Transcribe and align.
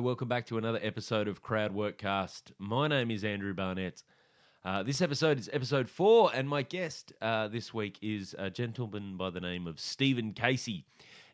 Welcome 0.00 0.28
back 0.28 0.46
to 0.46 0.58
another 0.58 0.80
episode 0.82 1.28
of 1.28 1.40
Crowd 1.40 1.72
Workcast. 1.72 2.42
My 2.58 2.88
name 2.88 3.12
is 3.12 3.22
Andrew 3.22 3.54
Barnett. 3.54 4.02
Uh, 4.64 4.82
this 4.82 5.00
episode 5.00 5.38
is 5.38 5.48
episode 5.52 5.88
four, 5.88 6.32
and 6.34 6.48
my 6.48 6.62
guest 6.62 7.12
uh, 7.22 7.46
this 7.46 7.72
week 7.72 7.98
is 8.02 8.34
a 8.38 8.50
gentleman 8.50 9.16
by 9.16 9.30
the 9.30 9.40
name 9.40 9.68
of 9.68 9.78
Stephen 9.78 10.32
Casey. 10.32 10.84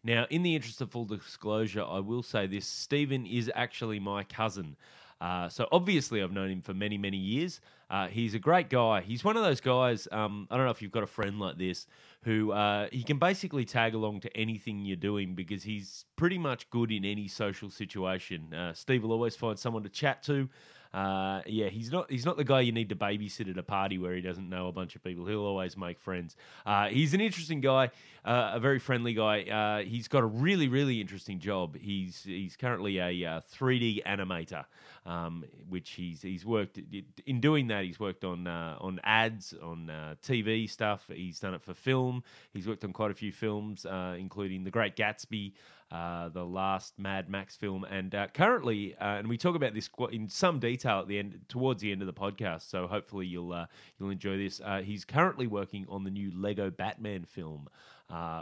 Now, 0.05 0.27
in 0.29 0.43
the 0.43 0.55
interest 0.55 0.81
of 0.83 0.91
full 0.91 1.07
disclosure, 1.07 1.83
I 1.83 2.01
will 2.01 2.23
say 2.23 2.47
this 2.47 2.67
Stephen 2.67 3.25
is 3.25 3.51
actually 3.55 3.99
my 3.99 4.25
cousin. 4.25 4.77
Uh, 5.21 5.49
so 5.49 5.67
obviously, 5.73 6.23
I've 6.23 6.33
known 6.33 6.51
him 6.51 6.61
for 6.61 6.75
many, 6.75 6.99
many 6.99 7.17
years. 7.17 7.61
Uh, 7.89 8.09
he's 8.09 8.35
a 8.35 8.39
great 8.39 8.69
guy. 8.69 9.01
He's 9.01 9.25
one 9.25 9.37
of 9.37 9.43
those 9.43 9.61
guys. 9.61 10.07
Um, 10.13 10.47
I 10.51 10.57
don't 10.57 10.67
know 10.67 10.71
if 10.71 10.83
you've 10.83 10.93
got 10.93 11.03
a 11.03 11.09
friend 11.09 11.41
like 11.41 11.57
this 11.57 11.87
who 12.23 12.53
uh, 12.53 12.89
he 12.93 13.03
can 13.03 13.19
basically 13.19 13.65
tag 13.65 13.95
along 13.95 14.21
to 14.21 14.37
anything 14.37 14.85
you're 14.85 14.97
doing 14.97 15.35
because 15.35 15.63
he's 15.63 16.05
pretty 16.17 16.39
much 16.39 16.69
good 16.71 16.93
in 16.93 17.05
any 17.05 17.29
social 17.29 17.71
situation. 17.71 18.53
Uh, 18.53 18.75
Steve 18.75 19.03
will 19.03 19.13
always 19.13 19.35
find 19.35 19.59
someone 19.59 19.83
to 19.83 19.89
chat 19.89 20.23
to. 20.25 20.49
Uh, 20.93 21.41
yeah, 21.47 21.69
he's 21.69 21.93
not 21.93 22.11
he's 22.11 22.25
not 22.25 22.37
the 22.37 22.45
guy 22.45 22.61
you 22.61 22.73
need 22.73 22.89
to 22.89 22.97
babysit 22.97 23.49
at 23.49 23.57
a 23.57 23.63
party 23.63 23.97
where 23.97 24.15
he 24.15 24.21
doesn't 24.21 24.49
know 24.49 24.67
a 24.67 24.73
bunch 24.73 24.97
of 24.97 25.05
people. 25.05 25.25
He'll 25.25 25.45
always 25.45 25.77
make 25.77 26.01
friends. 26.01 26.35
Uh, 26.67 26.89
he's 26.89 27.15
an 27.15 27.21
interesting 27.21 27.61
guy, 27.61 27.91
uh, 28.25 28.53
a 28.55 28.61
very 28.61 28.81
friendly 28.81 29.15
guy. 29.15 29.43
Uh, 29.43 29.85
he's 29.89 30.09
got 30.09 30.25
a 30.25 30.27
really 30.27 30.67
really 30.67 31.01
interesting 31.01 31.39
job. 31.39 31.77
He's 31.77 32.25
he's 32.25 32.57
currently 32.57 32.99
a 32.99 33.43
3D 33.55 34.03
uh, 34.05 34.09
animator, 34.09 34.65
um, 35.07 35.45
which 35.69 35.91
he's 35.91 36.23
he's 36.23 36.45
worked 36.45 36.81
in 37.25 37.41
doing 37.41 37.69
that. 37.69 37.85
He's 37.85 38.01
worked 38.01 38.25
on 38.25 38.49
uh, 38.49 38.77
on 38.81 38.99
ads, 39.05 39.55
on 39.63 39.93
TV 40.25 40.69
stuff. 40.69 41.09
He's 41.13 41.39
done 41.39 41.55
it 41.55 41.63
for 41.63 41.73
film. 41.73 42.25
He's 42.53 42.67
worked 42.67 42.85
on 42.85 42.93
quite 42.93 43.13
a 43.13 43.15
few 43.15 43.31
films, 43.31 43.87
including 44.19 44.65
The 44.65 44.71
Great 44.73 44.97
Gatsby 44.97 45.53
uh, 45.91 46.29
the 46.29 46.45
last 46.45 46.97
Mad 46.99 47.29
Max 47.29 47.57
film, 47.57 47.83
and 47.85 48.15
uh, 48.15 48.29
currently, 48.29 48.95
uh, 49.01 49.17
and 49.19 49.29
we 49.29 49.37
talk 49.37 49.57
about 49.57 49.75
this 49.75 49.91
in 50.13 50.29
some 50.29 50.61
detail 50.61 51.01
at 51.01 51.09
the 51.09 51.19
end, 51.19 51.41
towards 51.49 51.83
the 51.83 51.91
end 51.91 52.01
of 52.01 52.07
the 52.07 52.13
podcast. 52.13 52.71
So 52.71 52.87
hopefully 52.87 53.27
you'll 53.27 53.53
uh, 53.53 53.67
you'll 53.99 54.11
enjoy 54.11 54.37
this. 54.39 54.61
Uh, 54.65 54.83
he's 54.83 55.05
currently 55.05 55.49
working 55.49 55.87
on 55.89 56.05
the 56.05 56.11
new 56.11 56.31
Lego 56.33 56.71
Batman 56.71 57.25
film. 57.25 57.69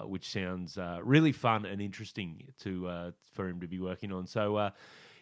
which 0.04 0.30
sounds 0.30 0.78
really 1.02 1.32
fun 1.32 1.64
and 1.64 1.80
interesting 1.80 2.44
to 2.60 3.12
for 3.32 3.48
him 3.48 3.60
to 3.60 3.66
be 3.66 3.78
working 3.80 4.12
on. 4.12 4.26
So, 4.26 4.70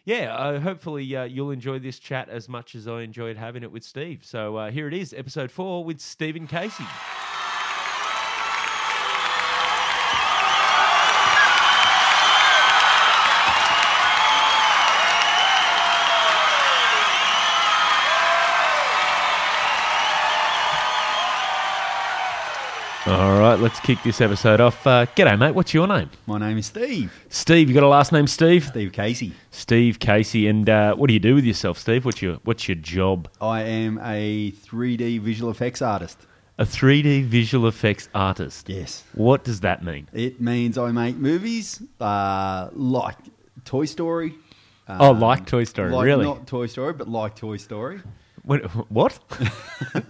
yeah, 0.05 0.59
hopefully 0.59 1.03
you'll 1.03 1.51
enjoy 1.51 1.79
this 1.79 1.99
chat 1.99 2.29
as 2.29 2.49
much 2.49 2.75
as 2.75 2.87
I 2.87 3.01
enjoyed 3.01 3.37
having 3.37 3.63
it 3.63 3.71
with 3.71 3.83
Steve. 3.83 4.25
So 4.25 4.69
here 4.69 4.87
it 4.87 4.93
is, 4.93 5.13
episode 5.13 5.51
four 5.51 5.83
with 5.83 5.99
Stephen 6.01 6.47
Casey. 6.47 6.85
All 23.07 23.39
right, 23.39 23.55
let's 23.55 23.79
kick 23.79 24.03
this 24.03 24.19
episode 24.19 24.59
off. 24.59 24.85
Uh, 24.85 25.05
g'day, 25.15 25.39
mate. 25.39 25.55
What's 25.55 25.73
your 25.73 25.87
name? 25.87 26.09
My 26.25 26.37
name 26.37 26.57
is 26.57 26.65
Steve. 26.65 27.13
Steve, 27.29 27.69
you 27.69 27.73
got 27.73 27.83
a 27.83 27.87
last 27.87 28.11
name, 28.11 28.27
Steve? 28.27 28.65
Steve 28.65 28.91
Casey. 28.91 29.31
Steve 29.49 29.97
Casey. 29.97 30.45
And 30.49 30.69
uh, 30.69 30.93
what 30.93 31.07
do 31.07 31.13
you 31.13 31.19
do 31.21 31.33
with 31.35 31.45
yourself, 31.45 31.77
Steve? 31.77 32.03
What's 32.03 32.21
your 32.21 32.35
What's 32.43 32.67
your 32.67 32.75
job? 32.75 33.29
I 33.39 33.61
am 33.61 33.97
a 34.03 34.51
3D 34.51 35.21
visual 35.21 35.49
effects 35.49 35.81
artist. 35.81 36.19
A 36.57 36.65
3D 36.65 37.23
visual 37.23 37.69
effects 37.69 38.09
artist. 38.13 38.67
Yes. 38.67 39.05
What 39.13 39.45
does 39.45 39.61
that 39.61 39.85
mean? 39.85 40.09
It 40.11 40.41
means 40.41 40.77
I 40.77 40.91
make 40.91 41.15
movies 41.15 41.81
uh, 42.01 42.71
like 42.73 43.15
Toy 43.63 43.85
Story. 43.85 44.35
oh, 44.89 45.11
like 45.11 45.45
Toy 45.45 45.63
Story, 45.63 45.91
like, 45.91 46.03
really? 46.03 46.25
Not 46.25 46.45
Toy 46.45 46.65
Story, 46.65 46.91
but 46.91 47.07
like 47.07 47.37
Toy 47.37 47.55
Story. 47.55 48.01
What? 48.47 49.19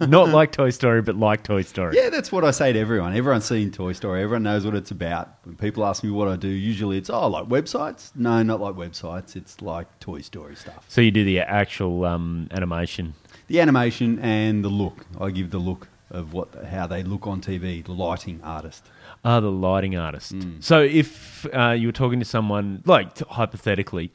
Not 0.00 0.28
like 0.28 0.52
Toy 0.52 0.70
Story, 0.70 1.02
but 1.02 1.16
like 1.16 1.42
Toy 1.42 1.62
Story. 1.62 1.96
Yeah, 1.96 2.08
that's 2.08 2.30
what 2.30 2.44
I 2.44 2.52
say 2.52 2.72
to 2.72 2.78
everyone. 2.78 3.16
Everyone's 3.16 3.46
seen 3.46 3.72
Toy 3.72 3.92
Story. 3.92 4.22
Everyone 4.22 4.44
knows 4.44 4.64
what 4.64 4.76
it's 4.76 4.92
about. 4.92 5.30
When 5.42 5.56
people 5.56 5.84
ask 5.84 6.04
me 6.04 6.10
what 6.10 6.28
I 6.28 6.36
do, 6.36 6.46
usually 6.46 6.98
it's, 6.98 7.10
oh, 7.10 7.26
like 7.26 7.46
websites? 7.48 8.12
No, 8.14 8.40
not 8.44 8.60
like 8.60 8.76
websites. 8.76 9.34
It's 9.34 9.60
like 9.60 9.86
Toy 9.98 10.20
Story 10.20 10.54
stuff. 10.54 10.84
So 10.86 11.00
you 11.00 11.10
do 11.10 11.24
the 11.24 11.40
actual 11.40 12.04
um, 12.04 12.46
animation? 12.52 13.14
The 13.48 13.60
animation 13.60 14.20
and 14.20 14.64
the 14.64 14.68
look. 14.68 15.04
I 15.20 15.30
give 15.30 15.50
the 15.50 15.58
look 15.58 15.88
of 16.10 16.32
what 16.32 16.54
how 16.66 16.86
they 16.86 17.02
look 17.02 17.26
on 17.26 17.40
TV, 17.40 17.84
the 17.84 17.92
lighting 17.92 18.40
artist. 18.44 18.84
Ah, 19.24 19.40
the 19.40 19.50
lighting 19.50 19.96
artist. 19.96 20.32
Mm. 20.32 20.62
So 20.62 20.80
if 20.80 21.44
uh, 21.52 21.70
you 21.70 21.88
were 21.88 21.92
talking 21.92 22.20
to 22.20 22.24
someone, 22.24 22.82
like 22.86 23.18
hypothetically, 23.18 24.12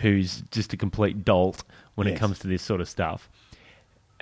who's 0.00 0.42
just 0.50 0.72
a 0.72 0.76
complete 0.76 1.24
dolt 1.24 1.62
when 1.94 2.08
yes. 2.08 2.16
it 2.16 2.18
comes 2.18 2.38
to 2.40 2.48
this 2.48 2.62
sort 2.62 2.80
of 2.80 2.88
stuff, 2.88 3.30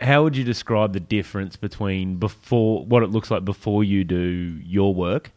how 0.01 0.23
would 0.23 0.37
you 0.37 0.45
describe 0.45 0.93
the 0.93 1.01
difference 1.01 1.57
between 1.57 2.17
before 2.17 2.85
what 2.85 3.03
it 3.03 3.11
looks 3.11 3.31
like 3.31 3.45
before 3.45 3.85
you 3.85 4.05
do 4.05 4.59
your 4.65 4.95
work 4.95 5.31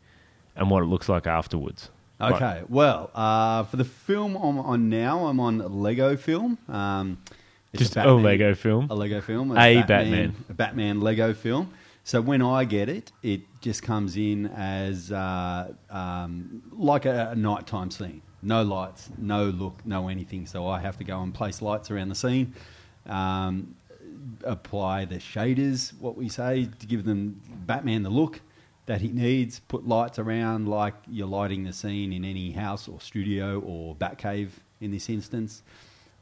and 0.55 0.69
what 0.69 0.83
it 0.83 0.85
looks 0.87 1.09
like 1.09 1.27
afterwards? 1.27 1.89
Okay, 2.21 2.59
like, 2.59 2.65
well, 2.69 3.11
uh, 3.13 3.63
for 3.63 3.75
the 3.75 3.85
film 3.85 4.35
I'm 4.35 4.57
on 4.59 4.89
now, 4.89 5.25
I'm 5.25 5.39
on 5.39 5.57
Lego 5.81 6.15
film. 6.15 6.57
Um, 6.69 7.17
just 7.75 7.93
a, 7.93 7.95
Batman, 7.95 8.13
a, 8.13 8.17
Lego 8.17 8.53
film. 8.55 8.87
A 8.89 8.95
Lego 8.95 9.19
film. 9.19 9.51
A 9.51 9.55
Batman, 9.55 9.87
Batman. 9.87 10.35
A 10.49 10.53
Batman 10.53 11.01
Lego 11.01 11.33
film. 11.33 11.73
So 12.05 12.21
when 12.21 12.41
I 12.41 12.65
get 12.65 12.89
it, 12.89 13.11
it 13.21 13.41
just 13.61 13.81
comes 13.81 14.17
in 14.17 14.47
as 14.47 15.11
uh, 15.11 15.73
um, 15.89 16.61
like 16.71 17.05
a, 17.05 17.31
a 17.31 17.35
nighttime 17.35 17.91
scene. 17.91 18.21
No 18.41 18.61
lights, 18.61 19.09
no 19.17 19.45
look, 19.45 19.85
no 19.85 20.09
anything. 20.09 20.45
So 20.45 20.67
I 20.67 20.79
have 20.79 20.97
to 20.97 21.03
go 21.03 21.21
and 21.21 21.33
place 21.33 21.61
lights 21.61 21.91
around 21.91 22.09
the 22.09 22.15
scene. 22.15 22.53
Um, 23.05 23.75
apply 24.43 25.05
the 25.05 25.15
shaders, 25.15 25.97
what 25.99 26.17
we 26.17 26.29
say, 26.29 26.69
to 26.79 26.87
give 26.87 27.05
them 27.05 27.41
Batman 27.65 28.03
the 28.03 28.09
look 28.09 28.41
that 28.85 29.01
he 29.01 29.09
needs. 29.09 29.59
Put 29.59 29.87
lights 29.87 30.19
around 30.19 30.67
like 30.67 30.95
you're 31.07 31.27
lighting 31.27 31.63
the 31.63 31.73
scene 31.73 32.13
in 32.13 32.25
any 32.25 32.51
house 32.51 32.87
or 32.87 32.99
studio 32.99 33.59
or 33.59 33.95
Batcave 33.95 34.49
in 34.81 34.91
this 34.91 35.09
instance. 35.09 35.63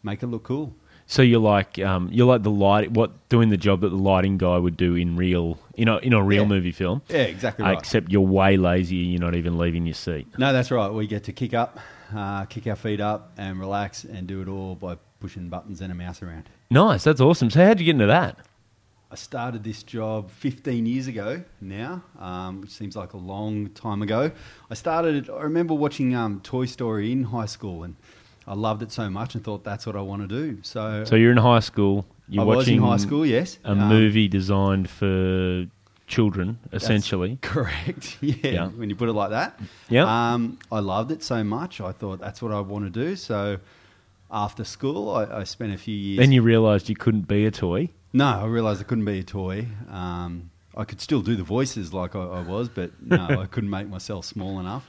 Make 0.04 0.24
it 0.24 0.28
look 0.28 0.44
cool. 0.44 0.74
So 1.08 1.22
you're 1.22 1.42
like 1.42 1.78
um, 1.80 2.10
you're 2.12 2.28
like 2.28 2.44
the 2.44 2.52
light, 2.52 2.92
what 2.92 3.28
doing 3.28 3.50
the 3.50 3.58
job 3.58 3.82
that 3.82 3.90
the 3.90 3.98
lighting 3.98 4.38
guy 4.38 4.58
would 4.58 4.78
do 4.78 4.96
in 4.96 5.18
real, 5.18 5.60
you 5.76 5.84
know, 5.84 5.98
in 5.98 6.14
a 6.14 6.24
real 6.24 6.44
yeah. 6.44 6.48
movie 6.48 6.72
film. 6.72 7.02
Yeah, 7.10 7.24
exactly 7.24 7.66
right. 7.66 7.78
except 7.78 8.12
you're 8.12 8.22
way 8.22 8.56
lazy. 8.56 8.96
You're 8.96 9.20
not 9.20 9.36
even 9.36 9.58
leaving 9.58 9.86
your 9.86 9.94
seat. 9.94 10.28
No, 10.38 10.54
that's 10.54 10.72
right. 10.72 10.90
We 10.90 11.08
get 11.08 11.26
to 11.26 11.34
kick 11.34 11.54
up, 11.54 11.80
uh, 12.16 12.46
kick 12.46 12.66
our 12.68 12.78
feet 12.78 13.02
up, 13.02 13.34
and 13.38 13.60
relax, 13.60 14.06
and 14.06 14.26
do 14.26 14.42
it 14.42 14.48
all 14.48 14.76
by 14.76 14.98
pushing 15.20 15.50
buttons 15.50 15.82
and 15.82 15.92
a 15.92 15.96
mouse 15.96 16.22
around. 16.22 16.50
Nice, 16.72 17.04
that's 17.04 17.20
awesome. 17.20 17.50
So 17.50 17.66
how'd 17.66 17.82
you 17.82 17.86
get 17.86 17.92
into 17.92 18.06
that? 18.06 18.38
I 19.12 19.16
started 19.16 19.62
this 19.66 19.84
job 19.84 20.32
15 20.32 20.86
years 20.86 21.08
ago 21.08 21.44
now, 21.60 22.02
um, 22.18 22.62
which 22.62 22.70
seems 22.70 22.96
like 22.96 23.12
a 23.12 23.18
long 23.18 23.68
time 23.72 24.02
ago. 24.02 24.32
I 24.70 24.74
started, 24.74 25.30
I 25.30 25.42
remember 25.42 25.74
watching 25.74 26.16
um, 26.16 26.40
Toy 26.40 26.66
Story 26.66 27.12
in 27.12 27.26
high 27.26 27.46
school 27.46 27.84
and 27.84 27.98
I 28.48 28.54
loved 28.54 28.84
it 28.84 28.92
so 28.94 29.10
much 29.10 29.36
and 29.36 29.44
thought 29.44 29.66
that's 29.66 29.86
what 29.86 29.98
I 29.98 30.02
want 30.02 30.22
to 30.22 30.30
do. 30.30 30.60
So, 30.62 31.04
so 31.04 31.18
you're 31.18 31.34
in 31.34 31.38
high 31.38 31.60
school. 31.60 32.06
You're 32.30 32.44
I 32.44 32.46
watching 32.46 32.82
was 32.82 33.02
in 33.02 33.06
high 33.06 33.06
school, 33.06 33.26
yes. 33.26 33.60
A 33.66 33.72
um, 33.72 33.90
movie 33.90 34.30
designed 34.30 34.90
for 34.90 35.66
children, 36.08 36.58
essentially. 36.72 37.38
correct. 37.42 38.18
Yeah, 38.22 38.36
yeah, 38.44 38.68
when 38.70 38.90
you 38.90 38.96
put 38.96 39.10
it 39.10 39.14
like 39.14 39.32
that. 39.32 39.60
Yeah. 39.90 40.06
Um, 40.06 40.58
I 40.72 40.80
loved 40.80 41.12
it 41.12 41.22
so 41.22 41.44
much. 41.44 41.82
I 41.82 41.92
thought 41.92 42.22
that's 42.22 42.42
what 42.42 42.54
I 42.54 42.62
want 42.62 42.86
to 42.86 42.90
do. 42.90 43.18
So 43.18 43.60
after 44.32 44.64
school. 44.64 45.10
I, 45.10 45.42
I 45.42 45.44
spent 45.44 45.74
a 45.74 45.78
few 45.78 45.96
years. 45.96 46.20
Then 46.20 46.32
you 46.32 46.42
realised 46.42 46.90
you 46.90 46.96
couldn't 46.96 47.28
be 47.28 47.46
a 47.46 47.52
toy. 47.52 47.90
No, 48.14 48.26
I 48.26 48.46
realised 48.46 48.82
I 48.82 48.86
couldn't 48.86 49.06
be 49.06 49.20
a 49.20 49.24
toy. 49.24 49.68
Um, 49.90 50.52
I 50.76 50.86
could 50.86 51.02
still 51.02 51.22
do 51.22 51.36
the 51.36 51.44
voices 51.44 51.94
like 51.94 52.16
I, 52.16 52.22
I 52.22 52.42
was, 52.42 52.70
but 52.70 52.92
no, 53.02 53.18
I 53.42 53.46
couldn't 53.46 53.70
make 53.70 53.88
myself 53.88 54.26
small 54.26 54.60
enough. 54.60 54.88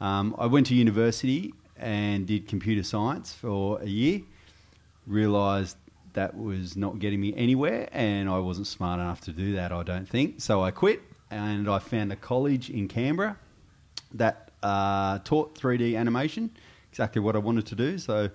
Um, 0.00 0.34
I 0.38 0.46
went 0.46 0.66
to 0.68 0.74
university 0.74 1.54
and 1.76 2.26
did 2.26 2.48
computer 2.48 2.82
science 2.82 3.32
for 3.32 3.80
a 3.80 3.86
year. 3.86 4.22
Realised 5.06 5.76
that 6.14 6.36
was 6.36 6.76
not 6.76 6.98
getting 6.98 7.20
me 7.20 7.34
anywhere, 7.36 7.88
and 7.92 8.28
I 8.28 8.38
wasn't 8.38 8.66
smart 8.66 9.00
enough 9.00 9.20
to 9.22 9.32
do 9.32 9.54
that. 9.54 9.72
I 9.72 9.82
don't 9.82 10.08
think 10.08 10.40
so. 10.40 10.62
I 10.62 10.70
quit, 10.70 11.02
and 11.30 11.68
I 11.68 11.78
found 11.78 12.12
a 12.12 12.16
college 12.16 12.70
in 12.70 12.88
Canberra 12.88 13.36
that 14.14 14.50
uh, 14.62 15.18
taught 15.20 15.54
3D 15.54 15.96
animation, 15.96 16.50
exactly 16.90 17.20
what 17.20 17.36
I 17.36 17.38
wanted 17.38 17.66
to 17.66 17.74
do. 17.74 17.98
So 17.98 18.30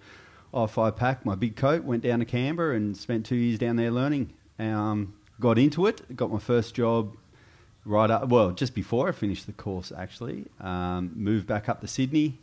off 0.53 0.77
I 0.77 0.91
packed 0.91 1.25
my 1.25 1.35
big 1.35 1.55
coat, 1.55 1.83
went 1.83 2.03
down 2.03 2.19
to 2.19 2.25
Canberra 2.25 2.75
and 2.75 2.95
spent 2.95 3.25
two 3.25 3.35
years 3.35 3.59
down 3.59 3.75
there 3.75 3.91
learning. 3.91 4.33
Um, 4.59 5.15
got 5.39 5.57
into 5.57 5.87
it, 5.87 6.15
got 6.15 6.31
my 6.31 6.39
first 6.39 6.75
job 6.75 7.15
right 7.85 8.09
up, 8.09 8.29
well, 8.29 8.51
just 8.51 8.75
before 8.75 9.09
I 9.09 9.11
finished 9.11 9.45
the 9.45 9.53
course 9.53 9.91
actually. 9.95 10.45
Um, 10.59 11.11
moved 11.15 11.47
back 11.47 11.67
up 11.67 11.81
to 11.81 11.87
Sydney 11.87 12.39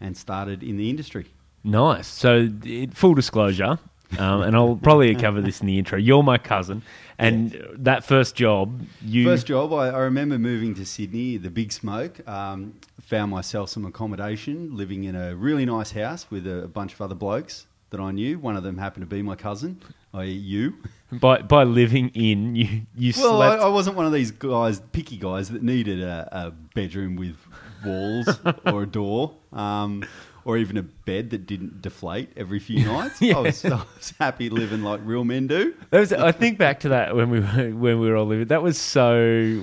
and 0.00 0.16
started 0.16 0.62
in 0.62 0.76
the 0.76 0.90
industry. 0.90 1.26
Nice. 1.64 2.08
So, 2.08 2.48
it, 2.64 2.94
full 2.94 3.14
disclosure, 3.14 3.78
um, 4.18 4.42
and 4.42 4.56
I'll 4.56 4.76
probably 4.76 5.14
cover 5.14 5.40
this 5.40 5.60
in 5.60 5.66
the 5.68 5.78
intro. 5.78 5.96
You're 5.98 6.24
my 6.24 6.38
cousin, 6.38 6.82
and 7.18 7.52
yes. 7.52 7.62
that 7.76 8.04
first 8.04 8.34
job, 8.34 8.82
you 9.00 9.24
first 9.24 9.46
job. 9.46 9.72
I, 9.72 9.90
I, 9.90 9.98
remember 9.98 10.38
moving 10.38 10.74
to 10.74 10.84
Sydney, 10.84 11.36
the 11.36 11.50
big 11.50 11.70
smoke. 11.70 12.26
Um, 12.28 12.74
found 13.12 13.30
myself 13.30 13.68
some 13.68 13.84
accommodation, 13.84 14.74
living 14.74 15.04
in 15.04 15.14
a 15.14 15.36
really 15.36 15.66
nice 15.66 15.92
house 15.92 16.30
with 16.30 16.46
a, 16.46 16.66
bunch 16.66 16.94
of 16.94 17.02
other 17.02 17.14
blokes 17.14 17.66
that 17.90 18.00
I 18.00 18.10
knew. 18.10 18.38
One 18.38 18.56
of 18.56 18.62
them 18.62 18.78
happened 18.78 19.02
to 19.02 19.06
be 19.06 19.20
my 19.20 19.36
cousin, 19.36 19.82
i.e., 20.14 20.30
you. 20.30 20.78
By 21.12 21.42
by 21.42 21.64
living 21.64 22.08
in, 22.14 22.56
you 22.56 22.86
you 22.96 23.12
Well, 23.18 23.42
I, 23.42 23.48
slept. 23.50 23.64
I 23.64 23.68
wasn't 23.68 23.96
one 23.96 24.06
of 24.06 24.14
these 24.14 24.30
guys, 24.30 24.80
picky 24.92 25.18
guys, 25.18 25.50
that 25.50 25.62
needed 25.62 26.00
a, 26.00 26.26
a 26.32 26.50
bedroom 26.74 27.16
with 27.16 27.36
walls 27.84 28.30
or 28.64 28.84
a 28.84 28.86
door, 28.86 29.34
um, 29.52 30.06
or 30.46 30.56
even 30.56 30.78
a 30.78 30.82
bed 30.82 31.28
that 31.30 31.44
didn't 31.46 31.82
deflate 31.82 32.30
every 32.34 32.60
few 32.60 32.82
nights. 32.94 33.20
Yeah. 33.20 33.36
I, 33.36 33.40
was, 33.40 33.62
I 33.62 33.84
was 33.94 34.14
happy 34.18 34.48
living 34.48 34.82
like 34.82 35.00
real 35.04 35.24
men 35.24 35.48
do. 35.48 35.74
Was, 35.90 36.14
I 36.14 36.32
think 36.32 36.56
back 36.56 36.80
to 36.80 36.88
that 36.88 37.14
when 37.14 37.28
we 37.28 37.40
were 37.40 37.76
when 37.76 38.00
we 38.00 38.08
were 38.08 38.16
all 38.16 38.24
living. 38.24 38.46
That 38.46 38.62
was 38.62 38.78
so 38.78 39.18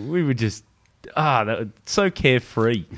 we 0.07 0.22
were 0.22 0.36
just 0.36 0.63
ah, 1.15 1.44
that 1.44 1.59
was 1.59 1.67
so 1.85 2.09
carefree. 2.09 2.85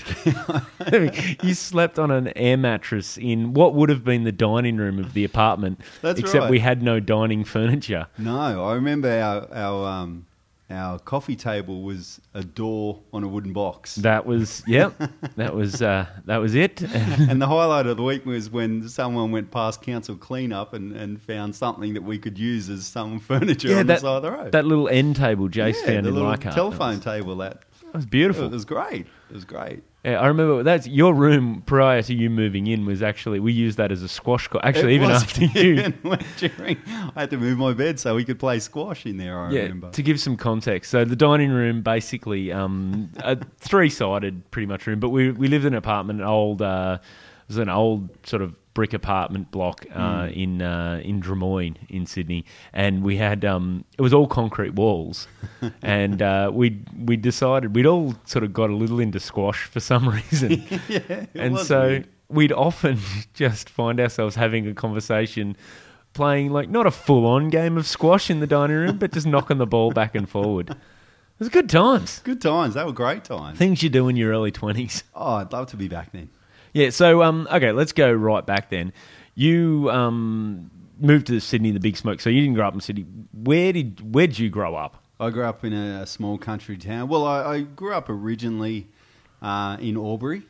You 1.43 1.53
slept 1.53 1.97
on 1.99 2.11
an 2.11 2.29
air 2.35 2.57
mattress 2.57 3.17
in 3.17 3.53
what 3.53 3.73
would 3.75 3.89
have 3.89 4.03
been 4.03 4.23
the 4.23 4.31
dining 4.31 4.77
room 4.77 4.99
of 4.99 5.13
the 5.13 5.23
apartment, 5.23 5.79
That's 6.01 6.19
except 6.19 6.43
right. 6.43 6.51
we 6.51 6.59
had 6.59 6.81
no 6.83 6.99
dining 6.99 7.43
furniture. 7.43 8.07
No, 8.17 8.65
I 8.65 8.73
remember 8.73 9.09
our 9.09 9.47
our 9.53 9.87
um, 9.87 10.25
our 10.69 10.99
coffee 10.99 11.35
table 11.35 11.81
was 11.83 12.19
a 12.33 12.43
door 12.43 12.99
on 13.13 13.23
a 13.23 13.27
wooden 13.27 13.53
box. 13.53 13.95
That 13.95 14.25
was 14.25 14.63
yep, 14.67 14.93
that 15.35 15.53
was 15.53 15.81
uh, 15.81 16.05
that 16.25 16.37
was 16.37 16.55
it. 16.55 16.81
and 16.93 17.41
the 17.41 17.47
highlight 17.47 17.85
of 17.87 17.97
the 17.97 18.03
week 18.03 18.25
was 18.25 18.49
when 18.49 18.87
someone 18.89 19.31
went 19.31 19.51
past 19.51 19.81
council 19.81 20.15
cleanup 20.15 20.73
and, 20.73 20.93
and 20.93 21.21
found 21.21 21.55
something 21.55 21.93
that 21.93 22.03
we 22.03 22.17
could 22.17 22.37
use 22.37 22.69
as 22.69 22.85
some 22.85 23.19
furniture 23.19 23.77
on 23.77 23.87
that, 23.87 23.95
the 23.95 24.01
side 24.01 24.15
of 24.17 24.21
the 24.23 24.31
road. 24.31 24.51
that 24.51 24.65
little 24.65 24.89
end 24.89 25.15
table 25.15 25.47
Jace 25.49 25.75
yeah, 25.81 25.85
found 25.87 26.07
in 26.07 26.13
little 26.13 26.29
Leichhardt. 26.29 26.55
telephone 26.55 26.99
table. 26.99 27.35
That 27.37 27.63
that 27.91 27.97
was 27.97 28.05
beautiful. 28.05 28.45
it 28.45 28.51
was 28.51 28.65
great. 28.65 29.05
It 29.29 29.33
was 29.33 29.45
great. 29.45 29.83
Yeah, 30.03 30.19
I 30.19 30.25
remember 30.27 30.63
that's 30.63 30.88
your 30.88 31.13
room 31.13 31.61
prior 31.67 32.01
to 32.01 32.13
you 32.13 32.29
moving 32.31 32.65
in 32.65 32.85
was 32.88 33.03
actually 33.03 33.39
we 33.39 33.53
used 33.53 33.77
that 33.77 33.91
as 33.91 34.01
a 34.01 34.07
squash 34.07 34.47
court. 34.47 34.65
Actually, 34.65 34.93
It 34.93 34.95
even 34.95 35.09
was- 35.09 35.21
after 35.23 35.45
you. 35.59 35.93
during, 36.38 36.77
I 37.15 37.19
had 37.21 37.29
to 37.29 37.38
move 37.38 37.59
my 37.59 37.73
bed 37.73 37.99
so 37.99 38.15
we 38.15 38.25
could 38.25 38.39
play 38.39 38.57
squash 38.59 39.05
in 39.05 39.17
there. 39.17 39.39
I 39.39 39.51
yeah, 39.51 39.61
remember. 39.61 39.91
to 39.91 40.01
give 40.01 40.19
some 40.19 40.38
context, 40.38 40.89
so 40.89 41.05
the 41.05 41.15
dining 41.15 41.51
room 41.51 41.83
basically 41.83 42.51
um, 42.51 43.11
a 43.17 43.38
three-sided 43.59 44.49
pretty 44.51 44.65
much 44.65 44.88
room, 44.88 44.99
but 44.99 45.09
we 45.09 45.31
we 45.31 45.47
lived 45.47 45.65
in 45.65 45.73
an 45.73 45.77
apartment, 45.77 46.19
an 46.21 46.25
old 46.25 46.61
uh, 46.63 46.97
it 47.01 47.47
was 47.47 47.57
an 47.57 47.69
old 47.69 48.09
sort 48.25 48.41
of 48.41 48.55
brick 48.73 48.94
apartment 48.94 49.51
block 49.51 49.85
uh, 49.94 50.27
Hmm. 50.27 50.33
in 50.33 50.62
uh, 50.62 51.01
in 51.03 51.19
Drummoyne 51.21 51.75
in 51.89 52.06
Sydney, 52.06 52.45
and 52.73 53.03
we 53.03 53.18
had 53.18 53.44
um, 53.44 53.83
it 53.97 54.01
was 54.01 54.13
all 54.13 54.27
concrete 54.27 54.75
walls, 54.75 55.27
and 55.81 56.21
uh, 56.21 56.50
we 56.53 56.79
we 57.06 57.18
decided 57.18 57.75
we'd 57.75 57.85
all 57.85 58.15
sort 58.25 58.44
of 58.44 58.53
got 58.53 58.69
a 58.69 58.75
little 58.75 59.00
into 59.00 59.19
squash 59.19 59.63
for 59.65 59.79
some 59.79 60.07
reason. 60.31 60.63
yeah, 60.88 61.25
and 61.35 61.57
so 61.59 61.81
weird. 61.88 62.07
we'd 62.29 62.51
often 62.53 62.97
just 63.33 63.69
find 63.69 64.00
ourselves 64.00 64.35
having 64.35 64.68
a 64.68 64.74
conversation 64.74 65.56
playing 66.13 66.51
like 66.51 66.69
not 66.69 66.85
a 66.85 66.91
full-on 66.91 67.50
game 67.50 67.77
of 67.77 67.88
squash 67.88 68.29
in 68.29 68.41
the 68.41 68.47
dining 68.47 68.75
room 68.75 68.97
but 68.97 69.13
just 69.13 69.25
knocking 69.25 69.57
the 69.59 69.65
ball 69.65 69.91
back 69.91 70.13
and 70.13 70.27
forward 70.29 70.69
it 70.69 70.77
was 71.39 71.47
good 71.47 71.69
times 71.69 72.19
good 72.25 72.41
times. 72.41 72.74
They 72.74 72.83
were 72.83 72.91
great 72.91 73.24
times. 73.24 73.57
things 73.57 73.81
you 73.81 73.89
do 73.89 74.09
in 74.09 74.17
your 74.17 74.31
early 74.31 74.51
20s 74.51 75.03
Oh, 75.15 75.35
I'd 75.35 75.53
love 75.53 75.67
to 75.67 75.77
be 75.77 75.88
back 75.88 76.12
then. 76.12 76.29
Yeah 76.73 76.89
so 76.89 77.23
um 77.23 77.47
okay 77.51 77.71
let's 77.71 77.91
go 77.91 78.12
right 78.12 78.45
back 78.45 78.69
then 78.69 78.91
you 79.35 79.89
um 79.91 80.69
moved 81.00 81.27
to 81.27 81.39
Sydney 81.39 81.71
the 81.71 81.79
big 81.79 81.97
smoke 81.97 82.21
so 82.21 82.29
you 82.29 82.41
didn't 82.41 82.56
grow 82.56 82.68
up 82.68 82.73
in 82.73 82.81
Sydney 82.81 83.06
where 83.33 83.73
did 83.73 84.13
where 84.13 84.27
did 84.27 84.39
you 84.39 84.50
grow 84.50 84.75
up 84.75 84.97
I 85.19 85.29
grew 85.29 85.45
up 85.45 85.63
in 85.63 85.71
a, 85.71 86.07
small 86.07 86.39
country 86.39 86.77
town. 86.77 87.07
Well, 87.07 87.27
I, 87.27 87.44
I 87.44 87.62
grew 87.62 87.94
up 87.94 88.09
originally 88.09 88.88
uh, 89.39 89.77
in 89.79 89.95
Albury, 89.95 90.41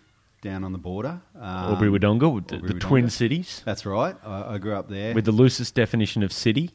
down 0.42 0.64
on 0.64 0.72
the 0.72 0.78
border. 0.78 1.20
Um, 1.36 1.74
Albury 1.74 1.90
Wodonga 1.90 2.48
the, 2.48 2.74
the 2.76 2.80
twin 2.80 3.10
cities 3.10 3.64
That's 3.66 3.86
right. 3.86 4.16
I, 4.26 4.54
I 4.54 4.58
grew 4.60 4.74
up 4.74 4.88
there. 4.88 5.14
with 5.14 5.26
the 5.26 5.34
loosest 5.34 5.76
definition 5.76 6.24
of 6.24 6.32
city 6.32 6.72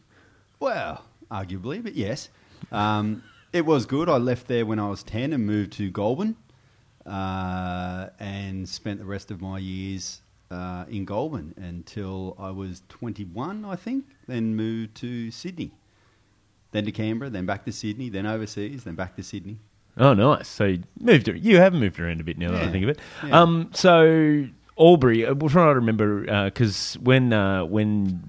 well, 0.59 1.05
arguably, 1.31 1.83
but 1.83 1.95
yes. 1.95 2.29
Um, 2.73 3.23
it 3.53 3.67
was 3.67 3.87
good. 3.87 4.09
I 4.09 4.17
left 4.17 4.49
there 4.49 4.65
when 4.65 4.79
I 4.79 4.89
was 4.89 5.03
10 5.03 5.33
and 5.33 5.47
moved 5.47 5.73
to 5.75 5.91
Goulburn 5.91 6.37
uh, 7.07 8.09
and 8.19 8.69
spent 8.69 8.99
the 8.99 9.05
rest 9.05 9.31
of 9.31 9.41
my 9.41 9.59
years 9.59 10.21
uh, 10.51 10.85
in 10.89 11.05
Goulburn 11.05 11.55
until 11.57 12.37
I 12.39 12.51
was 12.51 12.83
21, 12.89 13.65
I 13.65 13.77
think, 13.77 14.05
then 14.27 14.55
moved 14.55 14.95
to 14.97 15.31
Sydney. 15.31 15.73
Then 16.73 16.85
to 16.85 16.93
Canberra, 16.93 17.31
then 17.31 17.47
back 17.47 17.65
to 17.65 17.73
Sydney, 17.73 18.09
then 18.11 18.27
overseas, 18.27 18.85
then 18.85 18.95
back 18.97 19.17
to 19.17 19.23
Sydney. 19.23 19.59
Oh, 19.97 20.13
nice. 20.13 20.47
So 20.49 20.65
you 20.67 20.83
moved. 21.01 21.29
You 21.29 21.57
have 21.57 21.73
moved 21.73 21.99
around 21.99 22.21
a 22.21 22.25
bit 22.25 22.37
now 22.37 22.51
that 22.53 22.65
I 22.65 22.71
think 22.71 22.83
of 22.85 22.91
it. 22.91 22.99
Yeah. 23.27 23.41
Um, 23.41 23.71
so 23.73 24.47
Albury. 24.79 25.25
uh, 25.25 25.33
We're 25.35 25.49
trying 25.49 25.71
to 25.71 25.75
remember 25.77 26.45
because 26.45 26.99
when 27.01 27.33
uh, 27.33 27.65
when 27.65 28.21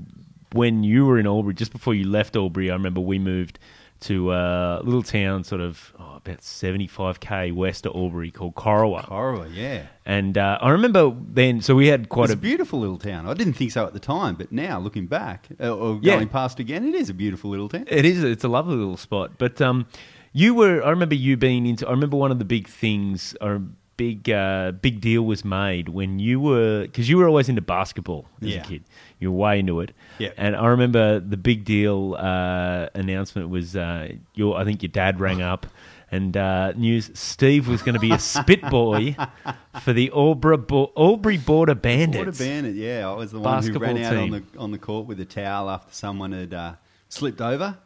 when 0.53 0.83
you 0.83 1.05
were 1.05 1.19
in 1.19 1.27
Albury, 1.27 1.55
just 1.55 1.73
before 1.73 1.93
you 1.93 2.07
left 2.07 2.37
Albury, 2.37 2.71
I 2.71 2.73
remember 2.73 3.01
we 3.01 3.19
moved 3.19 3.59
to 4.01 4.31
uh, 4.31 4.79
a 4.81 4.83
little 4.83 5.03
town, 5.03 5.43
sort 5.43 5.61
of 5.61 5.93
oh, 5.99 6.15
about 6.17 6.43
seventy 6.43 6.87
five 6.87 7.19
k 7.19 7.51
west 7.51 7.85
of 7.85 7.95
Albury, 7.95 8.31
called 8.31 8.55
Corowa. 8.55 9.05
Corowa, 9.05 9.49
yeah. 9.53 9.87
And 10.05 10.37
uh, 10.37 10.57
I 10.61 10.69
remember 10.69 11.13
then. 11.19 11.61
So 11.61 11.75
we 11.75 11.87
had 11.87 12.09
quite 12.09 12.25
It's 12.25 12.33
a 12.33 12.37
a 12.37 12.39
beautiful 12.39 12.79
little 12.79 12.97
town. 12.99 13.27
I 13.27 13.33
didn't 13.33 13.53
think 13.53 13.71
so 13.71 13.85
at 13.85 13.93
the 13.93 13.99
time, 13.99 14.35
but 14.35 14.51
now 14.51 14.79
looking 14.79 15.07
back 15.07 15.47
uh, 15.59 15.75
or 15.75 15.99
Yeah. 16.01 16.15
going 16.15 16.29
past 16.29 16.59
again, 16.59 16.87
it 16.87 16.95
is 16.95 17.09
a 17.09 17.13
beautiful 17.13 17.49
little 17.49 17.69
town. 17.69 17.85
It 17.87 18.05
is. 18.05 18.23
It's 18.23 18.43
a 18.43 18.47
lovely 18.49 18.75
little 18.75 18.97
spot. 18.97 19.31
But 19.37 19.61
um, 19.61 19.87
you 20.33 20.53
were. 20.53 20.83
I 20.83 20.89
remember 20.89 21.15
you 21.15 21.35
being 21.37 21.65
into. 21.65 21.87
I 21.87 21.91
remember 21.91 22.17
one 22.17 22.31
of 22.31 22.39
the 22.39 22.45
big 22.45 22.67
things 22.67 23.35
a 23.41 23.59
big 23.97 24.29
uh, 24.29 24.71
big 24.71 25.01
deal 25.01 25.23
was 25.23 25.43
made 25.43 25.89
when 25.89 26.19
you 26.19 26.39
were 26.39 26.83
because 26.83 27.09
you 27.09 27.17
were 27.17 27.27
always 27.27 27.49
into 27.49 27.61
basketball 27.61 28.25
as 28.41 28.49
Yeah. 28.49 28.61
a 28.61 28.63
kid. 28.63 28.83
You 29.19 29.31
were 29.31 29.37
way 29.37 29.59
into 29.59 29.79
it. 29.81 29.91
Yeah. 30.19 30.29
And 30.37 30.55
I 30.55 30.67
remember 30.67 31.19
the 31.19 31.37
big 31.37 31.65
deal 31.65 32.15
uh, 32.17 32.87
announcement 32.93 33.49
was 33.49 33.75
uh, 33.75 34.13
your. 34.35 34.57
I 34.57 34.63
think 34.63 34.83
your 34.83 34.91
dad 34.91 35.19
rang 35.19 35.41
up. 35.41 35.65
And 36.09 36.37
uh, 36.37 36.71
news: 36.73 37.11
Steve 37.15 37.67
was 37.67 37.81
going 37.81 37.95
to 37.95 37.99
be 37.99 38.11
a 38.13 38.19
spit 38.19 38.61
boy 38.69 39.17
for 39.81 39.91
the 39.91 40.09
Albury, 40.15 40.55
Bo- 40.55 40.93
Albury 40.95 41.35
Border 41.37 41.75
Bandits. 41.75 42.39
A 42.39 42.43
bandit! 42.43 42.75
Yeah, 42.75 43.09
I 43.09 43.13
was 43.13 43.31
the 43.33 43.39
one 43.41 43.61
who 43.61 43.77
ran 43.77 43.97
out 43.97 44.15
on 44.15 44.29
the 44.29 44.43
on 44.57 44.71
the 44.71 44.77
court 44.77 45.05
with 45.05 45.19
a 45.19 45.25
towel 45.25 45.69
after 45.69 45.93
someone 45.93 46.31
had 46.31 46.53
uh, 46.53 46.73
slipped 47.09 47.41
over 47.41 47.77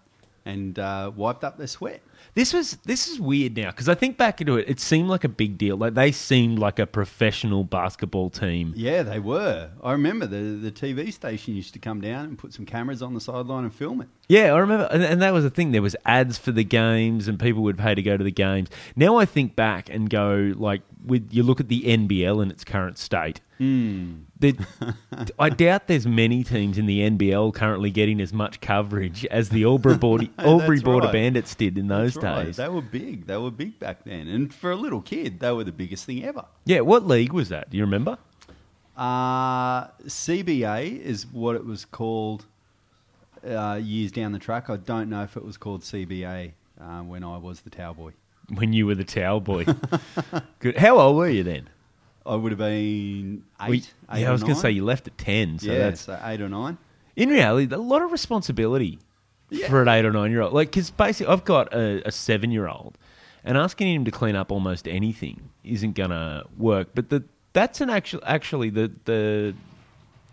and 0.46 0.78
uh, 0.78 1.12
wiped 1.16 1.44
up 1.44 1.58
their 1.58 1.66
sweat. 1.66 2.02
This 2.34 2.54
was 2.54 2.78
this 2.86 3.08
is 3.10 3.20
weird 3.20 3.58
now 3.58 3.72
because 3.72 3.90
I 3.90 3.96
think 3.96 4.18
back 4.18 4.40
into 4.40 4.56
it, 4.56 4.70
it 4.70 4.80
seemed 4.80 5.10
like 5.10 5.24
a 5.24 5.30
big 5.30 5.58
deal. 5.58 5.76
Like 5.76 5.96
they 5.96 6.12
seemed 6.12 6.60
like 6.60 6.80
a 6.80 6.88
professional 6.88 7.64
basketball 7.66 8.30
team. 8.30 8.74
Yeah, 8.76 9.04
they 9.04 9.20
were. 9.20 9.72
I 9.84 9.92
remember 9.92 10.28
the 10.28 10.38
the 10.38 10.72
TV 10.72 11.12
station 11.12 11.56
used 11.56 11.74
to 11.74 11.80
come 11.80 12.00
down 12.00 12.26
and 12.26 12.38
put 12.38 12.54
some 12.54 12.66
cameras 12.66 13.02
on 13.02 13.14
the 13.14 13.22
sideline 13.22 13.66
and 13.66 13.74
film 13.76 14.02
it. 14.02 14.08
Yeah, 14.32 14.54
I 14.54 14.60
remember, 14.60 14.88
and, 14.90 15.04
and 15.04 15.22
that 15.22 15.34
was 15.34 15.44
the 15.44 15.50
thing. 15.50 15.74
There 15.74 15.82
was 15.82 15.94
ads 16.06 16.38
for 16.38 16.54
the 16.54 16.64
games, 16.64 17.28
and 17.28 17.38
people 17.38 17.64
would 17.64 17.78
pay 17.78 17.96
to 17.96 18.02
go 18.02 18.16
to 18.16 18.24
the 18.24 18.32
games. 18.32 18.70
Now 18.96 19.18
I 19.18 19.26
think 19.26 19.58
back 19.58 19.90
and 19.90 20.10
go 20.10 20.54
like, 20.56 20.84
with 21.06 21.34
you 21.34 21.44
look 21.44 21.60
at 21.60 21.68
the 21.68 21.82
NBL 21.82 22.42
in 22.42 22.50
its 22.50 22.64
current 22.64 22.98
state. 22.98 23.42
That 23.60 24.56
I 25.38 25.50
doubt 25.50 25.88
there's 25.88 26.08
many 26.08 26.46
teams 26.46 26.78
in 26.78 26.86
the 26.86 27.10
NBL 27.10 27.54
currently 27.54 27.92
getting 27.92 28.22
as 28.22 28.32
much 28.32 28.62
coverage 28.62 29.26
as 29.26 29.50
the 29.50 29.66
Albury 29.66 29.98
Border, 29.98 30.28
Albury 30.38 30.80
Border 30.80 31.08
right. 31.08 31.14
Bandits 31.14 31.54
did 31.54 31.78
in 31.78 31.90
those 31.90 32.14
That's 32.14 32.24
right. 32.24 32.46
days. 32.46 32.56
They 32.56 32.70
were 32.70 32.82
big. 32.82 33.28
They 33.28 33.36
were 33.36 33.52
big 33.52 33.80
back 33.80 34.06
then, 34.06 34.30
and 34.30 34.54
for 34.54 34.72
a 34.72 34.78
little 34.78 35.02
kid, 35.02 35.42
they 35.42 35.52
were 35.52 35.66
the 35.66 35.74
biggest 35.74 36.06
thing 36.06 36.24
ever. 36.24 36.46
Yeah, 36.64 36.80
what 36.80 37.06
league 37.06 37.34
was 37.34 37.50
that? 37.50 37.70
Do 37.70 37.76
you 37.76 37.84
remember? 37.84 38.18
Uh, 38.96 39.88
CBA 40.08 41.02
is 41.02 41.28
what 41.28 41.58
it 41.58 41.66
was 41.66 41.84
called 41.84 42.46
uh, 43.48 43.80
years 43.82 44.12
down 44.12 44.32
the 44.32 44.40
track. 44.40 44.70
I 44.70 44.78
don't 44.78 45.10
know 45.10 45.24
if 45.24 45.36
it 45.38 45.44
was 45.46 45.58
called 45.58 45.82
CBA 45.82 46.52
uh, 46.80 47.00
when 47.02 47.24
I 47.24 47.38
was 47.38 47.62
the 47.62 47.70
towel 47.70 47.94
boy. 47.94 48.12
When 48.54 48.74
you 48.74 48.86
were 48.86 48.96
the 48.96 49.04
towel 49.04 49.40
boy. 49.40 49.66
Good. 50.60 50.78
How 50.78 51.00
old 51.00 51.16
were 51.18 51.30
you 51.30 51.44
then? 51.44 51.70
I 52.26 52.36
would 52.36 52.52
have 52.52 52.60
been 52.60 53.44
eight. 53.62 53.70
We- 53.70 53.78
eight 53.78 54.22
yeah, 54.22 54.30
I 54.30 54.32
was 54.32 54.44
going 54.44 54.56
to 54.56 54.60
say 54.60 54.72
you 54.72 54.84
left 54.86 55.08
at 55.08 55.18
ten, 55.18 55.58
so 55.60 55.72
yeah, 55.72 55.78
that's 55.80 56.02
so 56.02 56.20
eight 56.24 56.42
or 56.42 56.50
nine. 56.50 56.78
in 57.16 57.30
reality 57.30 57.74
a 57.74 57.78
lot 57.78 58.02
of 58.04 58.12
responsibility 58.12 59.00
Yeah. 59.50 59.68
for 59.70 59.82
an 59.82 59.88
eight 59.88 60.06
or 60.06 60.12
nine 60.12 60.32
year 60.32 60.42
old. 60.42 60.54
Like, 60.54 60.70
because 60.70 60.92
basically, 60.92 61.34
I've 61.34 61.46
got 61.46 61.74
a, 61.74 62.08
a 62.08 62.12
seven 62.12 62.52
year 62.52 62.68
old, 62.68 62.98
and 63.44 63.58
asking 63.58 63.94
him 63.96 64.06
to 64.06 64.12
clean 64.12 64.36
up 64.36 64.52
almost 64.52 64.88
anything 64.88 65.50
isn't 65.64 65.94
going 65.96 66.12
to 66.12 66.44
work. 66.58 66.90
But 66.94 67.10
the 67.10 67.24
that's 67.54 67.82
an 67.82 67.90
actual 67.90 68.22
actually 68.26 68.70
the 68.70 68.92
the 69.06 69.56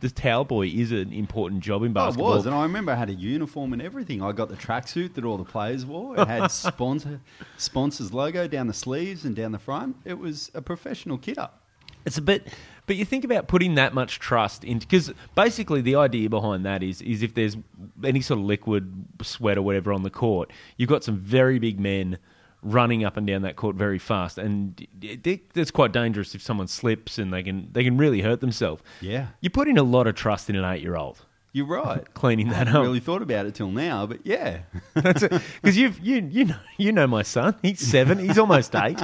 the 0.00 0.10
towel 0.10 0.44
boy 0.44 0.66
is 0.68 0.92
an 0.92 1.12
important 1.12 1.60
job 1.62 1.82
in 1.82 1.88
Oh, 1.88 1.90
it 1.90 1.94
basketball. 1.94 2.34
was, 2.34 2.46
and 2.46 2.54
I 2.54 2.62
remember 2.62 2.92
I 2.92 2.96
had 2.96 3.10
a 3.10 3.14
uniform 3.14 3.72
and 3.72 3.82
everything. 3.82 4.22
I 4.22 4.32
got 4.32 4.48
the 4.48 4.56
tracksuit 4.56 5.14
that 5.14 5.24
all 5.24 5.36
the 5.38 5.44
players 5.44 5.84
wore. 5.84 6.18
It 6.20 6.28
had 6.28 6.48
sponsor 6.50 7.20
sponsors 7.56 8.12
logo 8.12 8.46
down 8.46 8.66
the 8.66 8.74
sleeves 8.74 9.24
and 9.24 9.34
down 9.34 9.52
the 9.52 9.58
front. 9.58 9.96
It 10.04 10.18
was 10.18 10.50
a 10.54 10.62
professional 10.62 11.18
kit 11.18 11.38
up. 11.38 11.62
It's 12.06 12.16
a 12.16 12.22
bit, 12.22 12.46
but 12.86 12.96
you 12.96 13.04
think 13.04 13.24
about 13.24 13.48
putting 13.48 13.74
that 13.74 13.92
much 13.92 14.18
trust 14.18 14.64
into 14.64 14.86
because 14.86 15.12
basically 15.34 15.80
the 15.82 15.96
idea 15.96 16.30
behind 16.30 16.64
that 16.64 16.82
is 16.82 17.02
is 17.02 17.22
if 17.22 17.34
there's 17.34 17.56
any 18.04 18.20
sort 18.22 18.38
of 18.40 18.46
liquid 18.46 19.04
sweat 19.22 19.58
or 19.58 19.62
whatever 19.62 19.92
on 19.92 20.04
the 20.04 20.10
court, 20.10 20.50
you've 20.76 20.88
got 20.88 21.04
some 21.04 21.16
very 21.18 21.58
big 21.58 21.78
men 21.80 22.18
running 22.62 23.04
up 23.04 23.16
and 23.16 23.26
down 23.26 23.42
that 23.42 23.56
court 23.56 23.76
very 23.76 23.98
fast, 23.98 24.36
and 24.38 24.80
it, 25.00 25.26
it, 25.26 25.40
it's 25.54 25.70
quite 25.70 25.92
dangerous 25.92 26.34
if 26.34 26.42
someone 26.42 26.66
slips 26.66 27.18
and 27.18 27.32
they 27.32 27.42
can 27.42 27.68
they 27.72 27.84
can 27.84 27.96
really 27.96 28.20
hurt 28.20 28.40
themselves. 28.40 28.82
Yeah. 29.00 29.28
You 29.40 29.50
put 29.50 29.68
in 29.68 29.78
a 29.78 29.82
lot 29.82 30.06
of 30.06 30.14
trust 30.14 30.50
in 30.50 30.56
an 30.56 30.64
eight 30.64 30.82
year 30.82 30.96
old 30.96 31.24
You're 31.52 31.66
right. 31.66 32.02
cleaning 32.14 32.48
I 32.48 32.50
that 32.50 32.56
hadn't 32.66 32.76
up. 32.76 32.82
really 32.82 33.00
thought 33.00 33.22
about 33.22 33.46
it 33.46 33.54
till 33.54 33.70
now, 33.70 34.06
but 34.06 34.20
yeah. 34.24 34.60
Because 34.94 35.76
you've 35.76 35.98
you 36.00 36.26
you 36.30 36.44
know 36.46 36.56
you 36.78 36.92
know 36.92 37.06
my 37.06 37.22
son. 37.22 37.54
He's 37.62 37.80
seven. 37.80 38.18
He's 38.18 38.38
almost 38.38 38.74
eight. 38.86 39.00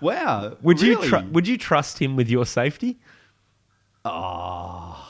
wow. 0.00 0.56
Would 0.62 0.80
you 0.80 0.96
tr- 1.02 1.26
would 1.32 1.48
you 1.48 1.58
trust 1.58 1.98
him 1.98 2.14
with 2.16 2.28
your 2.28 2.46
safety? 2.46 2.98
Oh. 4.04 5.08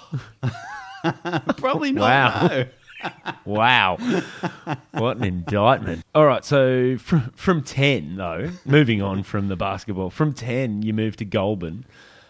Probably 1.56 1.92
not. 1.92 2.02
Wow. 2.02 2.46
no. 2.48 2.66
Wow, 3.44 3.96
what 4.92 5.16
an 5.16 5.24
indictment! 5.24 6.04
All 6.14 6.26
right, 6.26 6.44
so 6.44 6.96
from 6.98 7.30
from 7.34 7.62
ten 7.62 8.16
though, 8.16 8.50
moving 8.64 9.02
on 9.02 9.22
from 9.22 9.48
the 9.48 9.56
basketball, 9.56 10.10
from 10.10 10.32
ten 10.32 10.82
you 10.82 10.92
moved 10.92 11.18
to 11.18 11.24
Goulburn. 11.24 11.84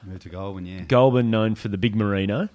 Moved 0.05 0.23
to 0.23 0.29
Goulburn, 0.31 0.67
yeah. 0.67 0.81
Goulburn 0.83 1.31
known 1.31 1.55
for 1.55 1.69
the 1.69 1.79
big 1.79 1.95
merino. 1.95 2.49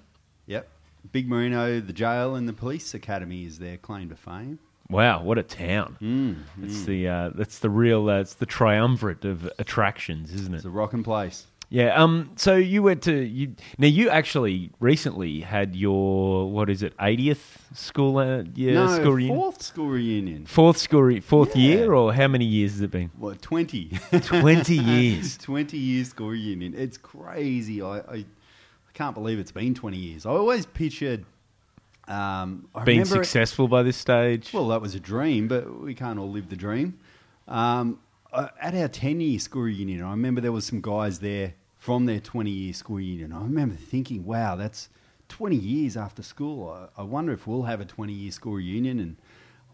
Yep. 0.46 0.68
Big 1.12 1.28
Merino, 1.28 1.80
the 1.80 1.92
jail, 1.92 2.34
and 2.34 2.46
the 2.48 2.52
police 2.52 2.92
academy 2.92 3.44
is 3.46 3.58
their 3.60 3.76
claim 3.78 4.08
to 4.10 4.16
fame. 4.16 4.58
Wow, 4.90 5.22
what 5.22 5.38
a 5.38 5.42
town! 5.42 5.96
Mm, 6.02 6.64
It's 6.64 6.82
the 6.84 7.08
uh, 7.08 7.30
that's 7.34 7.60
the 7.60 7.70
real 7.70 8.10
uh, 8.10 8.20
it's 8.20 8.34
the 8.34 8.44
triumvirate 8.46 9.24
of 9.24 9.48
attractions, 9.58 10.34
isn't 10.34 10.52
it? 10.52 10.56
It's 10.58 10.66
a 10.66 10.70
rocking 10.70 11.02
place. 11.04 11.46
Yeah. 11.70 12.02
Um. 12.02 12.30
So 12.36 12.56
you 12.56 12.82
went 12.82 13.02
to 13.02 13.12
you 13.14 13.54
now. 13.76 13.86
You 13.88 14.08
actually 14.08 14.70
recently 14.80 15.40
had 15.40 15.76
your 15.76 16.50
what 16.50 16.70
is 16.70 16.82
it? 16.82 16.96
80th 16.96 17.38
school 17.74 18.16
uh, 18.18 18.44
year 18.54 18.72
no, 18.74 18.86
school 18.88 19.12
reunion. 19.12 19.36
fourth 19.36 19.62
school 19.62 19.88
reunion. 19.88 20.46
Fourth 20.46 20.78
school 20.78 21.02
re- 21.02 21.20
fourth 21.20 21.54
Yeah. 21.54 21.62
year, 21.68 21.92
or 21.94 22.14
how 22.14 22.26
many 22.28 22.46
years 22.46 22.72
has 22.72 22.80
it 22.80 22.90
been? 22.90 23.10
What, 23.18 23.42
20? 23.42 23.90
Twenty 24.22 24.76
years. 24.78 25.36
20 25.36 25.76
years 25.76 26.08
school 26.08 26.28
reunion. 26.30 26.74
It's 26.74 26.96
crazy. 26.96 27.82
I, 27.82 27.98
I, 27.98 28.14
I 28.16 28.24
can't 28.94 29.14
believe 29.14 29.38
it's 29.38 29.52
been 29.52 29.74
20 29.74 29.96
years. 29.98 30.24
I 30.24 30.30
always 30.30 30.64
pictured. 30.64 31.26
Um, 32.06 32.66
I 32.74 32.84
Being 32.84 33.00
remember 33.00 33.20
it- 33.20 33.26
successful 33.26 33.68
by 33.68 33.82
this 33.82 33.98
stage. 33.98 34.54
Well, 34.54 34.68
that 34.68 34.80
was 34.80 34.94
a 34.94 35.00
dream, 35.00 35.48
but 35.48 35.82
we 35.82 35.94
can't 35.94 36.18
all 36.18 36.30
live 36.30 36.48
the 36.48 36.56
dream. 36.56 36.98
Um, 37.46 37.98
uh, 38.32 38.48
at 38.60 38.74
our 38.74 38.88
10 38.88 39.20
year 39.20 39.38
school 39.38 39.62
reunion, 39.62 40.02
I 40.02 40.10
remember 40.10 40.40
there 40.40 40.52
was 40.52 40.64
some 40.66 40.80
guys 40.80 41.20
there 41.20 41.54
from 41.76 42.06
their 42.06 42.20
20 42.20 42.50
year 42.50 42.72
school 42.72 42.96
reunion. 42.96 43.32
I 43.32 43.42
remember 43.42 43.74
thinking, 43.74 44.24
wow, 44.24 44.56
that's 44.56 44.88
20 45.28 45.56
years 45.56 45.96
after 45.96 46.22
school. 46.22 46.68
I, 46.96 47.00
I 47.00 47.04
wonder 47.04 47.32
if 47.32 47.46
we'll 47.46 47.62
have 47.64 47.80
a 47.80 47.84
20 47.84 48.12
year 48.12 48.30
school 48.30 48.54
reunion 48.54 48.98
and 48.98 49.16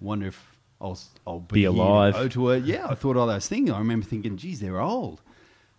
I 0.00 0.04
wonder 0.04 0.26
if 0.26 0.56
I'll, 0.80 0.98
I'll 1.26 1.40
be, 1.40 1.60
Be 1.60 1.64
alive. 1.64 2.32
to 2.32 2.50
it. 2.50 2.64
Yeah, 2.64 2.86
I 2.88 2.94
thought 2.94 3.16
all 3.16 3.26
those 3.26 3.48
things. 3.48 3.70
I 3.70 3.78
remember 3.78 4.04
thinking, 4.06 4.36
geez, 4.36 4.60
they're 4.60 4.80
old. 4.80 5.22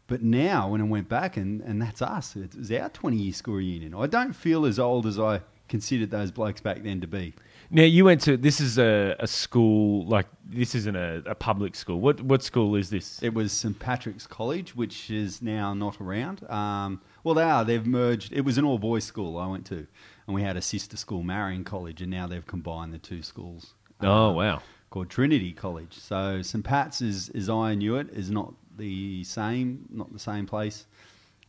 But 0.08 0.22
now, 0.22 0.70
when 0.70 0.82
I 0.82 0.84
went 0.84 1.10
back, 1.10 1.36
and, 1.36 1.62
and 1.62 1.82
that's 1.82 2.02
us, 2.02 2.36
it 2.36 2.56
was 2.56 2.72
our 2.72 2.90
20 2.90 3.18
year 3.18 3.34
school 3.34 3.56
reunion. 3.56 3.94
I 3.96 4.08
don't 4.08 4.34
feel 4.34 4.66
as 4.66 4.80
old 4.80 5.06
as 5.06 5.20
I 5.20 5.42
considered 5.68 6.12
those 6.12 6.32
blokes 6.32 6.62
back 6.62 6.84
then 6.84 7.02
to 7.02 7.08
be. 7.08 7.34
Now 7.76 7.84
you 7.84 8.06
went 8.06 8.22
to 8.22 8.38
this 8.38 8.62
is 8.62 8.78
a, 8.78 9.18
a 9.20 9.28
school 9.28 10.06
like 10.06 10.28
this 10.46 10.76
isn't 10.76 10.96
a, 10.96 11.22
a 11.26 11.36
public 11.36 11.76
school. 11.76 12.00
What 12.00 12.22
what 12.22 12.42
school 12.42 12.78
is 12.78 12.90
this? 12.90 13.22
It 13.22 13.34
was 13.34 13.52
St 13.52 13.78
Patrick's 13.78 14.26
College, 14.26 14.78
which 14.78 15.12
is 15.12 15.42
now 15.42 15.74
not 15.74 16.00
around. 16.00 16.50
Um, 16.50 17.02
well, 17.26 17.36
they 17.36 17.44
are. 17.44 17.66
They've 17.66 17.86
merged. 17.86 18.32
It 18.32 18.46
was 18.46 18.58
an 18.58 18.64
all 18.64 18.80
boys 18.80 19.04
school 19.04 19.38
I 19.38 19.48
went 19.48 19.66
to, 19.66 19.88
and 20.26 20.34
we 20.34 20.42
had 20.42 20.56
a 20.56 20.62
sister 20.62 20.96
school, 20.96 21.22
Marian 21.22 21.66
College, 21.66 22.02
and 22.02 22.10
now 22.10 22.28
they've 22.28 22.48
combined 22.48 22.94
the 22.94 22.98
two 22.98 23.22
schools. 23.22 23.74
Oh 24.00 24.30
um, 24.30 24.36
wow. 24.38 24.62
Called 24.90 25.10
Trinity 25.10 25.52
College. 25.52 25.96
So 26.00 26.42
St 26.44 26.64
Pat's 26.64 27.02
is, 27.02 27.28
as 27.36 27.50
I 27.50 27.76
knew 27.76 27.98
it, 27.98 28.08
is 28.14 28.32
not 28.32 28.54
the 28.78 29.26
same, 29.26 29.86
not 29.92 30.14
the 30.14 30.20
same 30.20 30.46
place 30.46 30.86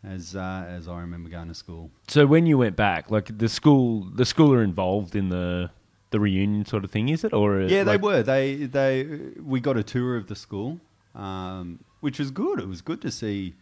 as 0.02 0.34
uh, 0.34 0.64
as 0.68 0.88
I 0.88 1.00
remember 1.00 1.28
going 1.28 1.46
to 1.46 1.54
school. 1.54 1.92
So 2.08 2.26
when 2.26 2.46
you 2.46 2.58
went 2.58 2.74
back, 2.74 3.12
like 3.12 3.38
the 3.38 3.48
school, 3.48 4.08
the 4.12 4.24
school 4.24 4.52
are 4.52 4.64
involved 4.64 5.14
in 5.14 5.28
the 5.28 5.70
the 6.10 6.20
reunion 6.20 6.64
sort 6.64 6.84
of 6.84 6.90
thing, 6.90 7.08
is 7.08 7.24
it? 7.24 7.32
Or 7.32 7.60
Yeah, 7.60 7.84
they 7.84 7.96
were. 7.96 8.22
They 8.22 8.54
they 8.54 9.04
we 9.42 9.60
got 9.60 9.76
a 9.76 9.82
tour 9.82 10.16
of 10.16 10.26
the 10.26 10.36
school, 10.36 10.80
um, 11.14 11.80
which 12.00 12.18
was 12.18 12.30
good. 12.30 12.60
It 12.60 12.68
was 12.68 12.80
good 12.80 13.00
to 13.02 13.10
see 13.10 13.54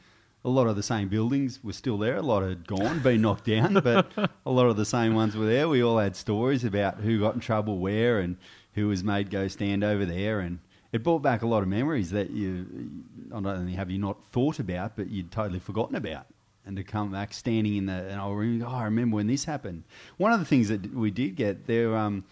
a 0.44 0.50
lot 0.50 0.66
of 0.66 0.76
the 0.76 0.82
same 0.82 1.08
buildings 1.08 1.64
were 1.64 1.72
still 1.72 1.96
there. 1.96 2.16
A 2.16 2.22
lot 2.22 2.42
had 2.42 2.66
gone, 2.66 3.00
been 3.00 3.22
knocked 3.22 3.46
down, 3.46 3.74
but 3.84 4.06
a 4.44 4.50
lot 4.50 4.66
of 4.66 4.76
the 4.76 4.84
same 4.84 5.14
ones 5.14 5.36
were 5.36 5.46
there. 5.46 5.68
We 5.68 5.82
all 5.82 5.98
had 5.98 6.16
stories 6.16 6.64
about 6.64 6.98
who 6.98 7.18
got 7.20 7.34
in 7.34 7.40
trouble 7.40 7.78
where 7.78 8.20
and 8.20 8.36
who 8.74 8.88
was 8.88 9.02
made 9.02 9.30
go 9.30 9.48
stand 9.48 9.82
over 9.82 10.04
there, 10.04 10.40
and 10.40 10.58
it 10.92 11.02
brought 11.02 11.22
back 11.22 11.42
a 11.42 11.46
lot 11.46 11.62
of 11.62 11.68
memories 11.68 12.10
that 12.10 12.30
you 12.30 12.90
not 13.28 13.46
only 13.46 13.72
have 13.72 13.90
you 13.90 13.98
not 13.98 14.22
thought 14.24 14.58
about, 14.58 14.96
but 14.96 15.08
you'd 15.10 15.32
totally 15.32 15.60
forgotten 15.60 15.96
about. 15.96 16.26
And 16.66 16.76
to 16.76 16.84
come 16.84 17.12
back 17.12 17.34
standing 17.34 17.76
in 17.76 17.86
the 17.86 17.92
and 17.92 18.20
I 18.20 18.30
remember, 18.30 18.66
oh, 18.66 18.74
I 18.74 18.84
remember 18.84 19.16
when 19.16 19.26
this 19.26 19.44
happened. 19.44 19.84
One 20.16 20.32
of 20.32 20.38
the 20.38 20.46
things 20.46 20.68
that 20.68 20.94
we 20.94 21.10
did 21.10 21.36
get 21.36 21.66
there. 21.66 21.96
Um, 21.96 22.24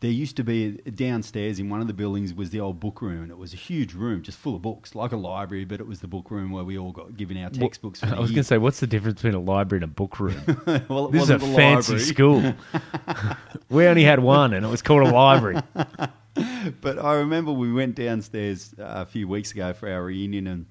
there 0.00 0.10
used 0.10 0.36
to 0.36 0.44
be 0.44 0.72
downstairs 0.94 1.58
in 1.58 1.68
one 1.68 1.80
of 1.80 1.88
the 1.88 1.92
buildings 1.92 2.32
was 2.32 2.50
the 2.50 2.60
old 2.60 2.78
book 2.78 3.02
room, 3.02 3.22
and 3.22 3.30
it 3.32 3.38
was 3.38 3.52
a 3.52 3.56
huge 3.56 3.94
room 3.94 4.22
just 4.22 4.38
full 4.38 4.54
of 4.54 4.62
books, 4.62 4.94
like 4.94 5.10
a 5.10 5.16
library, 5.16 5.64
but 5.64 5.80
it 5.80 5.86
was 5.88 6.00
the 6.00 6.06
book 6.06 6.30
room 6.30 6.52
where 6.52 6.62
we 6.62 6.78
all 6.78 6.92
got 6.92 7.16
given 7.16 7.36
our 7.36 7.50
textbooks. 7.50 8.00
For 8.00 8.06
I 8.06 8.20
was 8.20 8.30
going 8.30 8.42
to 8.42 8.44
say, 8.44 8.58
what's 8.58 8.78
the 8.78 8.86
difference 8.86 9.16
between 9.16 9.34
a 9.34 9.40
library 9.40 9.82
and 9.82 9.90
a 9.90 9.92
book 9.92 10.20
room? 10.20 10.40
well, 10.88 11.08
it 11.08 11.12
this 11.12 11.24
is 11.24 11.30
a 11.30 11.38
the 11.38 11.46
fancy 11.46 11.94
library, 11.94 12.00
school. 12.00 12.54
we 13.70 13.86
only 13.86 14.04
had 14.04 14.20
one, 14.20 14.52
and 14.54 14.64
it 14.64 14.68
was 14.68 14.82
called 14.82 15.06
a 15.06 15.10
library. 15.10 15.60
But 16.80 17.02
I 17.02 17.14
remember 17.14 17.50
we 17.50 17.72
went 17.72 17.96
downstairs 17.96 18.72
uh, 18.78 18.84
a 18.84 19.06
few 19.06 19.26
weeks 19.26 19.50
ago 19.50 19.72
for 19.72 19.90
our 19.90 20.04
reunion, 20.04 20.46
and 20.46 20.66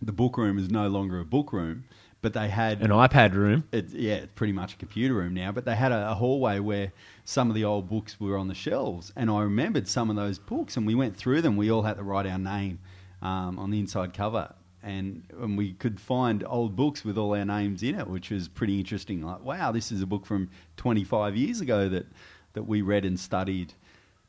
the 0.00 0.12
book 0.12 0.38
room 0.38 0.58
is 0.58 0.70
no 0.70 0.86
longer 0.86 1.18
a 1.18 1.24
book 1.24 1.52
room, 1.52 1.84
but 2.20 2.32
they 2.32 2.48
had 2.48 2.80
An 2.80 2.90
iPad 2.90 3.34
room. 3.34 3.64
it, 3.72 3.90
yeah, 3.90 4.14
it's 4.14 4.32
pretty 4.34 4.52
much 4.52 4.74
a 4.74 4.76
computer 4.76 5.14
room 5.14 5.34
now. 5.34 5.52
But 5.52 5.64
they 5.64 5.76
had 5.76 5.92
a, 5.92 6.10
a 6.10 6.14
hallway 6.14 6.58
where 6.58 6.92
some 7.24 7.48
of 7.48 7.54
the 7.54 7.64
old 7.64 7.88
books 7.88 8.18
were 8.18 8.36
on 8.36 8.48
the 8.48 8.54
shelves, 8.54 9.12
and 9.14 9.30
I 9.30 9.42
remembered 9.42 9.86
some 9.88 10.10
of 10.10 10.16
those 10.16 10.38
books, 10.38 10.76
and 10.76 10.86
we 10.86 10.94
went 10.94 11.16
through 11.16 11.42
them. 11.42 11.56
We 11.56 11.70
all 11.70 11.82
had 11.82 11.96
to 11.96 12.02
write 12.02 12.26
our 12.26 12.38
name 12.38 12.80
um, 13.22 13.58
on 13.58 13.70
the 13.70 13.78
inside 13.78 14.14
cover, 14.14 14.52
and, 14.82 15.22
and 15.40 15.56
we 15.56 15.72
could 15.74 16.00
find 16.00 16.44
old 16.46 16.74
books 16.74 17.04
with 17.04 17.16
all 17.18 17.34
our 17.34 17.44
names 17.44 17.82
in 17.82 17.94
it, 17.94 18.08
which 18.08 18.30
was 18.30 18.48
pretty 18.48 18.78
interesting. 18.78 19.22
Like, 19.22 19.44
wow, 19.44 19.70
this 19.72 19.92
is 19.92 20.02
a 20.02 20.06
book 20.06 20.26
from 20.26 20.50
25 20.76 21.36
years 21.36 21.60
ago 21.60 21.88
that 21.88 22.06
that 22.54 22.62
we 22.64 22.80
read 22.82 23.04
and 23.04 23.20
studied, 23.20 23.74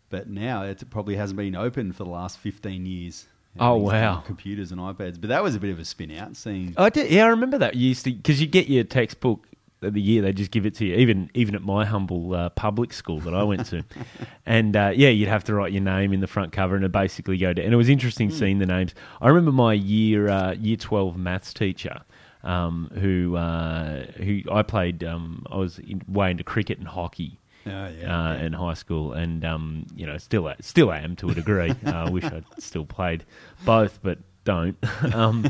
but 0.09 0.29
now 0.29 0.61
it 0.63 0.83
probably 0.91 1.15
hasn't 1.15 1.37
been 1.37 1.55
open 1.55 1.91
for 1.93 2.03
the 2.03 2.09
last 2.09 2.37
15 2.37 2.85
years. 2.85 3.25
Oh, 3.59 3.75
wow. 3.77 4.21
Computers 4.25 4.71
and 4.71 4.79
iPads, 4.79 5.19
but 5.19 5.29
that 5.29 5.43
was 5.43 5.55
a 5.55 5.59
bit 5.59 5.71
of 5.71 5.79
a 5.79 5.85
spin 5.85 6.11
out. 6.11 6.35
Seeing 6.35 6.73
I 6.77 6.89
did, 6.89 7.09
yeah, 7.11 7.25
I 7.25 7.27
remember 7.29 7.57
that. 7.57 7.75
You 7.75 7.89
used 7.89 8.03
to 8.05 8.11
because 8.11 8.39
you 8.39 8.47
get 8.47 8.67
your 8.67 8.83
textbook 8.83 9.45
of 9.81 9.93
the 9.93 10.01
year, 10.01 10.21
they 10.21 10.33
just 10.33 10.51
give 10.51 10.65
it 10.65 10.75
to 10.75 10.85
you. 10.85 10.95
Even 10.95 11.29
even 11.33 11.55
at 11.55 11.61
my 11.61 11.85
humble 11.85 12.33
uh, 12.35 12.49
public 12.49 12.93
school 12.93 13.19
that 13.21 13.33
I 13.33 13.43
went 13.43 13.65
to, 13.67 13.83
and 14.45 14.75
uh, 14.75 14.91
yeah, 14.95 15.09
you'd 15.09 15.29
have 15.29 15.43
to 15.45 15.53
write 15.53 15.71
your 15.71 15.81
name 15.81 16.13
in 16.13 16.19
the 16.19 16.27
front 16.27 16.51
cover, 16.51 16.75
and 16.75 16.85
it 16.85 16.91
basically 16.91 17.37
go 17.37 17.53
to. 17.53 17.63
And 17.63 17.73
it 17.73 17.77
was 17.77 17.89
interesting 17.89 18.29
seeing 18.29 18.59
the 18.59 18.65
names. 18.65 18.93
I 19.21 19.29
remember 19.29 19.51
my 19.51 19.73
year 19.73 20.29
uh, 20.29 20.53
year 20.53 20.77
twelve 20.77 21.17
maths 21.17 21.53
teacher. 21.53 22.01
Um, 22.41 22.89
who 22.93 23.35
uh, 23.35 24.05
who 24.17 24.41
I 24.49 24.61
played? 24.61 25.03
Um, 25.03 25.45
I 25.51 25.57
was 25.57 25.79
in, 25.79 26.01
way 26.07 26.31
into 26.31 26.43
cricket 26.43 26.77
and 26.77 26.87
hockey, 26.87 27.38
uh, 27.69 27.89
yeah. 27.89 28.33
in 28.45 28.53
high 28.53 28.73
school, 28.73 29.13
and 29.13 29.43
um, 29.45 29.85
you 29.95 30.05
know, 30.05 30.17
still 30.17 30.51
still 30.61 30.91
am 30.91 31.15
to 31.17 31.29
a 31.29 31.33
degree. 31.33 31.71
uh, 31.85 31.91
I 31.91 32.09
wish 32.09 32.23
I'd 32.25 32.45
still 32.57 32.85
played 32.85 33.25
both, 33.65 33.99
but 34.01 34.19
don't. 34.43 34.77
um, 35.13 35.45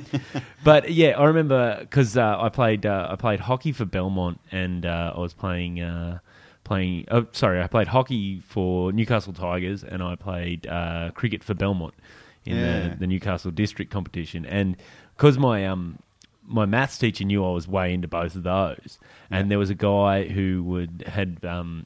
but 0.63 0.91
yeah, 0.91 1.09
I 1.17 1.25
remember 1.25 1.77
because 1.79 2.17
uh, 2.17 2.37
I 2.39 2.49
played 2.49 2.85
uh, 2.85 3.07
I 3.11 3.15
played 3.15 3.39
hockey 3.39 3.71
for 3.71 3.85
Belmont, 3.85 4.39
and 4.51 4.85
uh, 4.85 5.13
I 5.15 5.19
was 5.19 5.33
playing 5.33 5.81
uh, 5.81 6.19
playing. 6.63 7.05
Oh, 7.09 7.27
sorry, 7.31 7.61
I 7.61 7.67
played 7.67 7.87
hockey 7.87 8.41
for 8.41 8.91
Newcastle 8.91 9.33
Tigers, 9.33 9.83
and 9.83 10.01
I 10.03 10.15
played 10.15 10.67
uh, 10.67 11.11
cricket 11.13 11.43
for 11.43 11.53
Belmont 11.53 11.93
in 12.45 12.57
Yeah. 12.57 12.89
the, 12.89 12.95
the 12.97 13.07
Newcastle 13.07 13.51
district 13.51 13.91
competition, 13.91 14.45
and 14.45 14.77
because 15.15 15.37
my 15.37 15.65
um 15.65 15.99
my 16.45 16.65
maths 16.65 16.97
teacher 16.97 17.23
knew 17.23 17.45
I 17.45 17.51
was 17.51 17.67
way 17.67 17.93
into 17.93 18.07
both 18.07 18.35
of 18.35 18.43
those, 18.43 18.97
and 19.29 19.51
there 19.51 19.59
was 19.59 19.69
a 19.69 19.75
guy 19.75 20.27
who 20.27 20.63
would 20.63 21.03
had 21.05 21.45
um, 21.45 21.85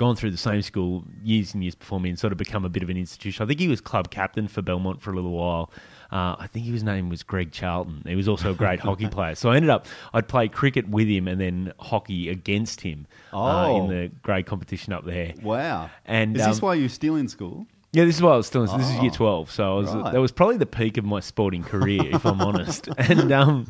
gone 0.00 0.16
through 0.16 0.30
the 0.30 0.36
same 0.38 0.62
school 0.62 1.04
years 1.22 1.52
and 1.52 1.62
years 1.62 1.74
before 1.74 2.00
me 2.00 2.08
and 2.08 2.18
sort 2.18 2.32
of 2.32 2.38
become 2.38 2.64
a 2.64 2.70
bit 2.70 2.82
of 2.82 2.88
an 2.88 2.96
institution. 2.96 3.44
I 3.44 3.46
think 3.46 3.60
he 3.60 3.68
was 3.68 3.82
club 3.82 4.10
captain 4.10 4.48
for 4.48 4.62
Belmont 4.62 5.02
for 5.02 5.10
a 5.12 5.14
little 5.14 5.30
while. 5.32 5.70
Uh, 6.10 6.36
I 6.38 6.46
think 6.50 6.64
his 6.64 6.82
name 6.82 7.10
was 7.10 7.22
Greg 7.22 7.52
Charlton. 7.52 8.02
He 8.06 8.14
was 8.16 8.26
also 8.26 8.50
a 8.52 8.54
great 8.54 8.80
hockey 8.88 9.08
player. 9.08 9.34
So 9.34 9.50
I 9.50 9.56
ended 9.56 9.68
up, 9.68 9.86
I'd 10.14 10.26
play 10.26 10.48
cricket 10.48 10.88
with 10.88 11.06
him 11.06 11.28
and 11.28 11.38
then 11.38 11.74
hockey 11.78 12.30
against 12.30 12.80
him 12.80 13.06
uh, 13.32 13.66
Oh. 13.66 13.76
in 13.84 13.88
the 13.90 14.10
grade 14.22 14.46
competition 14.46 14.94
up 14.94 15.04
there. 15.04 15.34
Wow. 15.42 15.90
And 16.06 16.34
is 16.34 16.46
this 16.46 16.56
um, 16.56 16.60
why 16.62 16.74
you're 16.76 16.88
still 16.88 17.16
in 17.16 17.28
school? 17.28 17.66
Yeah, 17.92 18.04
this 18.04 18.16
is 18.16 18.22
what 18.22 18.34
I 18.34 18.36
was 18.36 18.46
still. 18.46 18.66
This 18.66 18.88
is 18.88 19.02
year 19.02 19.10
twelve, 19.10 19.50
so 19.50 19.64
I 19.64 19.74
was. 19.80 19.94
right. 19.94 20.12
That 20.12 20.20
was 20.20 20.30
probably 20.30 20.58
the 20.58 20.66
peak 20.66 20.96
of 20.96 21.04
my 21.04 21.18
sporting 21.18 21.64
career, 21.64 22.02
if 22.14 22.24
I'm 22.24 22.40
honest. 22.40 22.88
And 22.98 23.32
um, 23.32 23.66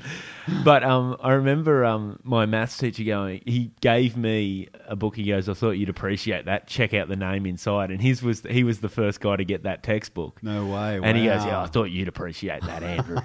but 0.62 0.82
um, 0.84 1.16
I 1.22 1.32
remember 1.32 1.84
um, 1.86 2.18
my 2.22 2.44
maths 2.44 2.76
teacher 2.76 3.04
going. 3.04 3.40
He 3.46 3.70
gave 3.80 4.18
me 4.18 4.68
a 4.86 4.94
book. 4.94 5.16
He 5.16 5.24
goes, 5.24 5.48
"I 5.48 5.54
thought 5.54 5.72
you'd 5.72 5.88
appreciate 5.88 6.44
that. 6.44 6.66
Check 6.66 6.92
out 6.92 7.08
the 7.08 7.16
name 7.16 7.46
inside." 7.46 7.90
And 7.90 8.02
his 8.02 8.22
was 8.22 8.42
he 8.42 8.62
was 8.62 8.80
the 8.80 8.90
first 8.90 9.20
guy 9.20 9.36
to 9.36 9.44
get 9.44 9.62
that 9.62 9.82
textbook. 9.82 10.42
No 10.42 10.66
way. 10.66 11.00
And 11.02 11.16
he 11.16 11.24
goes, 11.24 11.42
"Yeah, 11.46 11.62
I 11.62 11.66
thought 11.66 11.84
you'd 11.84 12.08
appreciate 12.08 12.62
that, 12.64 12.82
Andrew," 12.82 13.20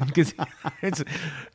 because 0.06 0.32
it's 0.82 1.04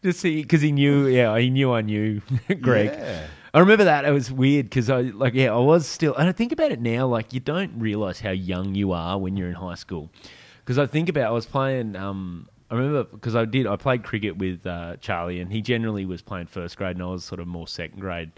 just 0.04 0.22
because 0.22 0.62
he 0.62 0.72
knew. 0.72 1.08
Yeah, 1.08 1.36
he 1.40 1.50
knew 1.50 1.74
I 1.74 1.82
knew 1.82 2.22
Greg. 2.62 2.92
Yeah. 2.92 3.28
I 3.56 3.60
remember 3.60 3.86
that. 3.86 4.04
It 4.04 4.12
was 4.12 4.30
weird 4.30 4.66
because 4.66 4.90
I 4.90 5.00
like 5.02 5.34
yeah, 5.34 5.54
I 5.54 5.60
was 5.60 5.88
still 5.88 6.14
and 6.14 6.28
I 6.28 6.34
think 6.34 6.52
about 6.52 6.74
it 6.74 6.82
now, 6.82 7.08
like 7.08 7.32
you 7.32 7.40
don't 7.40 7.80
realise 7.80 8.20
how 8.20 8.32
young 8.32 8.76
you 8.76 8.92
are 8.92 9.18
when 9.18 9.38
you're 9.38 9.48
in 9.48 9.56
high 9.56 9.76
school. 9.76 10.12
Because 10.60 10.78
I 10.78 10.86
think 10.86 11.08
about 11.08 11.28
I 11.28 11.32
was 11.32 11.46
playing 11.46 11.96
um 11.96 12.50
I 12.70 12.76
remember 12.76 13.06
because 13.06 13.34
I 13.34 13.46
did 13.46 13.66
I 13.66 13.78
played 13.78 14.04
cricket 14.04 14.36
with 14.36 14.68
uh, 14.68 14.98
Charlie 14.98 15.40
and 15.40 15.54
he 15.54 15.62
generally 15.62 16.06
was 16.06 16.22
playing 16.22 16.48
first 16.48 16.76
grade 16.76 16.98
and 16.98 17.04
I 17.04 17.08
was 17.08 17.24
sort 17.24 17.40
of 17.40 17.48
more 17.48 17.66
second 17.66 18.02
grade. 18.02 18.32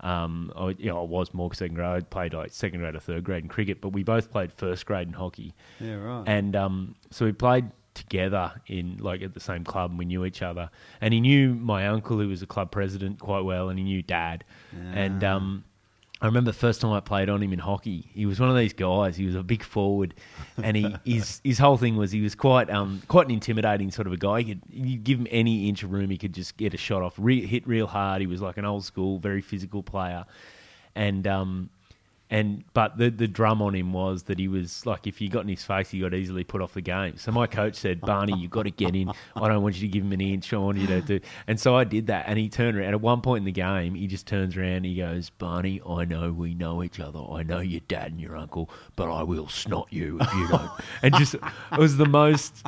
Um, 0.00 0.52
I, 0.54 0.76
you 0.78 0.90
know, 0.90 1.00
I 1.00 1.04
was 1.04 1.32
more 1.32 1.52
second 1.54 1.74
grade. 1.76 1.88
I 1.88 2.00
played 2.00 2.34
like 2.34 2.52
second 2.52 2.80
grade 2.80 2.94
or 2.94 3.00
third 3.00 3.24
grade 3.24 3.44
in 3.44 3.48
cricket, 3.48 3.80
but 3.80 3.88
we 3.90 4.02
both 4.04 4.30
played 4.30 4.52
first 4.52 4.84
grade 4.84 5.08
in 5.08 5.14
hockey. 5.14 5.54
Yeah, 5.80 5.94
right. 5.94 6.24
And 6.26 6.54
um, 6.54 6.94
so 7.10 7.24
we 7.24 7.32
played 7.32 7.70
together 7.98 8.52
in 8.66 8.96
like 8.98 9.22
at 9.22 9.34
the 9.34 9.40
same 9.40 9.64
club 9.64 9.90
and 9.90 9.98
we 9.98 10.04
knew 10.04 10.24
each 10.24 10.42
other. 10.42 10.70
And 11.00 11.12
he 11.14 11.20
knew 11.20 11.54
my 11.54 11.86
uncle 11.88 12.18
who 12.18 12.28
was 12.28 12.42
a 12.42 12.46
club 12.46 12.70
president 12.70 13.18
quite 13.20 13.40
well 13.44 13.68
and 13.68 13.78
he 13.78 13.84
knew 13.84 14.02
dad. 14.02 14.44
And 14.94 15.22
Ah. 15.22 15.36
um, 15.36 15.64
I 16.20 16.26
remember 16.26 16.50
the 16.50 16.58
first 16.58 16.80
time 16.80 16.90
I 16.90 16.98
played 16.98 17.28
on 17.28 17.40
him 17.42 17.52
in 17.52 17.60
hockey. 17.60 18.08
He 18.12 18.26
was 18.26 18.40
one 18.40 18.50
of 18.50 18.56
these 18.56 18.72
guys. 18.72 19.16
He 19.16 19.24
was 19.24 19.36
a 19.36 19.42
big 19.44 19.62
forward, 19.62 20.14
and 20.60 20.76
he 20.76 20.92
his 21.04 21.40
his 21.44 21.60
whole 21.60 21.76
thing 21.76 21.94
was 21.96 22.10
he 22.10 22.20
was 22.20 22.34
quite 22.34 22.68
um 22.70 23.00
quite 23.06 23.26
an 23.26 23.32
intimidating 23.32 23.92
sort 23.92 24.08
of 24.08 24.12
a 24.12 24.16
guy. 24.16 24.38
You 24.40 24.44
could 24.56 24.62
you 24.68 24.96
give 24.98 25.20
him 25.20 25.28
any 25.30 25.68
inch 25.68 25.84
of 25.84 25.92
room, 25.92 26.10
he 26.10 26.18
could 26.18 26.34
just 26.34 26.56
get 26.56 26.74
a 26.74 26.76
shot 26.76 27.02
off, 27.02 27.14
re- 27.18 27.46
hit 27.46 27.68
real 27.68 27.86
hard. 27.86 28.20
He 28.20 28.26
was 28.26 28.42
like 28.42 28.56
an 28.56 28.64
old 28.64 28.84
school, 28.84 29.20
very 29.20 29.40
physical 29.40 29.80
player, 29.84 30.24
and 30.96 31.24
um 31.28 31.70
and 32.30 32.64
but 32.74 32.98
the 32.98 33.10
the 33.10 33.26
drum 33.26 33.62
on 33.62 33.74
him 33.74 33.92
was 33.92 34.24
that 34.24 34.38
he 34.38 34.48
was 34.48 34.84
like 34.84 35.06
if 35.06 35.20
you 35.20 35.30
got 35.30 35.40
in 35.40 35.48
his 35.48 35.64
face, 35.64 35.90
he 35.90 36.00
got 36.00 36.12
easily 36.12 36.44
put 36.44 36.60
off 36.60 36.74
the 36.74 36.82
game. 36.82 37.16
So 37.16 37.32
my 37.32 37.46
coach 37.46 37.76
said, 37.76 38.00
Barney, 38.00 38.38
you've 38.38 38.50
got 38.50 38.64
to 38.64 38.70
get 38.70 38.94
in. 38.94 39.10
I 39.34 39.48
don't 39.48 39.62
want 39.62 39.76
you 39.76 39.82
to 39.82 39.88
give 39.88 40.04
him 40.04 40.12
an 40.12 40.20
inch. 40.20 40.52
I 40.52 40.58
want 40.58 40.78
you 40.78 40.86
to 40.88 41.00
do. 41.00 41.20
And 41.46 41.58
so 41.58 41.76
I 41.76 41.84
did 41.84 42.08
that. 42.08 42.24
And 42.26 42.38
he 42.38 42.48
turned 42.48 42.76
around. 42.76 42.92
At 42.92 43.00
one 43.00 43.22
point 43.22 43.40
in 43.40 43.44
the 43.44 43.52
game, 43.52 43.94
he 43.94 44.06
just 44.06 44.26
turns 44.26 44.56
around. 44.56 44.68
And 44.68 44.86
he 44.86 44.96
goes, 44.96 45.30
Barney, 45.30 45.80
I 45.88 46.04
know 46.04 46.30
we 46.30 46.54
know 46.54 46.82
each 46.82 47.00
other. 47.00 47.20
I 47.20 47.42
know 47.42 47.60
your 47.60 47.80
dad 47.88 48.12
and 48.12 48.20
your 48.20 48.36
uncle, 48.36 48.70
but 48.96 49.10
I 49.10 49.22
will 49.22 49.48
snot 49.48 49.86
you 49.90 50.18
if 50.20 50.34
you 50.34 50.48
don't. 50.48 50.70
and 51.02 51.14
just 51.14 51.34
it 51.34 51.78
was 51.78 51.96
the 51.96 52.06
most 52.06 52.66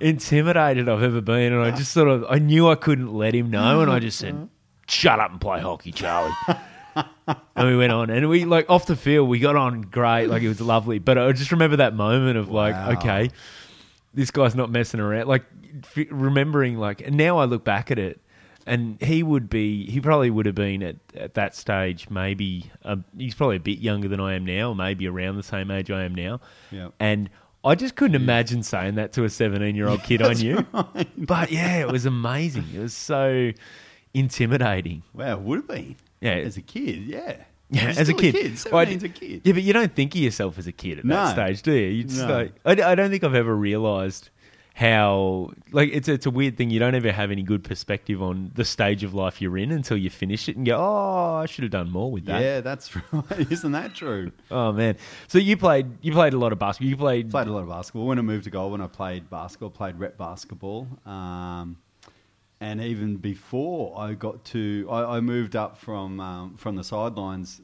intimidated 0.00 0.88
I've 0.88 1.02
ever 1.02 1.20
been. 1.22 1.52
And 1.52 1.62
I 1.62 1.70
just 1.70 1.92
sort 1.92 2.08
of 2.08 2.26
I 2.28 2.38
knew 2.38 2.68
I 2.68 2.74
couldn't 2.74 3.14
let 3.14 3.34
him 3.34 3.50
know, 3.50 3.80
and 3.80 3.90
I 3.90 3.98
just 3.98 4.18
said, 4.18 4.34
mm-hmm. 4.34 4.44
Shut 4.88 5.20
up 5.20 5.30
and 5.30 5.40
play 5.40 5.60
hockey, 5.60 5.92
Charlie. 5.92 6.34
and 6.94 7.68
we 7.68 7.76
went 7.76 7.92
on, 7.92 8.10
and 8.10 8.28
we 8.28 8.44
like 8.44 8.68
off 8.70 8.86
the 8.86 8.96
field, 8.96 9.28
we 9.28 9.38
got 9.38 9.56
on 9.56 9.82
great, 9.82 10.26
like 10.26 10.42
it 10.42 10.48
was 10.48 10.60
lovely. 10.60 10.98
But 10.98 11.18
I 11.18 11.32
just 11.32 11.52
remember 11.52 11.76
that 11.76 11.94
moment 11.94 12.36
of 12.38 12.50
like, 12.50 12.74
Wow. 12.74 12.92
okay, 12.92 13.30
this 14.14 14.30
guy's 14.30 14.54
not 14.54 14.70
messing 14.70 15.00
around. 15.00 15.26
Like 15.28 15.44
f- 15.96 16.06
remembering, 16.10 16.76
like, 16.78 17.00
and 17.00 17.16
now 17.16 17.38
I 17.38 17.44
look 17.46 17.64
back 17.64 17.90
at 17.90 17.98
it, 17.98 18.20
and 18.66 19.00
he 19.02 19.22
would 19.22 19.48
be, 19.50 19.90
he 19.90 20.00
probably 20.00 20.30
would 20.30 20.46
have 20.46 20.54
been 20.54 20.82
at, 20.82 20.96
at 21.16 21.34
that 21.34 21.56
stage, 21.56 22.08
maybe 22.10 22.70
uh, 22.84 22.96
he's 23.16 23.34
probably 23.34 23.56
a 23.56 23.60
bit 23.60 23.78
younger 23.78 24.08
than 24.08 24.20
I 24.20 24.34
am 24.34 24.44
now, 24.44 24.72
maybe 24.74 25.08
around 25.08 25.36
the 25.36 25.42
same 25.42 25.70
age 25.70 25.90
I 25.90 26.04
am 26.04 26.14
now, 26.14 26.40
Yeah. 26.70 26.88
and. 27.00 27.28
I 27.64 27.76
just 27.76 27.94
couldn't 27.94 28.16
imagine 28.16 28.64
saying 28.64 28.96
that 28.96 29.12
to 29.12 29.22
a 29.22 29.30
17 29.30 29.76
year 29.76 29.86
old 29.86 30.02
kid 30.02 30.20
I 30.22 30.32
knew. 30.32 30.66
But 31.16 31.52
yeah, 31.52 31.76
it 31.78 31.86
was 31.92 32.06
amazing. 32.06 32.64
It 32.74 32.80
was 32.80 32.92
so 32.92 33.52
intimidating. 34.14 35.02
Wow, 35.14 35.34
it 35.34 35.40
would 35.42 35.58
have 35.60 35.68
been. 35.68 35.94
Yeah. 36.22 36.30
As 36.36 36.56
a 36.56 36.62
kid, 36.62 37.00
yeah. 37.06 37.36
Yeah, 37.70 37.84
as 37.88 37.98
a 38.00 38.04
still 38.06 38.18
kid. 38.18 38.34
Well, 38.70 38.84
17's 38.86 39.18
kid. 39.18 39.42
Yeah, 39.44 39.52
but 39.54 39.62
you 39.62 39.72
don't 39.72 39.94
think 39.94 40.14
of 40.14 40.20
yourself 40.20 40.58
as 40.58 40.66
a 40.66 40.72
kid 40.72 40.98
at 41.00 41.06
that 41.06 41.08
No. 41.08 41.32
stage, 41.32 41.62
do 41.62 41.72
you? 41.72 41.88
You 41.88 42.04
just 42.04 42.26
No. 42.26 42.34
like 42.34 42.52
I, 42.64 42.92
I 42.92 42.94
don't 42.94 43.10
think 43.10 43.24
I've 43.24 43.34
ever 43.34 43.54
realised 43.56 44.28
how 44.74 45.50
like 45.70 45.90
it's 45.92 46.08
it's 46.08 46.24
a 46.26 46.30
weird 46.30 46.56
thing. 46.56 46.70
You 46.70 46.78
don't 46.78 46.94
ever 46.94 47.12
have 47.12 47.30
any 47.30 47.42
good 47.42 47.62
perspective 47.62 48.22
on 48.22 48.50
the 48.54 48.64
stage 48.64 49.04
of 49.04 49.12
life 49.14 49.40
you're 49.42 49.58
in 49.58 49.70
until 49.70 49.96
you 49.98 50.08
finish 50.10 50.48
it 50.48 50.56
and 50.56 50.64
go, 50.66 50.76
oh, 50.78 51.36
I 51.42 51.46
should 51.46 51.62
have 51.64 51.70
done 51.72 51.90
more 51.90 52.10
with 52.10 52.24
that. 52.26 52.40
Yeah, 52.40 52.60
that's 52.60 52.94
right. 53.12 53.50
Isn't 53.52 53.72
that 53.72 53.94
true? 53.94 54.32
Oh 54.50 54.72
man. 54.72 54.96
So 55.28 55.38
you 55.38 55.56
played 55.56 55.86
you 56.02 56.12
played 56.12 56.32
a 56.34 56.38
lot 56.38 56.52
of 56.52 56.58
basketball. 56.58 56.88
You 56.90 56.96
played. 56.96 57.30
Played 57.30 57.48
a 57.48 57.52
lot 57.52 57.62
of 57.62 57.68
basketball. 57.68 58.06
When 58.06 58.18
I 58.18 58.22
moved 58.22 58.44
to 58.44 58.50
Goulburn, 58.50 58.80
I 58.80 58.86
played 58.86 59.28
basketball, 59.28 59.70
played 59.70 59.98
rep 59.98 60.16
basketball. 60.16 60.88
Um, 61.04 61.76
and 62.62 62.80
even 62.80 63.16
before 63.16 63.98
I 63.98 64.14
got 64.14 64.44
to, 64.46 64.86
I, 64.88 65.16
I 65.16 65.20
moved 65.20 65.56
up 65.56 65.76
from 65.76 66.20
um, 66.20 66.56
from 66.56 66.76
the 66.76 66.84
sidelines 66.84 67.60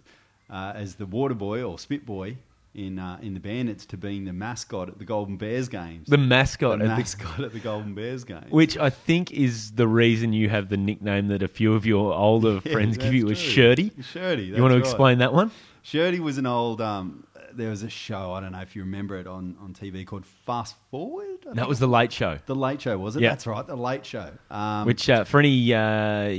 uh, 0.50 0.72
as 0.74 0.96
the 0.96 1.06
water 1.06 1.34
boy 1.36 1.62
or 1.62 1.78
spit 1.78 2.04
boy 2.04 2.36
in 2.74 2.98
uh, 2.98 3.16
in 3.22 3.32
the 3.34 3.40
Bandits 3.40 3.86
to 3.86 3.96
being 3.96 4.24
the 4.24 4.32
mascot 4.32 4.88
at 4.88 4.98
the 4.98 5.04
Goulburn 5.04 5.36
Bears 5.36 5.68
games. 5.68 6.08
the 6.08 6.18
mascot 6.18 6.80
the 6.80 6.84
at 6.84 6.88
the 6.88 6.96
mascot 6.96 7.40
at 7.40 7.52
the 7.52 7.60
Goulburn 7.60 7.94
Bears 7.94 8.24
games. 8.24 8.50
which 8.50 8.76
I 8.76 8.90
think 8.90 9.30
is 9.30 9.70
the 9.70 9.86
reason 9.86 10.32
you 10.32 10.48
have 10.48 10.68
the 10.68 10.76
nickname 10.76 11.28
that 11.28 11.44
a 11.44 11.48
few 11.48 11.74
of 11.74 11.86
your 11.86 12.12
older 12.12 12.60
Yeah, 12.64 12.72
friends 12.72 12.98
give 12.98 13.14
you 13.14 13.26
true. 13.26 13.34
Shirty. 13.36 13.92
Shirty. 14.02 14.46
You 14.46 14.60
want 14.60 14.72
to 14.72 14.78
right. 14.78 14.84
explain 14.84 15.18
that 15.18 15.32
one? 15.32 15.52
Shirty 15.82 16.18
was 16.18 16.38
an 16.38 16.46
old. 16.46 16.80
Um, 16.80 17.24
there 17.52 17.70
was 17.70 17.84
a 17.84 17.88
show. 17.88 18.32
I 18.32 18.40
don't 18.40 18.50
know 18.50 18.60
if 18.60 18.74
you 18.74 18.82
remember 18.82 19.16
it 19.16 19.28
on, 19.28 19.56
on 19.60 19.74
TV 19.74 20.04
called 20.04 20.26
Fast 20.26 20.74
Forward. 20.90 21.27
That 21.54 21.68
was 21.68 21.78
the 21.78 21.86
late 21.88 22.12
show. 22.12 22.38
the 22.46 22.54
Late 22.54 22.80
Show, 22.80 22.98
was 22.98 23.16
it? 23.16 23.22
Yeah. 23.22 23.30
That's 23.30 23.46
right, 23.46 23.66
the 23.66 23.76
Late 23.76 24.04
Show. 24.04 24.30
Um, 24.50 24.86
Which, 24.86 25.08
uh, 25.08 25.24
for 25.24 25.38
any 25.40 25.72
uh, 25.74 26.34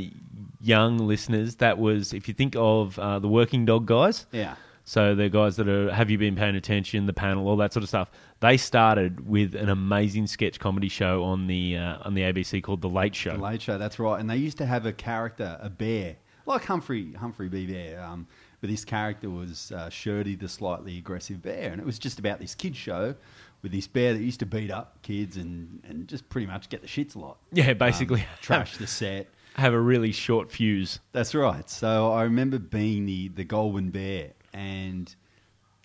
young 0.62 0.98
listeners, 1.00 1.56
that 1.56 1.78
was 1.78 2.14
if 2.14 2.28
you 2.28 2.34
think 2.34 2.56
of 2.58 2.98
uh, 3.00 3.20
the 3.20 3.28
Working 3.28 3.66
Dog 3.66 3.86
guys. 3.86 4.26
yeah, 4.32 4.56
So 4.84 5.16
the 5.16 5.30
guys 5.30 5.56
that 5.58 5.68
are 5.68 5.92
have 5.94 6.10
you 6.10 6.18
been 6.18 6.36
paying 6.36 6.56
attention, 6.56 7.06
the 7.06 7.14
panel, 7.14 7.48
all 7.48 7.58
that 7.58 7.74
sort 7.74 7.84
of 7.84 7.90
stuff. 7.90 8.10
They 8.42 8.56
started 8.58 9.28
with 9.28 9.54
an 9.56 9.68
amazing 9.70 10.28
sketch 10.28 10.60
comedy 10.60 10.88
show 10.90 11.24
on 11.24 11.48
the 11.48 11.78
uh, 11.78 11.98
on 12.04 12.14
the 12.14 12.22
ABC 12.22 12.64
called 12.64 12.82
The 12.82 12.90
Late 12.90 13.16
Show. 13.16 13.34
the 13.34 13.44
Late 13.44 13.62
Show. 13.62 13.78
That's 13.78 14.00
right. 14.00 14.20
And 14.20 14.30
they 14.30 14.38
used 14.38 14.58
to 14.60 14.66
have 14.66 14.86
a 14.86 14.94
character, 14.94 15.58
a 15.62 15.70
bear, 15.70 16.16
like 16.46 16.64
Humphrey 16.66 17.14
Humphrey 17.14 17.50
B. 17.50 17.66
Bear. 17.68 18.02
Um, 18.04 18.28
but 18.62 18.70
this 18.70 18.84
character 18.84 19.30
was 19.30 19.72
uh, 19.72 19.90
Shirty, 19.90 20.36
the 20.36 20.50
slightly 20.50 20.98
aggressive 20.98 21.42
bear, 21.42 21.72
and 21.72 21.80
it 21.80 21.86
was 21.86 21.98
just 21.98 22.20
about 22.20 22.40
this 22.40 22.56
kids 22.56 22.76
show 22.78 23.16
with 23.62 23.72
this 23.72 23.88
bear 23.88 24.14
that 24.14 24.22
used 24.22 24.40
to 24.40 24.46
beat 24.46 24.72
up 24.72 25.02
kids 25.02 25.36
and, 25.38 25.82
and 25.88 26.08
just 26.08 26.30
pretty 26.30 26.48
much 26.48 26.70
get 26.70 26.82
the 26.82 26.88
shits 26.88 27.16
a 27.16 27.20
lot. 27.20 27.38
Yeah, 27.52 27.74
basically 27.74 28.22
Um, 28.22 28.28
trash 28.42 28.78
the 28.78 28.88
set. 28.88 29.28
have 29.56 29.74
a 29.74 29.80
really 29.80 30.12
short 30.12 30.52
fuse. 30.52 31.00
That's 31.12 31.36
right. 31.36 31.70
So 31.70 32.12
I 32.14 32.24
remember 32.24 32.60
being 32.60 33.06
the 33.06 33.28
the 33.30 33.44
Goulburn 33.44 33.90
Bear, 33.90 34.32
and 34.54 35.14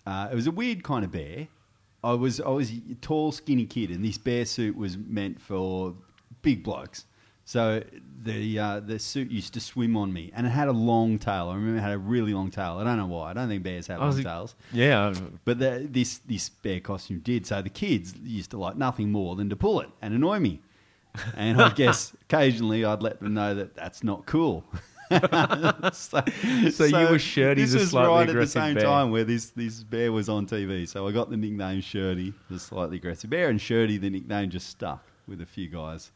uh, 0.05 0.29
it 0.31 0.35
was 0.35 0.47
a 0.47 0.51
weird 0.51 0.83
kind 0.83 1.03
of 1.03 1.11
bear. 1.11 1.47
I 2.03 2.13
was 2.13 2.39
I 2.39 2.49
was 2.49 2.71
a 2.71 2.95
tall, 3.01 3.31
skinny 3.31 3.65
kid, 3.65 3.89
and 3.89 4.05
this 4.05 4.17
bear 4.17 4.45
suit 4.45 4.77
was 4.77 4.97
meant 4.97 5.41
for 5.41 5.95
big 6.43 6.63
blokes. 6.63 7.05
So 7.47 7.83
the 8.23 8.57
uh, 8.59 8.79
the 8.79 8.97
suit 8.97 9.29
used 9.29 9.53
to 9.53 9.59
swim 9.59 9.95
on 9.95 10.11
me, 10.11 10.31
and 10.35 10.47
it 10.47 10.49
had 10.49 10.67
a 10.67 10.71
long 10.73 11.19
tail. 11.19 11.49
I 11.49 11.55
remember 11.55 11.77
it 11.77 11.81
had 11.81 11.91
a 11.91 11.97
really 11.97 12.33
long 12.33 12.49
tail. 12.49 12.79
I 12.79 12.83
don't 12.83 12.97
know 12.97 13.05
why. 13.05 13.29
I 13.29 13.33
don't 13.33 13.47
think 13.47 13.61
bears 13.61 13.85
have 13.87 14.01
I 14.01 14.09
long 14.09 14.23
tails. 14.23 14.55
Yeah, 14.73 15.13
But 15.45 15.59
the, 15.59 15.87
this 15.89 16.17
this 16.19 16.49
bear 16.49 16.79
costume 16.79 17.19
did. 17.19 17.45
So 17.45 17.61
the 17.61 17.69
kids 17.69 18.15
used 18.23 18.49
to 18.51 18.57
like 18.57 18.77
nothing 18.77 19.11
more 19.11 19.35
than 19.35 19.49
to 19.51 19.55
pull 19.55 19.79
it 19.81 19.89
and 20.01 20.13
annoy 20.13 20.39
me. 20.39 20.61
And 21.37 21.61
I 21.61 21.69
guess 21.75 22.13
occasionally 22.23 22.83
I'd 22.83 23.03
let 23.03 23.19
them 23.19 23.35
know 23.35 23.53
that 23.53 23.75
that's 23.75 24.03
not 24.03 24.25
cool. 24.25 24.63
so, 25.93 26.23
So 26.71 26.85
you 26.85 27.07
were 27.09 27.19
Shirty 27.19 27.61
This 27.61 27.73
the 27.73 27.79
was 27.79 27.89
slightly 27.91 28.09
right 28.09 28.21
at 28.21 28.25
the 28.25 28.31
aggressive 28.31 28.51
same 28.53 28.73
bear. 28.73 28.83
time 28.83 29.11
where 29.11 29.23
this, 29.23 29.51
this 29.51 29.83
bear 29.83 30.11
was 30.11 30.29
on 30.29 30.47
TV. 30.47 30.87
So 30.87 31.07
I 31.07 31.11
got 31.11 31.29
the 31.29 31.37
nickname 31.37 31.81
Shirty, 31.81 32.33
the 32.49 32.59
slightly 32.59 32.97
aggressive 32.97 33.29
bear, 33.29 33.49
and 33.49 33.61
Shirty, 33.61 33.97
the 33.97 34.09
nickname 34.09 34.49
just 34.49 34.67
stuck 34.67 35.05
with 35.27 35.41
a 35.41 35.45
few 35.45 35.67
guys 35.67 36.11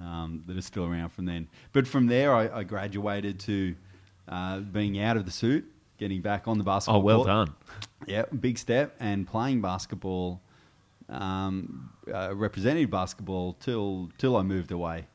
um, 0.00 0.42
that 0.46 0.56
are 0.56 0.62
still 0.62 0.84
around 0.84 1.10
from 1.10 1.26
then. 1.26 1.48
But 1.72 1.86
from 1.86 2.06
there, 2.06 2.34
I, 2.34 2.60
I 2.60 2.64
graduated 2.64 3.40
to 3.40 3.74
uh, 4.28 4.58
being 4.60 5.00
out 5.00 5.16
of 5.16 5.24
the 5.24 5.30
suit, 5.30 5.64
getting 5.98 6.20
back 6.20 6.48
on 6.48 6.58
the 6.58 6.64
basketball. 6.64 7.00
oh, 7.00 7.04
well 7.04 7.16
court. 7.18 7.28
done. 7.28 7.54
Yeah, 8.06 8.24
big 8.26 8.58
step, 8.58 8.94
and 9.00 9.26
playing 9.26 9.62
basketball, 9.62 10.40
um, 11.08 11.90
uh, 12.12 12.34
representative 12.34 12.90
basketball 12.90 13.54
till 13.54 14.10
till 14.18 14.36
I 14.36 14.42
moved 14.42 14.70
away 14.70 15.06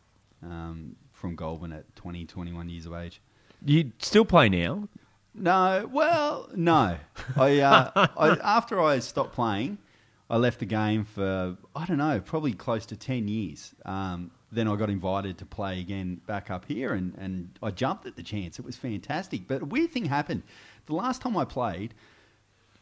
um, 0.44 0.96
from 1.12 1.36
Goulburn 1.36 1.72
at 1.74 1.96
20, 1.96 2.26
21 2.26 2.70
years 2.70 2.86
of 2.86 2.94
age. 2.94 3.22
You 3.64 3.92
still 4.00 4.26
play 4.26 4.50
now? 4.50 4.88
No, 5.34 5.88
well, 5.92 6.50
no. 6.56 6.98
I, 7.38 7.60
uh, 7.60 8.08
I 8.18 8.38
after 8.44 8.82
I 8.82 9.00
stopped 9.00 9.34
playing, 9.34 9.78
I 10.30 10.38
left 10.38 10.60
the 10.60 10.66
game 10.66 11.06
for 11.06 11.58
I 11.76 11.86
don't 11.86 11.98
know, 11.98 12.20
probably 12.20 12.54
close 12.54 12.86
to 12.88 12.98
ten 12.98 13.28
years. 13.28 13.74
Um, 13.86 14.32
then 14.52 14.68
I 14.68 14.76
got 14.76 14.90
invited 14.90 15.38
to 15.40 15.46
play 15.46 15.80
again 15.80 16.22
back 16.28 16.52
up 16.52 16.66
here, 16.66 16.94
and, 16.94 17.16
and 17.18 17.58
I 17.64 17.72
jumped 17.72 18.06
at 18.06 18.16
the 18.16 18.24
chance. 18.24 18.60
It 18.60 18.66
was 18.66 18.76
fantastic. 18.76 19.48
But 19.48 19.62
a 19.62 19.66
weird 19.66 19.92
thing 19.92 20.06
happened. 20.06 20.44
The 20.88 20.96
last 20.96 21.22
time 21.22 21.38
I 21.38 21.46
played, 21.46 21.94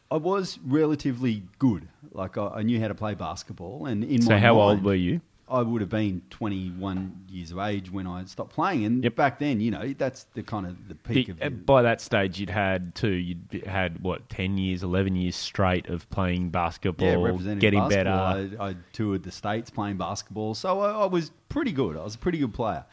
I 0.10 0.17
was 0.17 0.58
relatively 0.65 1.43
good. 1.60 1.88
Like 2.12 2.38
I, 2.38 2.47
I 2.47 2.63
knew 2.63 2.79
how 2.79 2.88
to 2.88 2.95
play 2.95 3.13
basketball, 3.13 3.86
and 3.86 4.03
in 4.03 4.21
So 4.21 4.32
my 4.32 4.39
how 4.39 4.55
mind, 4.55 4.79
old 4.79 4.84
were 4.84 4.95
you? 4.95 5.21
I 5.49 5.62
would 5.62 5.81
have 5.81 5.89
been 5.89 6.21
21 6.29 7.25
years 7.29 7.51
of 7.51 7.59
age 7.59 7.91
when 7.91 8.05
I 8.07 8.23
stopped 8.25 8.53
playing, 8.53 8.85
and 8.85 9.03
Yep. 9.03 9.15
back 9.15 9.39
then, 9.39 9.59
you 9.59 9.71
know, 9.71 9.93
that's 9.97 10.23
the 10.35 10.43
kind 10.43 10.65
of 10.67 10.88
the 10.88 10.95
peak 10.95 11.25
Be- 11.27 11.31
of. 11.31 11.41
uh, 11.41 11.45
the- 11.45 11.51
by 11.55 11.81
that 11.81 12.01
stage, 12.01 12.39
you'd 12.39 12.49
had 12.49 12.93
two. 12.95 13.12
You'd 13.13 13.63
had 13.65 14.01
what 14.01 14.29
ten 14.29 14.57
years, 14.57 14.83
eleven 14.83 15.15
years 15.15 15.35
straight 15.35 15.88
of 15.89 16.09
playing 16.09 16.49
basketball, 16.51 17.39
yeah, 17.41 17.55
getting 17.55 17.79
basketball. 17.79 18.33
better. 18.35 18.57
I, 18.62 18.69
I 18.69 18.75
toured 18.93 19.23
the 19.23 19.31
states 19.31 19.69
playing 19.69 19.97
basketball, 19.97 20.53
so 20.53 20.79
I, 20.81 20.91
I 21.03 21.05
was 21.05 21.31
pretty 21.49 21.71
good. 21.71 21.97
I 21.97 22.03
was 22.03 22.15
a 22.15 22.19
pretty 22.19 22.38
good 22.39 22.53
player. 22.53 22.85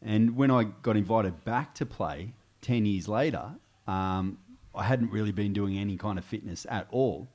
And 0.00 0.36
when 0.36 0.50
I 0.50 0.64
got 0.82 0.96
invited 0.96 1.44
back 1.44 1.74
to 1.76 1.86
play 1.86 2.32
ten 2.62 2.86
years 2.86 3.08
later, 3.08 3.50
um, 3.86 4.38
I 4.74 4.84
hadn't 4.84 5.10
really 5.10 5.32
been 5.32 5.52
doing 5.52 5.76
any 5.76 5.96
kind 5.96 6.18
of 6.18 6.24
fitness 6.24 6.66
at 6.70 6.86
all. 6.90 7.28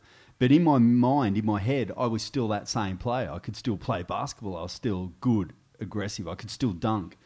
But 0.43 0.51
in 0.51 0.65
my 0.65 0.77
mind, 0.77 1.37
in 1.37 1.45
my 1.45 1.61
head, 1.61 1.93
I 1.95 2.05
was 2.07 2.21
still 2.21 2.49
that 2.49 2.67
same 2.67 2.97
player. 2.97 3.31
I 3.31 3.39
could 3.39 3.55
still 3.55 3.77
play 3.77 4.03
basketball. 4.03 4.57
I 4.57 4.63
was 4.63 4.73
still 4.73 5.13
good, 5.21 5.53
aggressive. 5.79 6.27
I 6.27 6.35
could 6.35 6.49
still 6.49 6.73
dunk. 6.73 7.17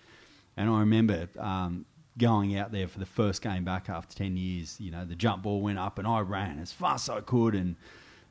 And 0.56 0.70
I 0.70 0.82
remember 0.82 1.28
um, 1.40 1.88
going 2.20 2.56
out 2.56 2.72
there 2.72 2.88
for 2.88 3.00
the 3.00 3.08
first 3.08 3.42
game 3.42 3.64
back 3.64 3.90
after 3.90 4.16
10 4.16 4.38
years. 4.38 4.80
You 4.80 4.92
know, 4.92 5.04
the 5.04 5.16
jump 5.16 5.42
ball 5.42 5.62
went 5.62 5.80
up 5.80 5.98
and 5.98 6.08
I 6.08 6.20
ran 6.20 6.60
as 6.60 6.72
fast 6.72 7.10
as 7.10 7.16
I 7.18 7.22
could. 7.22 7.56
And 7.56 7.76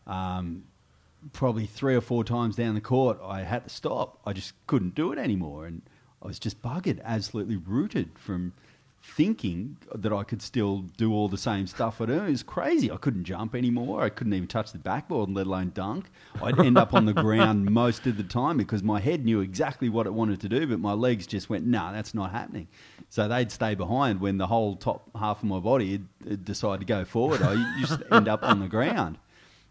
um, 0.06 0.66
probably 1.32 1.66
three 1.66 1.96
or 1.96 2.00
four 2.00 2.22
times 2.22 2.54
down 2.54 2.76
the 2.76 2.80
court, 2.80 3.18
I 3.20 3.42
had 3.42 3.64
to 3.64 3.70
stop. 3.70 4.20
I 4.24 4.32
just 4.32 4.52
couldn't 4.68 4.94
do 4.94 5.10
it 5.10 5.18
anymore. 5.18 5.66
And 5.66 5.82
I 6.22 6.28
was 6.28 6.38
just 6.38 6.62
buggered, 6.62 7.02
absolutely 7.02 7.56
rooted 7.56 8.16
from 8.20 8.52
thinking 9.08 9.76
that 9.94 10.12
I 10.12 10.24
could 10.24 10.42
still 10.42 10.78
do 10.96 11.12
all 11.12 11.28
the 11.28 11.38
same 11.38 11.66
stuff 11.66 12.00
I 12.00 12.06
do. 12.06 12.24
It 12.24 12.30
was 12.30 12.42
crazy. 12.42 12.90
I 12.90 12.96
couldn't 12.96 13.24
jump 13.24 13.54
anymore. 13.54 14.02
I 14.02 14.08
couldn't 14.08 14.34
even 14.34 14.48
touch 14.48 14.72
the 14.72 14.78
backboard, 14.78 15.30
let 15.30 15.46
alone 15.46 15.70
dunk. 15.74 16.10
I'd 16.42 16.58
end 16.58 16.76
up 16.76 16.92
on 16.92 17.06
the 17.06 17.14
ground 17.14 17.64
most 17.70 18.06
of 18.06 18.16
the 18.16 18.24
time 18.24 18.56
because 18.56 18.82
my 18.82 19.00
head 19.00 19.24
knew 19.24 19.40
exactly 19.40 19.88
what 19.88 20.06
it 20.06 20.12
wanted 20.12 20.40
to 20.40 20.48
do, 20.48 20.66
but 20.66 20.80
my 20.80 20.92
legs 20.92 21.26
just 21.26 21.48
went, 21.48 21.64
no, 21.64 21.92
that's 21.92 22.14
not 22.14 22.32
happening. 22.32 22.66
So 23.08 23.28
they'd 23.28 23.52
stay 23.52 23.74
behind 23.74 24.20
when 24.20 24.38
the 24.38 24.48
whole 24.48 24.76
top 24.76 25.08
half 25.16 25.38
of 25.38 25.44
my 25.44 25.60
body 25.60 25.92
had, 25.92 26.08
had 26.28 26.44
decided 26.44 26.80
to 26.80 26.86
go 26.86 27.04
forward. 27.04 27.42
I 27.42 27.76
just 27.80 28.02
end 28.10 28.28
up 28.28 28.42
on 28.42 28.58
the 28.58 28.68
ground. 28.68 29.18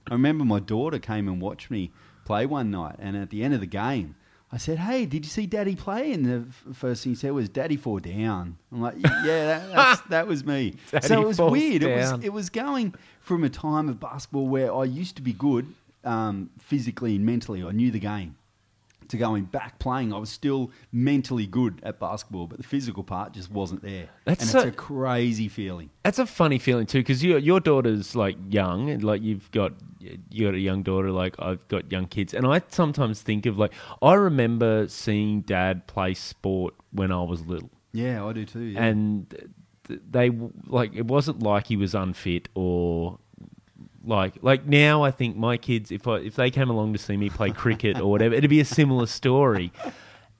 I 0.10 0.14
remember 0.14 0.46
my 0.46 0.60
daughter 0.60 0.98
came 0.98 1.28
and 1.28 1.42
watched 1.42 1.70
me 1.70 1.92
play 2.24 2.46
one 2.46 2.72
night, 2.72 2.96
and 3.00 3.18
at 3.18 3.30
the 3.32 3.44
end 3.44 3.54
of 3.54 3.60
the 3.60 3.68
game, 3.68 4.16
I 4.52 4.58
said, 4.58 4.78
"Hey, 4.78 5.06
did 5.06 5.26
you 5.26 5.30
see 5.30 5.46
Daddy 5.48 5.76
play?" 5.76 6.14
And 6.14 6.26
the 6.26 6.46
f- 6.48 6.76
first 6.78 7.04
thing 7.04 7.12
he 7.14 7.16
said 7.16 7.32
was, 7.32 7.50
"Daddy 7.50 7.76
fall 7.78 8.00
down." 8.00 8.58
I'm 8.72 8.82
like, 8.82 8.96
"Yeah, 8.98 9.46
that, 9.46 9.72
that's, 9.76 10.02
that 10.10 10.28
was 10.28 10.46
me." 10.46 10.76
So 11.02 11.22
it 11.22 11.28
was 11.28 11.40
weird. 11.40 11.84
It 11.84 11.96
was 11.98 12.24
it 12.26 12.34
was 12.34 12.50
going 12.50 12.94
from 13.20 13.44
a 13.44 13.50
time 13.50 13.90
of 13.90 14.00
basketball 14.00 14.48
where 14.48 14.74
I 14.74 14.84
used 14.86 15.16
to 15.18 15.22
be 15.22 15.34
good 15.34 15.74
um, 16.04 16.50
physically 16.60 17.16
and 17.16 17.26
mentally. 17.26 17.64
I 17.64 17.72
knew 17.72 17.92
the 17.92 18.00
game. 18.00 18.36
To 19.10 19.18
going 19.18 19.44
back 19.44 19.78
playing, 19.78 20.12
I 20.14 20.18
was 20.18 20.32
still 20.32 20.72
mentally 20.92 21.46
good 21.46 21.80
at 21.84 22.00
basketball, 22.00 22.48
but 22.48 22.58
the 22.58 22.64
physical 22.64 23.04
part 23.04 23.34
just 23.34 23.52
wasn't 23.52 23.84
there. 23.84 24.10
That's 24.26 24.42
and 24.42 24.50
so- 24.50 24.60
it's 24.62 24.68
a 24.70 24.72
crazy 24.72 25.48
feeling. 25.48 25.92
That's 26.04 26.18
a 26.18 26.26
funny 26.26 26.58
feeling 26.58 26.88
too, 26.88 27.02
because 27.02 27.24
your 27.24 27.38
your 27.38 27.60
daughter's 27.60 28.16
like 28.16 28.36
young, 28.50 28.90
and 28.90 29.04
like 29.04 29.22
you've 29.22 29.52
got 29.52 29.74
you 30.30 30.46
got 30.46 30.56
a 30.56 30.60
young 30.60 30.84
daughter, 30.84 31.12
like 31.12 31.36
I've 31.40 31.68
got 31.68 31.92
young 31.92 32.08
kids, 32.08 32.34
and 32.34 32.46
I 32.46 32.62
sometimes 32.70 33.22
think 33.22 33.46
of 33.46 33.58
like 33.58 33.74
I 34.02 34.14
remember 34.14 34.88
seeing 34.88 35.42
Dad 35.42 35.88
play 35.88 36.14
sport 36.14 36.74
when 36.92 37.12
I 37.12 37.22
was 37.24 37.46
little, 37.46 37.70
Yeah, 37.94 38.26
I 38.26 38.34
do 38.34 38.46
too. 38.46 38.60
Yeah. 38.62 38.84
and 38.84 39.52
they 39.88 40.32
like 40.68 40.96
it 40.96 41.06
wasn't 41.06 41.44
like 41.44 41.68
he 41.68 41.78
was 41.78 41.94
unfit 41.94 42.50
or 42.56 43.20
like 44.04 44.34
like 44.42 44.66
now 44.66 45.04
I 45.04 45.12
think 45.12 45.36
my 45.36 45.58
kids 45.58 45.92
if 45.92 46.08
I 46.08 46.18
if 46.18 46.36
they 46.36 46.50
came 46.50 46.70
along 46.70 46.94
to 46.94 47.00
see 47.00 47.18
me 47.18 47.30
play 47.30 47.52
cricket 47.52 48.00
or 48.00 48.10
whatever 48.10 48.34
it'd 48.36 48.50
be 48.50 48.60
a 48.60 48.66
similar 48.66 49.06
story. 49.06 49.72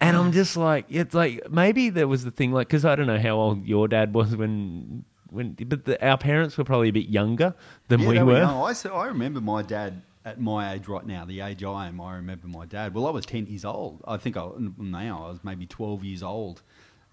And 0.02 0.18
I'm 0.18 0.32
just 0.32 0.58
like 0.58 0.86
it's 0.90 1.14
like 1.14 1.50
maybe 1.50 1.90
there 1.90 2.08
was 2.08 2.24
the 2.24 2.32
thing 2.32 2.52
like 2.52 2.68
because 2.68 2.86
I 2.86 2.96
don't 2.96 3.08
know 3.08 3.20
how 3.20 3.36
old 3.38 3.66
your 3.66 3.88
dad 3.88 4.14
was 4.14 4.36
when 4.36 5.06
when 5.30 5.54
but 5.54 5.86
the, 5.86 6.06
our 6.08 6.18
parents 6.18 6.58
were 6.58 6.64
probably 6.64 6.90
a 6.90 6.94
bit 6.94 7.08
younger 7.10 7.54
than 7.88 8.02
Yeah, 8.02 8.08
we 8.10 8.24
were. 8.24 8.38
young. 8.40 8.64
I, 8.64 8.72
s- 8.72 8.86
I 8.86 9.06
remember 9.08 9.42
my 9.42 9.62
dad 9.62 10.02
at 10.24 10.40
my 10.40 10.74
age 10.74 10.88
right 10.88 11.06
now, 11.06 11.24
the 11.26 11.42
age 11.42 11.64
I 11.64 11.88
am. 11.88 12.02
I 12.02 12.16
remember 12.16 12.48
my 12.48 12.66
dad. 12.66 12.94
Well, 12.94 13.06
I 13.08 13.12
was 13.12 13.26
ten 13.26 13.46
years 13.48 13.64
old. 13.66 14.02
I 14.08 14.18
think 14.18 14.38
I, 14.38 14.50
now 14.78 15.26
I 15.26 15.30
was 15.30 15.40
maybe 15.44 15.66
twelve 15.66 16.04
years 16.04 16.24
old 16.24 16.62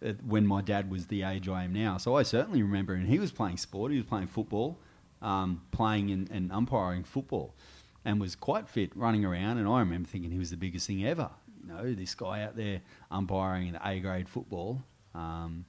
uh, 0.04 0.12
when 0.26 0.46
my 0.46 0.62
dad 0.62 0.90
was 0.90 1.06
the 1.06 1.22
age 1.22 1.48
I 1.48 1.64
am 1.64 1.72
now. 1.72 1.98
So 1.98 2.16
I 2.16 2.22
certainly 2.22 2.62
remember, 2.62 2.94
and 2.94 3.06
he 3.06 3.18
was 3.18 3.30
playing 3.32 3.56
sport. 3.58 3.92
He 3.92 3.98
was 3.98 4.06
playing 4.06 4.28
football, 4.28 4.78
um, 5.20 5.62
playing 5.72 6.10
and, 6.10 6.30
and 6.30 6.50
umpiring 6.52 7.04
football, 7.04 7.54
and 8.04 8.20
was 8.20 8.34
quite 8.34 8.66
fit, 8.68 8.96
running 8.96 9.24
around. 9.24 9.58
And 9.58 9.68
I 9.68 9.80
remember 9.80 10.08
thinking 10.08 10.30
he 10.30 10.38
was 10.38 10.50
the 10.50 10.56
biggest 10.56 10.86
thing 10.86 11.04
ever. 11.06 11.28
You 11.62 11.72
know, 11.74 11.94
this 11.94 12.14
guy 12.14 12.42
out 12.42 12.56
there 12.56 12.80
umpiring 13.10 13.68
in 13.68 13.76
A 13.84 14.00
grade 14.00 14.28
football. 14.28 14.82
Um, 15.14 15.64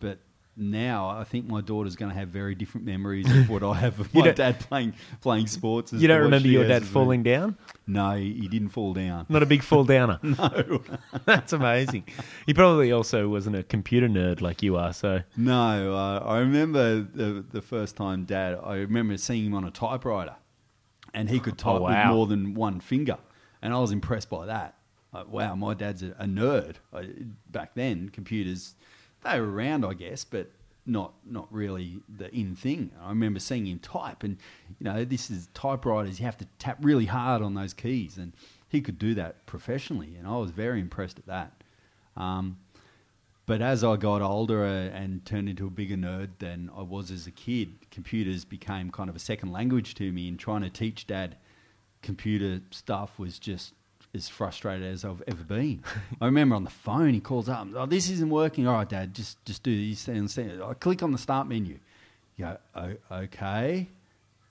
but 0.00 0.18
now 0.56 1.08
I 1.08 1.24
think 1.24 1.46
my 1.46 1.60
daughter's 1.62 1.96
going 1.96 2.10
to 2.10 2.18
have 2.18 2.28
very 2.28 2.54
different 2.54 2.86
memories 2.86 3.30
of 3.34 3.48
what 3.48 3.62
I 3.62 3.74
have 3.74 3.98
of 4.00 4.12
my 4.14 4.30
dad 4.32 4.60
playing 4.60 4.92
playing 5.20 5.46
sports. 5.46 5.92
as 5.92 6.02
You 6.02 6.08
don't 6.08 6.22
remember 6.22 6.48
your 6.48 6.66
dad 6.68 6.84
falling 6.84 7.22
down? 7.22 7.56
No, 7.86 8.16
he, 8.16 8.32
he 8.34 8.48
didn't 8.48 8.68
fall 8.68 8.92
down. 8.92 9.26
Not 9.28 9.42
a 9.42 9.46
big 9.46 9.62
fall 9.62 9.84
downer. 9.84 10.18
No, 10.22 10.82
That's 11.24 11.52
amazing. 11.52 12.04
He 12.46 12.54
probably 12.54 12.92
also 12.92 13.28
wasn't 13.28 13.56
a 13.56 13.62
computer 13.62 14.08
nerd 14.08 14.40
like 14.40 14.62
you 14.62 14.76
are. 14.76 14.92
So 14.92 15.22
no. 15.36 15.94
Uh, 15.94 16.18
I 16.26 16.38
remember 16.38 17.00
the 17.00 17.44
the 17.50 17.62
first 17.62 17.96
time 17.96 18.24
Dad. 18.24 18.58
I 18.62 18.76
remember 18.76 19.16
seeing 19.16 19.46
him 19.46 19.54
on 19.54 19.64
a 19.64 19.70
typewriter, 19.70 20.36
and 21.14 21.30
he 21.30 21.40
could 21.40 21.58
type 21.58 21.76
Oh, 21.80 21.82
wow. 21.82 21.88
with 22.08 22.14
more 22.16 22.26
than 22.26 22.54
one 22.54 22.80
finger, 22.80 23.16
and 23.62 23.72
I 23.72 23.78
was 23.78 23.90
impressed 23.90 24.28
by 24.30 24.46
that. 24.46 24.76
Like, 25.12 25.28
wow, 25.28 25.54
my 25.54 25.74
dad's 25.74 26.02
a, 26.02 26.14
a 26.18 26.24
nerd. 26.24 26.76
I, 26.92 27.08
back 27.50 27.74
then, 27.74 28.08
computers 28.08 28.74
they 29.24 29.40
were 29.40 29.50
around, 29.50 29.84
I 29.84 29.94
guess, 29.94 30.24
but 30.24 30.50
not 30.84 31.14
not 31.24 31.46
really 31.52 32.00
the 32.08 32.34
in 32.34 32.56
thing. 32.56 32.90
I 33.00 33.10
remember 33.10 33.38
seeing 33.40 33.66
him 33.66 33.78
type, 33.78 34.22
and 34.22 34.36
you 34.78 34.84
know, 34.84 35.04
this 35.04 35.30
is 35.30 35.48
typewriters. 35.54 36.18
You 36.18 36.26
have 36.26 36.38
to 36.38 36.46
tap 36.58 36.78
really 36.80 37.06
hard 37.06 37.42
on 37.42 37.54
those 37.54 37.72
keys, 37.72 38.18
and 38.18 38.32
he 38.68 38.80
could 38.80 38.98
do 38.98 39.14
that 39.14 39.46
professionally, 39.46 40.16
and 40.18 40.26
I 40.26 40.36
was 40.36 40.50
very 40.50 40.80
impressed 40.80 41.18
at 41.18 41.26
that. 41.26 41.62
Um, 42.16 42.58
but 43.44 43.60
as 43.60 43.82
I 43.82 43.96
got 43.96 44.22
older 44.22 44.64
uh, 44.64 44.96
and 44.96 45.24
turned 45.24 45.48
into 45.48 45.66
a 45.66 45.70
bigger 45.70 45.96
nerd 45.96 46.30
than 46.38 46.70
I 46.76 46.82
was 46.82 47.10
as 47.10 47.26
a 47.26 47.30
kid, 47.32 47.90
computers 47.90 48.44
became 48.44 48.90
kind 48.90 49.10
of 49.10 49.16
a 49.16 49.18
second 49.18 49.50
language 49.50 49.94
to 49.96 50.12
me. 50.12 50.28
And 50.28 50.38
trying 50.38 50.62
to 50.62 50.70
teach 50.70 51.06
dad 51.06 51.36
computer 52.02 52.60
stuff 52.70 53.18
was 53.18 53.38
just 53.38 53.74
as 54.14 54.28
frustrated 54.28 54.92
as 54.92 55.04
I've 55.04 55.22
ever 55.26 55.42
been. 55.42 55.82
I 56.20 56.26
remember 56.26 56.54
on 56.54 56.64
the 56.64 56.70
phone, 56.70 57.14
he 57.14 57.20
calls 57.20 57.48
up, 57.48 57.66
"Oh, 57.74 57.86
this 57.86 58.10
isn't 58.10 58.30
working. 58.30 58.66
All 58.66 58.74
right, 58.74 58.88
Dad, 58.88 59.14
just 59.14 59.42
just 59.44 59.62
do 59.62 59.88
this 59.88 60.08
and. 60.08 60.62
I 60.62 60.74
click 60.74 61.02
on 61.02 61.12
the 61.12 61.18
start 61.18 61.48
menu. 61.48 61.78
You 62.36 62.44
go, 62.44 62.58
oh, 62.74 62.94
okay. 63.24 63.88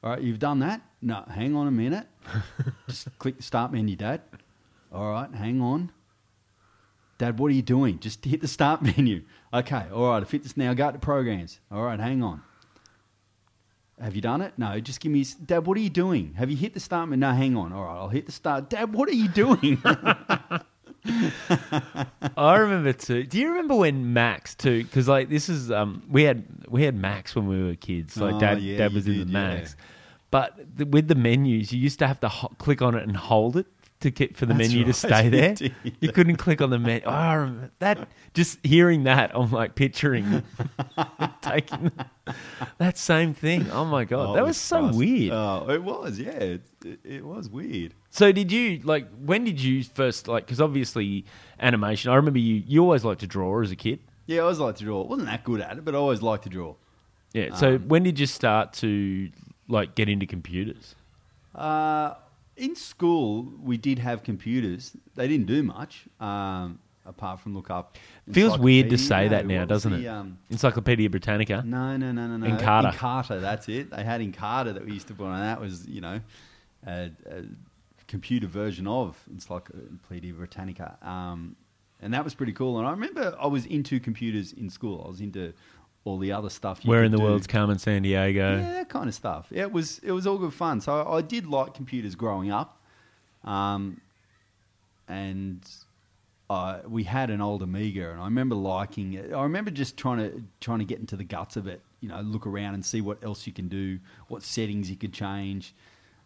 All 0.04 0.12
right, 0.12 0.22
you've 0.22 0.40
done 0.40 0.60
that. 0.60 0.82
No, 1.02 1.24
hang 1.30 1.56
on 1.56 1.68
a 1.68 1.72
minute. 1.72 2.08
just 2.88 3.08
click 3.20 3.38
the 3.38 3.44
start 3.44 3.72
menu, 3.72 3.96
Dad. 3.96 4.22
All 4.92 5.12
right, 5.12 5.34
hang 5.34 5.62
on. 5.62 5.92
Dad, 7.18 7.38
what 7.38 7.48
are 7.52 7.54
you 7.56 7.62
doing? 7.62 8.00
Just 8.00 8.26
hit 8.26 8.42
the 8.42 8.48
start 8.48 8.82
menu. 8.98 9.24
Okay, 9.54 9.86
all 9.94 10.10
right, 10.10 10.18
I've 10.18 10.32
hit 10.32 10.44
this 10.44 10.58
now. 10.58 10.74
Go 10.74 10.92
to 10.92 11.00
programs. 11.00 11.60
All 11.72 11.84
right, 11.84 12.00
hang 12.00 12.24
on. 12.24 12.42
Have 14.02 14.16
you 14.16 14.22
done 14.22 14.42
it? 14.42 14.54
No, 14.58 14.80
just 14.80 15.00
give 15.00 15.12
me. 15.12 15.24
Dad, 15.46 15.66
what 15.66 15.78
are 15.78 15.82
you 15.82 15.90
doing? 15.90 16.34
Have 16.36 16.50
you 16.50 16.58
hit 16.58 16.74
the 16.74 16.80
start? 16.80 17.10
No, 17.10 17.32
hang 17.32 17.56
on. 17.56 17.72
All 17.72 17.84
right, 17.84 17.98
I'll 17.98 18.10
hit 18.10 18.26
the 18.26 18.32
start. 18.32 18.70
Dad, 18.70 18.94
what 18.94 19.08
are 19.08 19.14
you 19.14 19.28
doing? 19.30 19.82
I 22.38 22.58
remember 22.58 22.94
too. 22.94 23.24
Do 23.24 23.40
you 23.40 23.50
remember 23.50 23.76
when 23.76 24.14
Macs 24.14 24.56
too? 24.56 24.84
Because 24.84 25.08
like 25.08 25.30
this 25.30 25.50
is 25.50 25.72
um 25.72 26.04
we 26.10 26.24
had 26.24 26.46
we 26.68 26.84
had 26.84 26.96
Macs 26.96 27.36
when 27.36 27.48
we 27.48 27.64
were 27.64 27.76
kids. 27.76 28.18
Like 28.18 28.36
Oh, 28.36 28.40
dad 28.40 28.62
yeah, 28.62 28.78
dad 28.78 28.94
was 28.94 29.08
in 29.08 29.14
did, 29.20 29.28
the 29.28 29.32
yeah. 29.32 29.56
Macs, 29.56 29.76
but 30.30 30.60
the, 30.78 30.86
with 30.86 31.08
the 31.08 31.16
menus 31.16 31.72
you 31.72 31.80
used 31.80 32.00
to 32.00 32.08
have 32.08 32.20
to 32.22 32.30
ho- 32.30 32.52
click 32.60 32.82
on 32.82 32.96
it 32.96 33.04
and 33.08 33.16
hold 33.18 33.58
it 33.58 33.66
to 34.02 34.12
get 34.12 34.36
for 34.38 34.46
the 34.46 34.54
That's 34.54 34.70
menu 34.70 34.84
to 34.84 34.88
right, 34.90 34.96
stay 34.96 35.30
there. 35.38 35.56
You 36.00 36.12
couldn't 36.12 36.36
click 36.38 36.62
on 36.62 36.70
the 36.70 36.80
menu. 36.80 37.02
Oh, 37.06 37.10
I 37.12 37.34
remember 37.34 37.72
that. 37.80 38.08
Just 38.34 38.60
hearing 38.64 39.04
that, 39.06 39.32
I'm 39.34 39.52
like 39.52 39.76
picturing 39.76 40.44
taking 41.42 41.92
that 42.78 42.98
same 42.98 43.34
thing. 43.34 43.70
Oh 43.72 43.86
my 43.86 44.06
god, 44.06 44.30
Oh, 44.30 44.34
that 44.34 44.44
was 44.46 44.58
so 44.58 44.88
fast. 44.88 44.98
weird. 44.98 45.32
Oh, 45.34 45.68
it 45.70 45.84
was. 45.84 46.20
Yeah, 46.20 46.32
it, 46.32 46.62
it, 46.86 47.00
it 47.04 47.26
was 47.26 47.50
weird. 47.50 47.94
So 48.10 48.32
did 48.32 48.52
you 48.52 48.80
like 48.84 49.08
when 49.24 49.44
did 49.44 49.62
you 49.62 49.84
first 49.84 50.28
like 50.28 50.46
because 50.46 50.60
obviously 50.62 51.26
animation 51.60 52.12
I 52.12 52.16
remember 52.16 52.40
you 52.40 52.64
you 52.68 52.82
always 52.82 53.06
liked 53.06 53.22
to 53.22 53.28
draw 53.28 53.62
as 53.62 53.72
a 53.72 53.76
kid 53.76 54.00
Yeah, 54.26 54.40
I 54.40 54.42
always 54.44 54.60
liked 54.60 54.80
to 54.80 54.84
draw. 54.84 55.04
wasn't 55.04 55.28
that 55.30 55.44
good 55.44 55.62
at 55.62 55.78
it, 55.78 55.86
but 55.86 55.96
I 55.96 55.98
always 55.98 56.22
liked 56.22 56.44
to 56.44 56.50
draw. 56.50 56.76
yeah 57.34 57.54
so 57.56 57.76
Um, 57.76 57.88
when 57.88 58.04
did 58.04 58.20
you 58.20 58.26
start 58.26 58.74
to 58.74 59.30
like 59.70 59.96
get 59.96 60.10
into 60.10 60.26
computers 60.26 60.96
Uh, 61.56 62.16
in 62.62 62.76
school, 62.76 63.52
we 63.62 63.76
did 63.76 64.00
have 64.00 64.24
computers. 64.24 64.96
They 65.16 65.28
didn't 65.28 65.48
do 65.48 65.64
much. 65.64 66.06
Um, 66.20 66.80
apart 67.06 67.40
from 67.40 67.56
look 67.56 67.72
up. 67.72 67.98
Feels 68.32 68.60
weird 68.60 68.92
to 68.92 68.98
say 68.98 69.28
that 69.28 69.48
now, 69.48 69.66
doesn't 69.66 69.92
it? 69.94 70.08
Um, 70.08 70.38
Encyclopedia 70.52 71.10
Britannica. 71.10 71.64
no, 71.66 71.98
no, 71.98 72.12
no, 72.12 72.28
no, 72.28 72.38
no. 72.38 72.48
Encarta. 72.48 72.94
Encarta, 72.94 73.42
that's 73.42 73.68
it. 73.68 73.90
They 73.90 74.04
had 74.04 74.22
Encarta 74.22 74.74
that 74.76 74.86
we 74.86 74.94
used 74.94 75.08
to 75.08 75.16
put 75.16 75.26
on. 75.26 75.40
That 75.40 75.60
was, 75.60 75.88
you 75.88 76.00
know, 76.02 76.22
a, 76.86 77.10
a 77.26 77.44
computer 78.08 78.46
version 78.46 78.88
of 78.88 79.18
Encyclopedia 79.32 80.34
Britannica. 80.34 80.98
Um, 81.02 81.56
and 82.00 82.14
that 82.14 82.24
was 82.24 82.36
pretty 82.36 82.54
cool. 82.54 82.78
And 82.78 82.88
I 82.88 82.92
remember 82.92 83.36
I 83.40 83.48
was 83.48 83.66
into 83.66 84.00
computers 84.00 84.54
in 84.54 84.70
school. 84.70 85.04
I 85.06 85.10
was 85.10 85.22
into 85.22 85.54
all 86.04 86.18
the 86.18 86.32
other 86.32 86.50
stuff. 86.50 86.84
you 86.84 86.90
Where 86.90 87.04
in 87.04 87.12
the 87.12 87.18
do. 87.18 87.24
world's 87.24 87.48
Carmen 87.48 87.78
Sandiego? 87.78 88.36
Yeah, 88.36 88.74
that 88.74 88.90
kind 88.90 89.08
of 89.08 89.16
stuff. 89.16 89.48
Yeah, 89.52 89.64
it 89.64 89.72
was 89.72 90.00
it 90.00 90.12
was 90.12 90.26
all 90.26 90.38
good 90.38 90.54
fun. 90.54 90.82
So 90.82 91.06
I 91.08 91.22
did 91.22 91.46
like 91.46 91.74
computers 91.74 92.16
growing 92.16 92.52
up, 92.52 92.82
um, 93.44 94.02
and 95.08 95.68
uh, 96.50 96.80
we 96.88 97.04
had 97.04 97.30
an 97.30 97.42
old 97.42 97.62
Amiga, 97.64 98.12
and 98.12 98.20
I 98.20 98.26
remember 98.26 98.56
liking 98.56 99.14
it. 99.14 99.32
I 99.34 99.44
remember 99.44 99.72
just 99.72 99.96
trying 99.98 100.18
to 100.18 100.44
trying 100.60 100.80
to 100.80 100.86
get 100.86 101.00
into 101.00 101.16
the 101.16 101.24
guts 101.24 101.56
of 101.56 101.68
it. 101.68 101.82
You 102.02 102.10
know, 102.10 102.20
look 102.22 102.48
around 102.48 102.74
and 102.74 102.84
see 102.84 103.00
what 103.00 103.24
else 103.24 103.46
you 103.46 103.54
can 103.54 103.68
do, 103.68 104.00
what 104.28 104.42
settings 104.42 104.90
you 104.90 104.96
could 104.96 105.14
change 105.14 105.76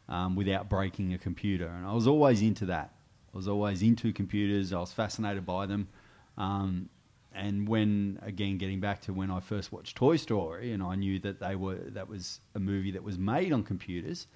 um, 0.08 0.36
without 0.36 0.70
breaking 0.70 1.14
a 1.14 1.18
computer. 1.18 1.68
And 1.68 1.86
I 1.86 1.94
was 1.94 2.08
always 2.08 2.42
into 2.42 2.66
that. 2.68 2.92
I 3.34 3.38
was 3.38 3.48
always 3.48 3.82
into 3.82 4.14
computers. 4.14 4.72
I 4.72 4.80
was 4.80 4.94
fascinated 4.94 5.46
by 5.46 5.66
them. 5.66 5.90
Um, 6.38 6.90
and 7.36 7.67
when 7.67 8.19
again 8.21 8.58
getting 8.58 8.80
back 8.80 9.02
to 9.02 9.13
when 9.13 9.30
I 9.30 9.39
first 9.39 9.71
watched 9.71 9.95
Toy 9.98 10.15
Story, 10.15 10.71
and 10.71 10.82
I 10.82 10.95
knew 10.95 11.19
that 11.19 11.39
they 11.39 11.56
were 11.56 11.76
that 11.76 12.08
was 12.08 12.39
a 12.56 12.60
movie 12.60 12.91
that 12.91 13.04
was 13.04 13.17
made 13.17 13.52
on 13.52 13.63
computers, 13.63 14.28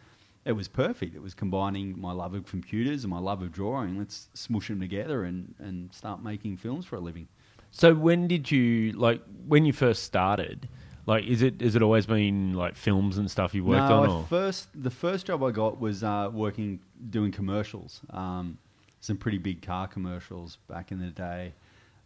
it 0.46 0.54
was 0.54 0.68
perfect. 0.68 1.16
It 1.16 1.22
was 1.22 1.34
combining 1.34 2.00
my 2.00 2.12
love 2.12 2.34
of 2.34 2.46
computers 2.46 3.04
and 3.04 3.12
my 3.12 3.20
love 3.20 3.42
of 3.42 3.52
drawing. 3.52 3.98
Let's 3.98 4.30
smush 4.34 4.68
them 4.68 4.80
together 4.80 5.24
and, 5.24 5.54
and 5.60 5.94
start 5.94 6.24
making 6.24 6.58
films 6.58 6.86
for 6.86 6.96
a 6.96 7.00
living. 7.00 7.28
So 7.72 7.94
when 7.94 8.28
did 8.28 8.50
you 8.50 8.94
like 8.94 9.22
when 9.48 9.66
you 9.66 9.74
first 9.74 10.04
started? 10.04 10.68
Like, 11.06 11.26
is 11.26 11.42
it 11.42 11.62
is 11.62 11.76
it 11.76 11.82
always 11.82 12.06
been 12.06 12.54
like 12.54 12.76
films 12.76 13.18
and 13.18 13.30
stuff 13.30 13.54
you 13.54 13.64
worked 13.64 13.90
no, 13.90 14.04
on? 14.04 14.10
Or? 14.10 14.24
first 14.26 14.70
the 14.76 14.90
first 14.90 15.28
job 15.28 15.44
I 15.44 15.52
got 15.52 15.80
was 15.80 16.04
uh, 16.04 16.30
working 16.32 16.80
doing 17.10 17.32
commercials. 17.32 18.02
Um, 18.10 18.58
some 19.02 19.18
pretty 19.18 19.38
big 19.38 19.62
car 19.62 19.88
commercials 19.88 20.58
back 20.68 20.92
in 20.92 21.00
the 21.00 21.08
day. 21.08 21.54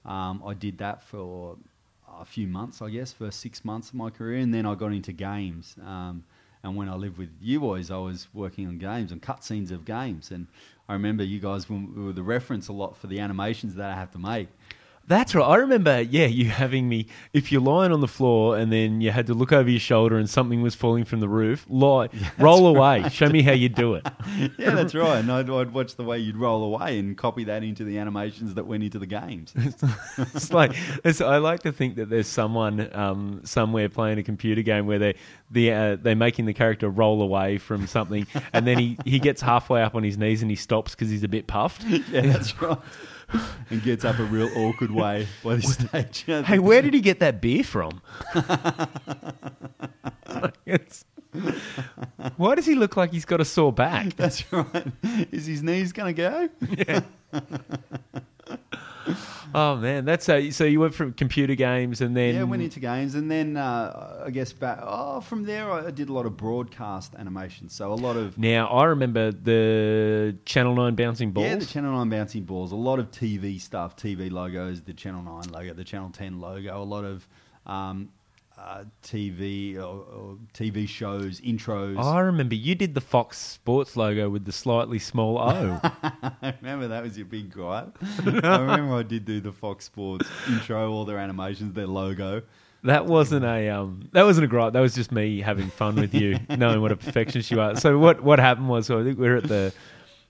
Um, 0.06 0.44
I 0.46 0.54
did 0.54 0.78
that 0.80 1.04
for 1.04 1.58
a 2.20 2.26
few 2.26 2.48
months, 2.48 2.82
I 2.82 2.90
guess, 2.90 3.14
first 3.14 3.40
six 3.40 3.64
months 3.64 3.90
of 3.90 3.96
my 3.96 4.10
career, 4.10 4.40
and 4.40 4.54
then 4.54 4.66
I 4.66 4.76
got 4.76 4.94
into 4.94 5.12
games. 5.12 5.76
Um, 5.86 6.24
and 6.64 6.76
when 6.76 6.88
I 6.88 6.96
lived 6.96 7.18
with 7.18 7.30
you 7.42 7.60
boys, 7.60 7.92
I 7.92 7.98
was 7.98 8.28
working 8.34 8.68
on 8.68 8.78
games 8.78 9.12
and 9.12 9.22
cutscenes 9.22 9.72
of 9.72 9.84
games. 9.86 10.32
And 10.32 10.48
I 10.88 10.94
remember 10.94 11.24
you 11.24 11.40
guys 11.40 11.70
were 11.70 11.82
were 11.96 12.14
the 12.14 12.24
reference 12.24 12.68
a 12.70 12.74
lot 12.74 12.96
for 12.96 13.08
the 13.08 13.20
animations 13.20 13.76
that 13.76 13.90
I 13.90 13.96
have 13.96 14.12
to 14.12 14.20
make. 14.20 14.48
That's 15.06 15.36
right. 15.36 15.44
I 15.44 15.56
remember, 15.58 16.02
yeah, 16.02 16.28
you 16.28 16.46
having 16.46 16.88
me. 16.88 17.08
If 17.34 17.52
you're 17.52 17.62
lying 17.62 17.92
on 17.92 18.00
the 18.00 18.08
floor 18.08 18.58
and 18.58 18.72
then 18.72 19.02
you 19.02 19.12
had 19.12 19.28
to 19.28 19.34
look 19.34 19.52
over 19.52 19.70
your 19.70 19.80
shoulder 19.80 20.18
and 20.18 20.30
something 20.30 20.62
was 20.62 20.76
falling 20.76 21.04
from 21.04 21.20
the 21.20 21.28
roof, 21.28 21.66
lie, 21.70 22.10
roll 22.40 22.68
away. 22.68 23.10
Show 23.10 23.28
me 23.28 23.42
how 23.42 23.52
you 23.52 23.68
do 23.68 23.96
it. 23.96 24.08
yeah, 24.58 24.72
that's 24.72 24.96
right. 24.96 25.18
And 25.18 25.30
I'd, 25.30 25.50
I'd 25.50 25.74
watch 25.74 25.96
the 25.98 26.04
way 26.04 26.20
you'd 26.20 26.38
roll 26.38 26.64
away 26.64 27.00
and 27.00 27.18
copy 27.18 27.44
that 27.46 27.64
into 27.64 27.84
the 27.84 28.00
animations 28.00 28.54
that 28.54 28.66
went 28.66 28.84
into 28.84 28.98
the 28.98 29.06
games. 29.06 29.54
it's 30.18 30.54
like 30.54 30.72
it's, 31.04 31.20
I 31.20 31.38
like 31.38 31.64
to 31.64 31.74
think 31.74 31.96
that 31.96 32.10
there's 32.10 32.28
someone 32.28 32.90
um, 32.96 33.42
somewhere 33.44 33.90
playing 33.90 34.20
a 34.20 34.24
computer 34.24 34.62
game 34.62 34.88
where 34.88 35.00
they 35.00 35.16
the 35.52 35.72
uh, 35.72 35.98
they're 36.02 36.16
making 36.16 36.46
the 36.46 36.54
character 36.54 36.90
roll 36.90 37.22
away 37.22 37.58
from 37.58 37.88
something, 37.88 38.26
and 38.54 38.66
then 38.66 38.80
he, 38.80 38.98
he 39.06 39.20
gets 39.20 39.42
halfway 39.42 39.84
up 39.84 39.96
on 39.96 40.04
his 40.04 40.18
knees 40.18 40.42
and 40.42 40.50
he 40.50 40.56
stops 40.56 40.96
because 40.96 41.10
he's 41.10 41.24
a 41.24 41.28
bit 41.28 41.48
puffed. 41.48 41.84
Yeah, 42.14 42.22
that's 42.22 42.62
right. 42.62 42.78
and 43.70 43.82
gets 43.84 44.06
up 44.06 44.20
a 44.20 44.24
real 44.24 44.50
awkward 44.58 44.92
way 44.92 45.28
by 45.44 45.56
the 45.56 45.62
stage. 45.62 46.24
Hey, 46.46 46.60
where 46.70 46.82
did 46.82 46.94
he 46.94 47.02
get 47.02 47.20
that 47.20 47.42
beer 47.42 47.64
from? 47.64 48.02
It's- 50.66 51.06
why 52.38 52.54
does 52.54 52.66
he 52.68 52.76
look 52.76 52.96
like 52.96 53.12
he's 53.12 53.26
got 53.26 53.42
a 53.42 53.46
sore 53.46 53.74
back? 53.74 54.16
That's 54.16 54.52
right. 54.54 54.86
Is 55.32 55.48
his 55.48 55.64
knees 55.64 55.92
going 55.92 56.16
to 56.16 56.50
go? 57.32 58.22
Oh 59.56 59.76
man, 59.76 60.04
that's 60.04 60.26
so. 60.26 60.50
So 60.50 60.64
you 60.64 60.80
went 60.80 60.96
from 60.96 61.14
computer 61.14 61.54
games 61.54 62.02
and 62.02 62.18
then 62.18 62.34
yeah, 62.34 62.42
went 62.42 62.64
into 62.64 62.80
games, 62.80 63.14
and 63.14 63.30
then 63.30 63.56
uh, 63.56 64.24
I 64.26 64.32
guess 64.32 64.52
back. 64.52 64.80
Oh, 64.82 65.22
from 65.22 65.44
there 65.44 65.72
I 65.72 65.92
did 65.92 66.10
a 66.10 66.14
lot 66.14 66.26
of 66.26 66.36
broadcast 66.38 67.14
animation. 67.14 67.70
So 67.70 67.94
a 67.94 67.96
lot 67.96 68.16
of 68.16 68.36
Now 68.36 68.66
I 68.70 68.86
remember 68.86 69.32
the 69.32 70.36
Channel 70.46 70.74
Nine 70.74 70.96
bouncing 70.96 71.32
balls. 71.32 71.46
yeah, 71.46 71.56
the 71.56 71.68
Channel 71.68 71.92
Nine 71.92 72.10
bouncing 72.10 72.46
balls. 72.46 72.72
A 72.72 72.76
lot 72.76 72.98
of 72.98 73.12
TV 73.12 73.62
stuff, 73.62 73.96
TV 73.96 74.32
logos, 74.32 74.82
the 74.82 74.94
Channel 74.94 75.22
Nine 75.22 75.50
logo, 75.52 75.74
the 75.74 75.84
Channel 75.84 76.10
Ten 76.10 76.40
logo. 76.40 76.82
A 76.82 76.84
lot 76.84 77.06
of 77.06 77.28
um, 77.68 78.10
uh, 78.64 78.84
TV 79.04 79.76
or, 79.76 79.82
or 79.82 80.38
TV 80.54 80.88
shows 80.88 81.42
intros. 81.42 81.98
I 82.02 82.20
remember 82.22 82.56
you 82.56 82.76
did 82.76 82.94
the 82.94 83.02
Fox 83.02 83.38
Sports 83.38 83.98
logo 83.98 84.30
with 84.30 84.46
the 84.46 84.52
slightly 84.52 85.00
small 85.00 85.38
O. 85.38 85.80
I 85.84 86.54
remember 86.62 86.88
that 86.88 87.04
was 87.04 87.18
your 87.18 87.26
big 87.26 87.52
gripe. 87.52 87.98
I 88.02 88.60
remember 88.60 88.96
I 88.96 89.04
did 89.04 89.26
do 89.26 89.42
the 89.42 89.52
Fox 89.52 89.86
Sports 89.86 90.28
intro, 90.48 90.92
all 90.92 91.04
their 91.06 91.18
animations, 91.18 91.74
their 91.74 91.88
logo. 91.88 92.42
that 92.84 93.06
wasn't 93.06 93.46
a 93.46 93.70
um, 93.70 94.08
that 94.14 94.24
wasn't 94.24 94.46
a 94.46 94.48
gripe. 94.48 94.74
That 94.74 94.82
was 94.82 94.96
just 94.96 95.12
me 95.12 95.42
having 95.42 95.70
fun 95.70 95.96
with 95.96 96.14
you, 96.14 96.40
knowing 96.58 96.82
what 96.82 96.92
a 96.92 96.96
perfectionist 96.96 97.52
you 97.52 97.60
are. 97.60 97.76
So 97.76 97.98
what 97.98 98.24
what 98.24 98.40
happened 98.40 98.70
was, 98.70 98.88
so 98.88 99.00
I 99.00 99.04
think 99.04 99.20
we 99.20 99.28
were 99.28 99.38
at 99.38 99.48
the 99.48 99.74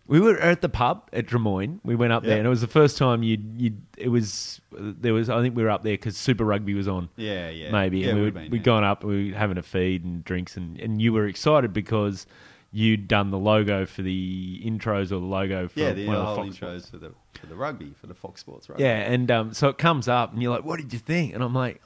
we 0.06 0.20
were 0.20 0.38
at 0.38 0.62
the 0.62 0.70
pub 0.70 1.10
at 1.14 1.28
Drummoyne. 1.28 1.80
We 1.84 1.96
went 1.96 2.12
up 2.12 2.24
there, 2.24 2.38
and 2.38 2.46
it 2.46 2.50
was 2.50 2.62
the 2.62 2.68
first 2.68 2.98
time 2.98 3.24
you 3.24 3.38
you 3.58 3.78
it 3.98 4.10
was 4.10 4.60
there 4.72 5.14
was 5.14 5.30
I 5.30 5.42
think 5.42 5.56
we 5.56 5.64
were 5.64 5.70
up 5.70 5.84
there 5.84 5.94
because 5.94 6.18
Super 6.18 6.44
Rugby 6.44 6.74
was 6.74 6.88
on. 6.88 7.10
Yeah, 7.16 7.50
yeah, 7.50 7.72
maybe. 7.72 8.00
Yeah, 8.00 8.10
and 8.10 8.18
we 8.18 8.22
would've 8.24 8.36
were, 8.36 8.42
been, 8.42 8.52
we'd 8.52 8.58
yeah. 8.60 8.64
gone 8.64 8.84
up, 8.84 9.04
we 9.04 9.32
were 9.32 9.38
having 9.38 9.58
a 9.58 9.64
feed 9.64 10.04
and 10.04 10.24
drinks, 10.24 10.58
and, 10.58 10.80
and 10.80 11.02
you 11.02 11.14
were 11.14 11.28
excited 11.28 11.72
because 11.72 12.26
you'd 12.72 13.08
done 13.08 13.30
the 13.30 13.38
logo 13.38 13.86
for 13.86 14.02
the 14.02 14.62
intros 14.66 15.06
or 15.06 15.20
the 15.20 15.20
logo 15.20 15.68
for 15.68 15.80
Yeah, 15.80 15.94
the 15.94 16.08
one 16.08 16.16
of 16.18 16.26
whole 16.26 16.36
the 16.44 16.52
Fox 16.52 16.60
intros 16.60 16.92
for 16.92 16.98
the 16.98 17.14
for 17.40 17.46
the 17.46 17.56
rugby 17.56 17.94
for 18.00 18.08
the 18.08 18.16
Fox 18.16 18.42
Sports 18.42 18.68
rugby. 18.68 18.84
Yeah, 18.84 18.98
and 18.98 19.32
um, 19.32 19.54
so 19.54 19.70
it 19.70 19.78
comes 19.78 20.08
up, 20.08 20.34
and 20.34 20.42
you're 20.42 20.54
like, 20.54 20.66
"What 20.66 20.80
did 20.80 20.92
you 20.92 21.00
think?" 21.00 21.34
And 21.34 21.42
I'm 21.44 21.54
like? 21.54 21.82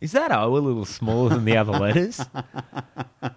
"Is 0.00 0.12
that 0.12 0.32
O 0.32 0.56
a 0.56 0.58
little 0.58 0.84
smaller 0.84 1.30
than 1.30 1.44
the 1.44 1.56
other 1.56 1.72
letters?" 1.72 2.24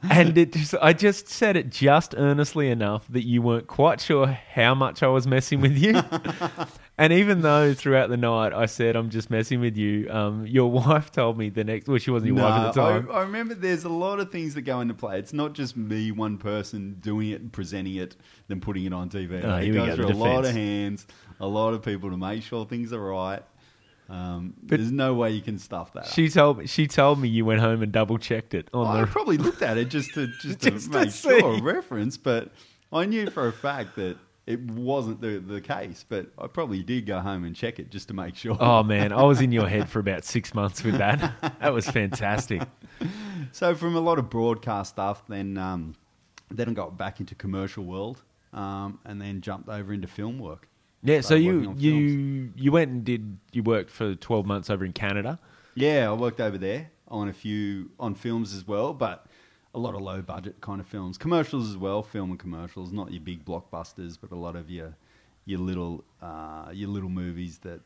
and 0.10 0.38
it 0.38 0.54
just, 0.54 0.76
I 0.82 0.94
just 0.94 1.28
said 1.28 1.58
it 1.58 1.70
just 1.70 2.16
earnestly 2.18 2.70
enough 2.70 3.06
that 3.10 3.26
you 3.26 3.42
weren't 3.42 3.68
quite 3.68 4.00
sure 4.00 4.28
how 4.28 4.74
much 4.74 5.04
I 5.04 5.08
was 5.08 5.28
messing 5.28 5.62
with 5.62 5.78
you. 5.78 6.02
and 6.98 7.12
even 7.12 7.42
though 7.42 7.74
throughout 7.74 8.10
the 8.10 8.18
night 8.18 8.54
I 8.54 8.66
said 8.66 8.96
I'm 8.96 9.10
just 9.10 9.30
messing 9.30 9.60
with 9.60 9.76
you, 9.76 10.10
um, 10.10 10.46
your 10.48 10.72
wife 10.72 11.12
told 11.12 11.38
me 11.38 11.50
the 11.50 11.64
next. 11.64 11.88
Well, 11.88 11.98
she 11.98 12.12
wasn't 12.12 12.30
your 12.30 12.38
No, 12.38 12.44
wife 12.44 12.68
at 12.68 12.74
the 12.74 12.82
time. 12.82 13.10
I, 13.12 13.16
I 13.16 13.22
remember 13.22 13.56
there's 13.56 13.84
a 13.84 13.90
lot 13.90 14.20
of 14.20 14.32
things 14.32 14.54
that 14.54 14.62
go 14.62 14.80
into 14.80 14.94
play. 14.94 15.20
It's 15.20 15.34
not 15.34 15.54
just 15.54 15.76
me, 15.76 16.12
one 16.12 16.38
person 16.38 16.98
doing 17.00 17.30
it 17.30 17.42
and 17.42 17.52
presenting 17.52 17.96
it, 17.96 18.16
then 18.48 18.62
putting 18.62 18.86
it 18.86 18.94
on 18.94 19.10
TV. 19.10 19.44
Oh, 19.44 19.58
it 19.58 19.72
goes 19.72 19.90
go, 19.90 19.96
through 19.96 20.08
a 20.08 20.18
lot 20.18 20.46
of 20.46 20.52
hands, 20.52 21.08
a 21.40 21.48
lot 21.48 21.74
of 21.74 21.84
people 21.84 22.10
to 22.10 22.18
make 22.18 22.44
sure 22.44 22.66
things 22.66 22.94
are 22.94 23.02
right. 23.02 23.44
Um, 24.10 24.54
there's 24.62 24.92
no 24.92 25.14
way 25.14 25.32
you 25.32 25.42
can 25.42 25.58
stuff 25.58 25.94
that. 25.94 26.02
up. 26.02 26.06
She 26.08 26.30
told 26.30 26.60
me. 26.60 26.68
She 26.68 26.88
told 26.88 27.20
me 27.20 27.30
you 27.30 27.46
went 27.46 27.62
home 27.62 27.82
and 27.82 27.92
double 27.92 28.18
checked 28.18 28.54
it 28.54 28.70
on 28.74 28.86
I 28.98 29.02
the. 29.02 29.08
probably 29.08 29.38
looked 29.38 29.62
at 29.62 29.78
it 29.78 29.90
just 29.90 30.14
to 30.16 30.28
just 30.42 30.60
to 30.62 30.72
Just 30.72 30.92
to 30.92 31.00
make 31.00 31.12
sure 31.12 31.56
see. 31.56 31.62
reference, 31.62 32.18
but 32.18 32.52
I 32.92 33.06
knew 33.06 33.30
for 33.30 33.48
a 33.48 33.54
fact 33.54 33.96
that 33.96 34.18
it 34.46 34.60
wasn't 34.62 35.22
the 35.22 35.40
the 35.40 35.62
case. 35.62 36.06
But 36.08 36.28
I 36.38 36.48
probably 36.48 36.84
did 36.84 37.06
go 37.06 37.20
home 37.22 37.44
and 37.46 37.56
check 37.56 37.80
it 37.80 37.90
just 37.90 38.10
to 38.10 38.14
make 38.14 38.36
sure. 38.36 38.58
Oh 38.60 38.84
man, 38.84 39.14
I 39.14 39.24
was 39.24 39.40
in 39.42 39.52
your 39.54 39.68
head 39.68 39.90
for 39.90 40.00
about 40.08 40.26
six 40.26 40.54
months 40.54 40.84
with 40.84 40.98
that. 40.98 41.34
That 41.62 41.74
was 41.74 41.90
fantastic. 41.90 42.62
So 43.54 43.74
from 43.74 43.96
a 43.96 44.00
lot 44.02 44.20
of 44.20 44.30
broadcast 44.30 44.92
stuff, 44.92 45.26
then 45.28 45.58
um, 45.58 45.96
then 46.52 46.68
I 46.70 46.74
got 46.74 46.98
back 46.98 47.20
into 47.22 47.36
commercial 47.36 47.86
world, 47.86 48.22
um, 48.52 49.00
and 49.06 49.22
then 49.22 49.40
jumped 49.42 49.70
over 49.70 49.94
into 49.94 50.08
film 50.10 50.40
work. 50.40 50.68
Yeah, 51.04 51.18
so 51.18 51.38
Started 51.38 51.44
you 51.44 51.70
on 51.70 51.80
you 51.80 52.54
you 52.56 52.72
went 52.72 52.92
and 52.92 53.04
did 53.04 53.38
you 53.52 53.64
worked 53.64 53.90
for 53.90 54.16
twelve 54.16 54.46
months 54.46 54.70
over 54.70 54.86
in 54.86 54.94
Canada. 54.94 55.40
Yeah, 55.76 56.10
I 56.10 56.14
worked 56.14 56.40
over 56.40 56.58
there 56.58 56.92
on 57.08 57.28
a 57.28 57.34
few 57.34 57.92
on 58.00 58.16
films 58.16 58.54
as 58.54 58.68
well, 58.68 58.94
but 58.94 59.26
a 59.76 59.80
lot 59.80 59.96
of 59.96 60.02
low 60.02 60.22
budget 60.22 60.62
kind 60.62 60.80
of 60.80 60.88
films, 60.88 61.18
commercials 61.18 61.70
as 61.70 61.78
well, 61.78 62.04
film 62.04 62.30
and 62.32 62.40
commercials, 62.40 62.92
not 62.92 63.12
your 63.12 63.22
big 63.22 63.44
blockbusters, 63.44 64.18
but 64.20 64.32
a 64.32 64.36
lot 64.36 64.56
of 64.56 64.70
your 64.70 64.96
your 65.46 65.60
little 65.60 66.04
uh, 66.22 66.70
your 66.72 66.90
little 66.90 67.10
movies 67.10 67.60
that 67.60 67.82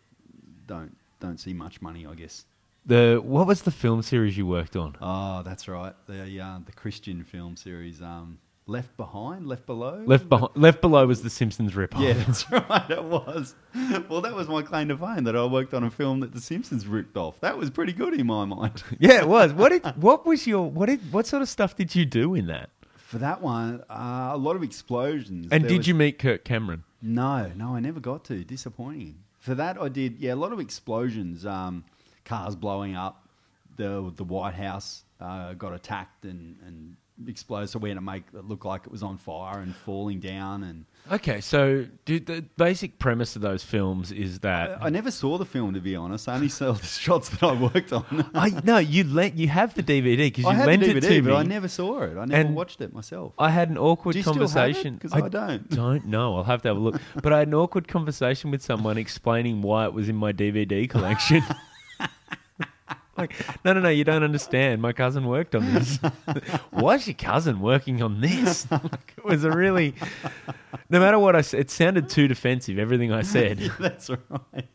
don't 0.68 0.96
don't 1.20 1.40
see 1.40 1.54
much 1.54 1.82
money, 1.82 2.06
I 2.06 2.14
guess. 2.14 2.46
The 2.86 3.20
what 3.24 3.48
was 3.48 3.64
the 3.64 3.72
film 3.72 4.02
series 4.02 4.38
you 4.38 4.46
worked 4.46 4.76
on? 4.76 4.96
Oh, 5.02 5.44
that's 5.44 5.68
right, 5.68 5.94
the 6.08 6.40
uh, 6.40 6.60
the 6.66 6.72
Christian 6.72 7.24
film 7.24 7.56
series, 7.56 8.02
um, 8.02 8.38
Left 8.68 8.96
Behind, 8.98 9.48
Left 9.48 9.66
Below, 9.66 10.04
Left 10.06 10.28
behind, 10.28 10.52
Left 10.56 10.82
below 10.82 11.08
was 11.08 11.22
the 11.24 11.30
Simpsons 11.30 11.72
ripoff. 11.74 12.02
Yeah, 12.02 12.14
that's 12.14 12.52
right. 12.70 12.90
It 12.92 13.04
was. 13.04 13.56
Well, 14.10 14.20
that 14.22 14.34
was 14.36 14.48
my 14.50 14.62
claim 14.62 14.90
to 14.90 14.98
fame 14.98 15.24
that 15.24 15.36
I 15.38 15.46
worked 15.46 15.74
on 15.74 15.84
a 15.86 15.90
film 15.90 16.20
that 16.20 16.34
The 16.34 16.42
Simpsons 16.42 16.86
ripped 16.86 17.16
off. 17.16 17.40
That 17.40 17.58
was 17.58 17.70
pretty 17.70 17.94
good 17.94 18.14
in 18.14 18.28
my 18.28 18.44
mind. 18.46 18.84
yeah, 19.00 19.22
it 19.22 19.28
was. 19.28 19.54
What 19.54 19.70
did 19.70 19.86
what 20.02 20.26
was 20.26 20.46
your 20.46 20.70
what 20.70 20.88
did 20.88 21.14
what 21.14 21.26
sort 21.26 21.42
of 21.42 21.48
stuff 21.50 21.76
did 21.78 21.96
you 21.96 22.06
do 22.06 22.36
in 22.36 22.48
that? 22.48 22.70
For 22.98 23.18
that 23.20 23.42
one, 23.42 23.84
uh, 23.90 24.32
a 24.34 24.38
lot 24.38 24.58
of 24.58 24.64
explosions. 24.64 25.48
And 25.50 25.64
There 25.64 25.70
did 25.70 25.78
was- 25.78 25.88
you 25.88 25.96
meet 25.96 26.20
Kirk 26.20 26.44
Cameron? 26.44 26.84
No, 27.02 27.50
no, 27.56 27.74
I 27.76 27.80
never 27.80 28.00
got 28.02 28.26
to. 28.26 28.44
Disappointing. 28.44 29.20
for 29.40 29.56
that, 29.56 29.82
I 29.82 29.88
did 29.88 30.20
yeah 30.20 30.34
a 30.34 30.36
lot 30.36 30.52
of 30.52 30.60
explosions, 30.60 31.46
um, 31.46 31.86
cars 32.26 32.56
blowing 32.58 32.96
up. 32.96 33.28
The 33.78 34.12
the 34.16 34.24
White 34.26 34.56
House 34.56 35.04
uh, 35.22 35.54
got 35.54 35.74
attacked 35.74 36.26
and 36.26 36.58
and 36.66 36.98
exploded, 37.26 37.70
so 37.70 37.80
we 37.80 37.90
had 37.90 37.96
to 37.96 38.02
make 38.02 38.24
it 38.34 38.46
look 38.46 38.66
like 38.66 38.82
it 38.86 38.92
was 38.92 39.02
on 39.04 39.18
fire 39.18 39.60
and 39.60 39.76
falling 39.76 40.20
down. 40.20 40.64
And 40.64 40.86
Okay, 41.12 41.40
so 41.42 41.86
dude, 42.06 42.26
the 42.26 42.44
basic 42.58 43.00
premise 43.00 43.36
of 43.36 43.42
those 43.42 43.64
films 43.64 44.12
is 44.12 44.40
that 44.40 44.78
I 44.84 44.90
never 44.90 45.10
saw 45.10 45.38
the 45.38 45.46
film 45.46 45.74
to 45.74 45.80
be 45.80 45.96
honest. 45.96 46.28
I 46.28 46.36
only 46.36 46.50
saw 46.50 46.74
the 46.74 46.86
shots 46.86 47.30
that 47.30 47.44
I 47.44 47.54
worked 47.54 47.94
on. 47.94 48.30
I 48.36 48.50
no, 48.64 48.78
you 48.78 49.04
lent 49.06 49.36
you 49.36 49.48
have 49.48 49.74
the 49.74 49.84
DVD 49.84 50.18
because 50.18 50.44
you 50.44 50.50
I 50.50 50.54
had 50.54 50.68
lent 50.68 50.82
the 50.84 50.90
it 50.92 50.98
DVD, 51.04 51.08
to 51.08 51.22
but. 51.24 51.36
I 51.36 51.44
never 51.44 51.68
saw 51.68 52.02
it. 52.02 52.18
I 52.18 52.26
never 52.26 52.34
And 52.48 52.56
watched 52.56 52.82
it 52.82 52.94
myself. 52.94 53.34
I 53.40 53.50
had 53.50 53.70
an 53.70 53.78
awkward 53.78 54.14
Do 54.14 54.20
you 54.20 54.24
still 54.24 54.34
have 54.34 54.42
it? 54.42 54.54
conversation 54.54 55.00
'Cause 55.00 55.14
I 55.14 55.28
don't. 55.30 55.70
Don't 55.84 56.06
know. 56.06 56.36
I'll 56.36 56.44
have 56.44 56.62
to 56.64 56.68
have 56.68 56.78
a 56.78 56.80
look. 56.80 57.02
But 57.24 57.32
I 57.34 57.40
had 57.40 57.48
an 57.48 57.54
awkward 57.54 57.88
conversation 57.88 58.52
with 58.52 58.62
someone 58.62 58.98
explaining 58.98 59.62
why 59.62 59.86
it 59.86 59.94
was 59.94 60.10
in 60.10 60.16
my 60.16 60.34
DVD 60.34 60.90
collection. 60.90 61.42
like, 63.18 63.34
no, 63.66 63.74
no, 63.74 63.80
no, 63.80 63.90
you 63.90 64.04
don't 64.04 64.24
understand. 64.24 64.82
My 64.82 64.94
cousin 64.94 65.26
worked 65.26 65.56
on 65.56 65.74
this. 65.74 65.98
why 66.72 66.96
is 66.96 67.08
your 67.08 67.16
cousin 67.16 67.60
working 67.60 68.02
on 68.02 68.22
this? 68.22 68.68
Like, 68.78 69.14
it 69.18 69.26
was 69.26 69.44
a 69.44 69.52
really. 69.52 69.96
No 70.90 71.00
matter 71.00 71.18
what 71.20 71.36
I 71.36 71.42
said, 71.42 71.62
it 71.62 71.72
sounded 71.72 72.10
too 72.10 72.28
defensive. 72.28 72.78
Everything 72.78 73.12
I 73.12 73.24
said. 73.24 73.60
Yeah, 73.60 73.70
that's 73.80 74.10
right. 74.10 74.68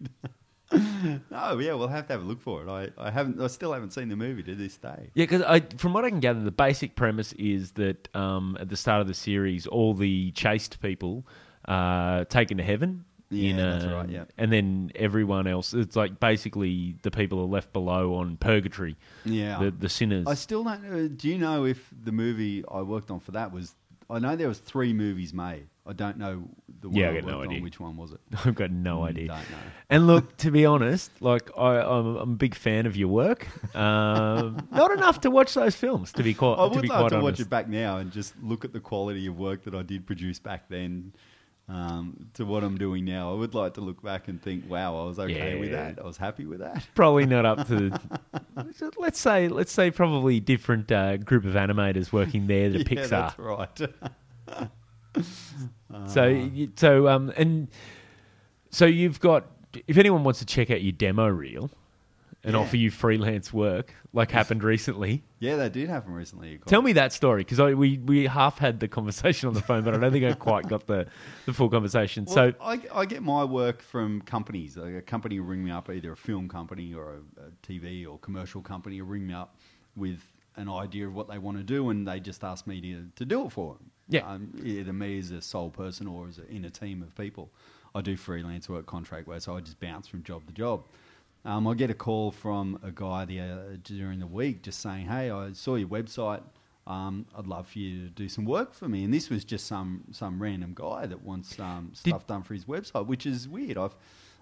oh 1.33 1.59
yeah, 1.59 1.75
we'll 1.75 1.89
have 1.89 2.07
to 2.09 2.13
have 2.15 2.23
a 2.23 2.25
look 2.25 2.41
for 2.41 2.63
it. 2.63 2.69
I, 2.69 2.91
I 2.99 3.11
haven't. 3.11 3.41
I 3.41 3.47
still 3.47 3.73
haven't 3.73 3.93
seen 3.93 4.09
the 4.09 4.17
movie 4.17 4.43
to 4.43 4.55
this 4.55 4.77
day. 4.77 5.11
Yeah, 5.15 5.25
because 5.25 5.43
I, 5.43 5.61
from 5.77 5.93
what 5.93 6.05
I 6.05 6.11
can 6.11 6.21
gather, 6.21 6.41
the 6.41 6.51
basic 6.51 6.97
premise 6.97 7.33
is 7.35 7.73
that 7.73 8.15
um, 8.15 8.57
at 8.61 8.69
the 8.69 8.77
start 8.77 9.01
of 9.01 9.07
the 9.07 9.15
series, 9.15 9.67
all 9.67 9.95
the 9.95 10.33
chaste 10.33 10.81
people 10.81 11.27
are 11.67 12.25
taken 12.25 12.57
to 12.59 12.65
heaven. 12.65 13.05
Yeah, 13.33 13.51
in, 13.51 13.57
that's 13.57 13.85
uh, 13.85 13.95
right, 13.95 14.09
yeah. 14.09 14.25
and 14.39 14.53
then 14.53 14.93
everyone 14.95 15.47
else, 15.47 15.73
it's 15.75 15.97
like 15.97 16.21
basically 16.21 16.97
the 17.03 17.11
people 17.11 17.41
are 17.41 17.47
left 17.47 17.73
below 17.73 18.15
on 18.15 18.37
purgatory, 18.37 18.97
Yeah, 19.25 19.59
the 19.59 19.71
the 19.71 19.89
sinners. 19.89 20.27
I 20.27 20.35
still 20.35 20.63
don't. 20.63 20.83
know. 20.89 21.09
Do 21.09 21.29
you 21.29 21.39
know 21.39 21.65
if 21.65 21.89
the 22.05 22.13
movie 22.13 22.65
I 22.71 22.83
worked 22.83 23.11
on 23.11 23.21
for 23.21 23.33
that 23.33 23.53
was? 23.53 23.75
I 24.11 24.19
know 24.19 24.37
there 24.37 24.49
was 24.49 24.59
three 24.59 24.93
movies 24.93 25.33
made. 25.33 25.69
I 25.87 25.95
don't 25.95 26.19
know 26.19 26.49
the 26.81 26.89
one 26.89 26.97
Yeah, 26.99 27.09
I 27.11 27.15
got 27.15 27.25
worked 27.25 27.49
no 27.51 27.57
on. 27.57 27.63
Which 27.63 27.81
one 27.81 27.97
was 27.97 28.13
it? 28.13 28.21
I've 28.45 28.55
got 28.55 28.71
no 28.71 28.99
Mm, 28.99 29.09
idea. 29.09 29.29
Don't 29.29 29.51
know. 29.51 29.57
And 29.91 30.07
look, 30.07 30.37
to 30.39 30.51
be 30.51 30.67
honest, 30.67 31.11
like 31.21 31.51
I, 31.57 31.79
I'm, 31.81 32.17
I'm 32.17 32.33
a 32.33 32.37
big 32.37 32.55
fan 32.55 32.85
of 32.87 32.97
your 32.97 33.09
work. 33.09 33.49
Um, 33.75 34.69
not 34.73 34.91
enough 34.93 35.21
to 35.23 35.31
watch 35.31 35.55
those 35.55 35.75
films, 35.75 36.13
to 36.13 36.23
be 36.23 36.35
quite. 36.35 36.55
I 36.59 36.69
to 36.69 36.75
would 36.75 36.83
be 36.83 36.89
like 36.89 36.99
quite 36.99 37.09
to 37.11 37.17
honest. 37.17 37.25
watch 37.25 37.41
it 37.41 37.51
back 37.51 37.69
now 37.69 37.97
and 37.99 38.13
just 38.13 38.35
look 38.43 38.65
at 38.65 38.73
the 38.73 38.81
quality 38.81 39.27
of 39.27 39.39
work 39.39 39.65
that 39.65 39.75
I 39.75 39.83
did 39.83 40.07
produce 40.07 40.39
back 40.39 40.69
then 40.69 41.13
um, 41.69 42.29
to 42.35 42.45
what 42.45 42.65
I'm 42.65 42.77
doing 42.77 43.05
now. 43.05 43.33
I 43.33 43.35
would 43.35 43.55
like 43.55 43.75
to 43.75 43.81
look 43.81 44.03
back 44.03 44.29
and 44.29 44.43
think, 44.43 44.69
wow, 44.69 44.97
I 45.01 45.05
was 45.07 45.19
okay 45.19 45.59
with 45.59 45.71
that. 45.73 45.99
I 45.99 46.03
was 46.05 46.17
happy 46.17 46.45
with 46.45 46.61
that. 46.61 46.87
probably 46.95 47.27
not 47.27 47.47
up 47.47 47.67
to 47.69 47.99
let's 48.99 49.21
say 49.21 49.49
let's 49.49 49.73
say 49.73 49.91
probably 49.91 50.41
different 50.41 50.91
uh, 50.93 51.17
group 51.19 51.45
of 51.45 51.55
animators 51.55 52.13
working 52.13 52.47
there 52.47 52.71
to 52.71 52.79
yeah, 52.79 52.85
Pixar. 52.85 53.09
that's 53.09 53.39
right. 53.39 54.71
So 56.09 56.51
so 56.77 57.07
um 57.09 57.33
and 57.37 57.69
so 58.71 58.87
you've 58.87 59.21
got 59.21 59.45
if 59.87 59.99
anyone 59.99 60.25
wants 60.25 60.41
to 60.41 60.47
check 60.47 60.71
out 60.71 60.83
your 60.83 60.93
demo 60.93 61.29
reel 61.29 61.71
and 62.45 62.55
Yeah. 62.55 62.61
offer 62.61 62.77
you 62.77 62.91
freelance 62.91 63.53
work 63.53 63.95
like 64.13 64.31
happened 64.31 64.65
recently. 64.65 65.23
yeah, 65.39 65.57
that 65.57 65.73
did 65.73 65.89
happen 65.89 66.13
recently. 66.13 66.59
Tell 66.67 66.83
me 66.83 66.93
that 66.95 67.13
story 67.13 67.45
because 67.45 67.61
we 67.77 67.99
we 67.99 68.27
half 68.27 68.59
had 68.59 68.81
the 68.81 68.89
conversation 68.89 69.49
on 69.49 69.55
the 69.55 69.61
phone, 69.63 69.85
but 69.85 69.95
I 69.95 69.99
don't 69.99 70.13
think 70.13 70.25
I 70.25 70.33
quite 70.35 70.69
got 70.69 70.87
the 70.87 71.07
the 71.47 71.53
full 71.53 71.69
conversation. 71.71 72.25
Well, 72.25 72.35
so 72.35 72.53
I, 72.61 72.81
I 72.93 73.05
get 73.07 73.23
my 73.23 73.45
work 73.45 73.81
from 73.83 74.23
companies. 74.23 74.77
Like 74.77 74.95
a 74.95 75.03
company 75.03 75.39
will 75.39 75.47
ring 75.47 75.65
me 75.65 75.71
up, 75.71 75.89
either 75.89 76.13
a 76.13 76.17
film 76.17 76.49
company 76.49 76.93
or 76.95 77.15
a, 77.39 77.43
a 77.47 77.51
TV 77.67 78.07
or 78.09 78.19
commercial 78.19 78.61
company 78.61 79.01
will 79.01 79.09
ring 79.09 79.27
me 79.27 79.35
up 79.35 79.57
with 79.95 80.21
an 80.57 80.69
idea 80.69 81.07
of 81.07 81.15
what 81.15 81.29
they 81.29 81.39
want 81.39 81.57
to 81.59 81.63
do, 81.65 81.91
and 81.91 82.07
they 82.07 82.21
just 82.21 82.45
ask 82.45 82.67
me 82.67 82.81
to, 82.81 83.07
to 83.17 83.25
do 83.25 83.47
it 83.47 83.53
for 83.53 83.75
them. 83.75 83.91
Yeah. 84.09 84.31
Um, 84.31 84.53
either 84.63 84.93
me 84.93 85.19
as 85.19 85.31
a 85.31 85.41
sole 85.41 85.71
person 85.71 86.07
or 86.07 86.29
as 86.29 86.39
a, 86.39 86.47
in 86.51 86.65
a 86.67 86.71
team 86.71 87.03
of 87.03 87.15
people. 87.17 87.51
I 87.95 88.01
do 88.03 88.17
freelance 88.17 88.69
work, 88.69 88.85
contract 88.87 89.27
work, 89.29 89.41
so 89.43 89.57
I 89.57 89.61
just 89.61 89.81
bounce 89.81 90.07
from 90.09 90.23
job 90.23 90.47
to 90.47 90.53
job. 90.53 90.85
Um, 91.45 91.67
I 91.67 91.75
get 91.75 91.91
a 91.91 91.95
call 91.95 92.31
from 92.31 92.79
a 92.83 92.91
guy 92.93 93.25
the, 93.25 93.41
uh, 93.41 93.57
during 93.83 94.21
the 94.21 94.27
week 94.27 94.63
just 94.63 94.81
saying, 94.81 95.07
"Hey, 95.07 95.31
I 95.31 95.53
saw 95.53 95.75
your 95.75 95.89
website. 95.89 96.43
Um, 96.87 97.27
I'd 97.37 97.47
love 97.47 97.69
for 97.69 97.79
you 97.79 98.05
to 98.05 98.11
do 98.11 98.29
some 98.29 98.45
work 98.45 98.73
for 98.75 98.89
me." 98.89 99.03
And 99.05 99.13
this 99.13 99.29
was 99.29 99.45
just 99.45 99.67
some 99.67 100.05
some 100.13 100.41
random 100.41 100.73
guy 100.75 101.07
that 101.07 101.23
wants 101.23 101.59
um, 101.59 101.89
Did- 101.89 101.97
stuff 101.97 102.27
done 102.27 102.43
for 102.43 102.55
his 102.55 102.65
website, 102.67 103.07
which 103.07 103.27
is 103.27 103.49
weird. 103.49 103.77
I've 103.77 103.97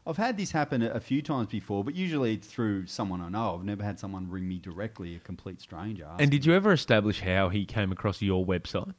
I've 0.07 0.17
had 0.17 0.37
this 0.37 0.51
happen 0.51 0.83
a, 0.83 0.91
a 0.91 1.01
few 1.01 1.21
times 1.23 1.49
before, 1.49 1.85
but 1.85 1.95
usually 1.95 2.35
it's 2.35 2.47
through 2.49 2.87
someone 2.87 3.21
I 3.21 3.29
know. 3.29 3.55
I've 3.55 3.65
never 3.65 3.83
had 3.85 3.99
someone 3.99 4.29
ring 4.31 4.49
me 4.49 4.59
directly, 4.59 5.15
a 5.15 5.19
complete 5.21 5.61
stranger. 5.61 6.09
and 6.19 6.31
did 6.31 6.45
you 6.47 6.55
ever 6.55 6.73
establish 6.73 7.21
how 7.21 7.49
he 7.51 7.65
came 7.67 7.93
across 7.93 8.21
your 8.23 8.45
website? 8.45 8.95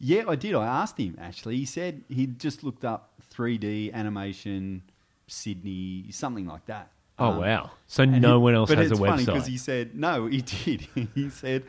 Yeah, 0.00 0.24
I 0.28 0.36
did. 0.36 0.54
I 0.54 0.64
asked 0.66 0.98
him 0.98 1.16
actually. 1.20 1.56
He 1.56 1.64
said 1.64 2.04
he'd 2.08 2.38
just 2.38 2.62
looked 2.62 2.84
up 2.84 3.14
3D 3.34 3.92
animation, 3.92 4.82
Sydney, 5.26 6.06
something 6.10 6.46
like 6.46 6.66
that. 6.66 6.90
Oh 7.18 7.30
Um, 7.32 7.38
wow! 7.40 7.70
So 7.90 8.04
no 8.04 8.38
one 8.38 8.54
else 8.54 8.68
but 8.68 8.76
has 8.78 8.90
a 8.90 8.92
it's 8.92 9.00
funny 9.00 9.22
website. 9.22 9.26
because 9.26 9.46
he 9.46 9.56
said 9.56 9.94
no, 9.94 10.26
he 10.26 10.42
did. 10.64 10.86
he 11.14 11.30
said 11.30 11.64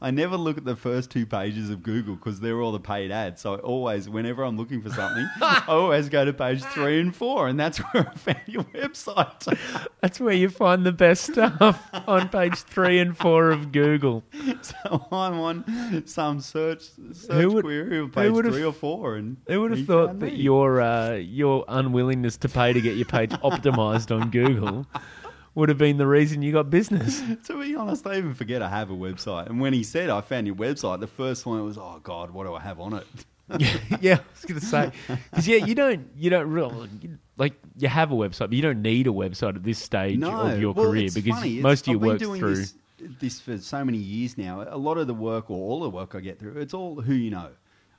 I 0.00 0.12
never 0.12 0.36
look 0.36 0.56
at 0.56 0.64
the 0.64 0.76
first 0.76 1.10
two 1.10 1.26
pages 1.26 1.68
of 1.68 1.82
Google 1.82 2.14
because 2.14 2.38
they're 2.40 2.60
all 2.62 2.70
the 2.70 2.78
paid 2.80 3.10
ads. 3.10 3.40
So 3.42 3.54
I 3.54 3.58
always, 3.58 4.08
whenever 4.08 4.44
I'm 4.44 4.56
looking 4.56 4.80
for 4.80 4.90
something, 4.90 5.28
I 5.42 5.64
always 5.66 6.08
go 6.08 6.24
to 6.24 6.32
page 6.32 6.62
three 6.62 7.00
and 7.00 7.14
four, 7.14 7.48
and 7.48 7.58
that's 7.58 7.78
where 7.92 8.08
I 8.08 8.14
found 8.14 8.38
your 8.46 8.62
website. 8.64 9.58
That's 10.00 10.20
where 10.20 10.32
you 10.34 10.48
find 10.48 10.86
the 10.86 10.92
best 10.92 11.32
stuff 11.32 11.90
on 12.06 12.28
page 12.28 12.54
three 12.58 12.98
and 13.00 13.16
four 13.16 13.50
of 13.50 13.72
Google. 13.72 14.22
so 14.62 15.06
I'm 15.10 15.40
on 15.40 16.04
some 16.06 16.40
search 16.40 16.90
search 17.12 17.46
would- 17.52 17.64
query 17.64 17.98
on 17.98 18.06
who 18.06 18.08
page 18.08 18.52
three 18.52 18.64
or 18.64 18.72
four, 18.72 19.16
and 19.16 19.38
Who 19.48 19.60
would 19.62 19.72
have 19.76 19.86
thought 19.86 20.20
that 20.20 20.32
me. 20.34 20.38
your 20.40 20.80
uh, 20.80 21.14
your 21.14 21.64
unwillingness 21.66 22.36
to 22.38 22.48
pay 22.48 22.72
to 22.72 22.80
get 22.80 22.94
your 22.96 23.06
page 23.06 23.30
optimized 23.30 24.14
on 24.18 24.30
Google 24.30 24.86
would 25.54 25.68
have 25.68 25.78
been 25.78 25.96
the 25.96 26.06
reason 26.06 26.42
you 26.42 26.52
got 26.52 26.70
business? 26.70 27.22
To 27.44 27.60
be 27.60 27.74
honest, 27.74 28.06
I 28.06 28.16
even 28.16 28.34
forget 28.34 28.62
I 28.62 28.68
have 28.68 28.90
a 28.90 28.94
website. 28.94 29.46
And 29.46 29.60
when 29.60 29.72
he 29.72 29.82
said 29.82 30.10
I 30.10 30.20
found 30.20 30.46
your 30.46 30.56
website, 30.56 31.00
the 31.00 31.06
first 31.06 31.46
one 31.46 31.64
was, 31.64 31.78
oh 31.78 32.00
God, 32.02 32.30
what 32.30 32.44
do 32.44 32.54
I 32.54 32.60
have 32.60 32.80
on 32.80 32.94
it? 32.94 33.06
yeah, 34.00 34.14
I 34.14 34.20
was 34.32 34.44
going 34.46 34.60
to 34.60 34.66
say 34.66 34.90
because 35.30 35.46
yeah, 35.46 35.58
you 35.58 35.74
don't 35.74 36.08
you 36.16 36.30
don't 36.30 36.48
really 36.48 36.88
like 37.36 37.52
you 37.76 37.88
have 37.88 38.10
a 38.10 38.14
website, 38.14 38.38
but 38.38 38.54
you 38.54 38.62
don't 38.62 38.80
need 38.80 39.06
a 39.06 39.10
website 39.10 39.56
at 39.56 39.62
this 39.62 39.78
stage 39.78 40.22
of 40.22 40.58
your 40.58 40.72
well, 40.72 40.86
career 40.86 41.10
because 41.14 41.34
funny. 41.34 41.58
It's- 41.58 41.62
most 41.62 41.86
of 41.86 41.88
your 41.88 41.98
work 41.98 42.18
doing 42.18 42.40
through. 42.40 42.56
This, 42.56 42.74
this 43.20 43.40
for 43.40 43.58
so 43.58 43.84
many 43.84 43.98
years 43.98 44.38
now. 44.38 44.64
A 44.66 44.78
lot 44.78 44.96
of 44.96 45.06
the 45.06 45.14
work, 45.14 45.50
or 45.50 45.58
all 45.58 45.80
the 45.80 45.90
work 45.90 46.14
I 46.14 46.20
get 46.20 46.38
through, 46.38 46.58
it's 46.58 46.72
all 46.72 47.02
who 47.02 47.12
you 47.12 47.30
know. 47.30 47.50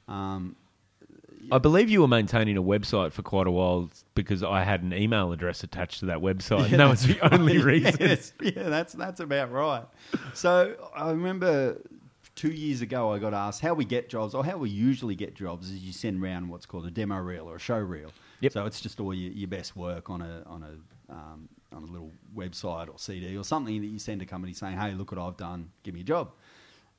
Um, 0.07 0.55
I 1.51 1.57
believe 1.57 1.89
you 1.89 2.01
were 2.01 2.07
maintaining 2.07 2.57
a 2.57 2.63
website 2.63 3.11
for 3.11 3.21
quite 3.21 3.47
a 3.47 3.51
while 3.51 3.89
because 4.13 4.43
I 4.43 4.63
had 4.63 4.81
an 4.83 4.93
email 4.93 5.31
address 5.31 5.63
attached 5.63 5.99
to 5.99 6.07
that 6.07 6.19
website. 6.19 6.71
and 6.71 6.79
that 6.79 6.89
was 6.89 7.05
the 7.05 7.33
only 7.33 7.57
reason. 7.63 7.95
Yes, 7.99 8.33
yeah, 8.41 8.63
that's 8.69 8.93
that's 8.93 9.19
about 9.19 9.51
right. 9.51 9.85
So 10.33 10.75
I 10.95 11.11
remember 11.11 11.81
two 12.35 12.51
years 12.51 12.81
ago 12.81 13.13
I 13.13 13.19
got 13.19 13.33
asked 13.33 13.61
how 13.61 13.73
we 13.73 13.85
get 13.85 14.09
jobs 14.09 14.33
or 14.33 14.43
how 14.43 14.57
we 14.57 14.69
usually 14.69 15.15
get 15.15 15.35
jobs 15.35 15.69
is 15.69 15.79
you 15.79 15.93
send 15.93 16.21
round 16.21 16.49
what's 16.49 16.65
called 16.65 16.85
a 16.85 16.91
demo 16.91 17.17
reel 17.17 17.49
or 17.49 17.55
a 17.55 17.59
show 17.59 17.77
reel. 17.77 18.11
Yep. 18.41 18.51
So 18.51 18.65
it's 18.65 18.81
just 18.81 18.99
all 18.99 19.13
your, 19.13 19.31
your 19.31 19.47
best 19.47 19.75
work 19.75 20.09
on 20.09 20.21
a 20.21 20.43
on 20.45 20.63
a 20.63 21.13
um, 21.13 21.49
on 21.71 21.83
a 21.83 21.87
little 21.87 22.11
website 22.35 22.89
or 22.89 22.97
CD 22.97 23.37
or 23.37 23.43
something 23.43 23.81
that 23.81 23.87
you 23.87 23.99
send 23.99 24.19
to 24.21 24.25
company 24.25 24.53
saying, 24.53 24.77
"Hey, 24.77 24.93
look 24.93 25.11
what 25.11 25.19
I've 25.19 25.37
done. 25.37 25.71
Give 25.83 25.93
me 25.93 26.01
a 26.01 26.03
job." 26.03 26.31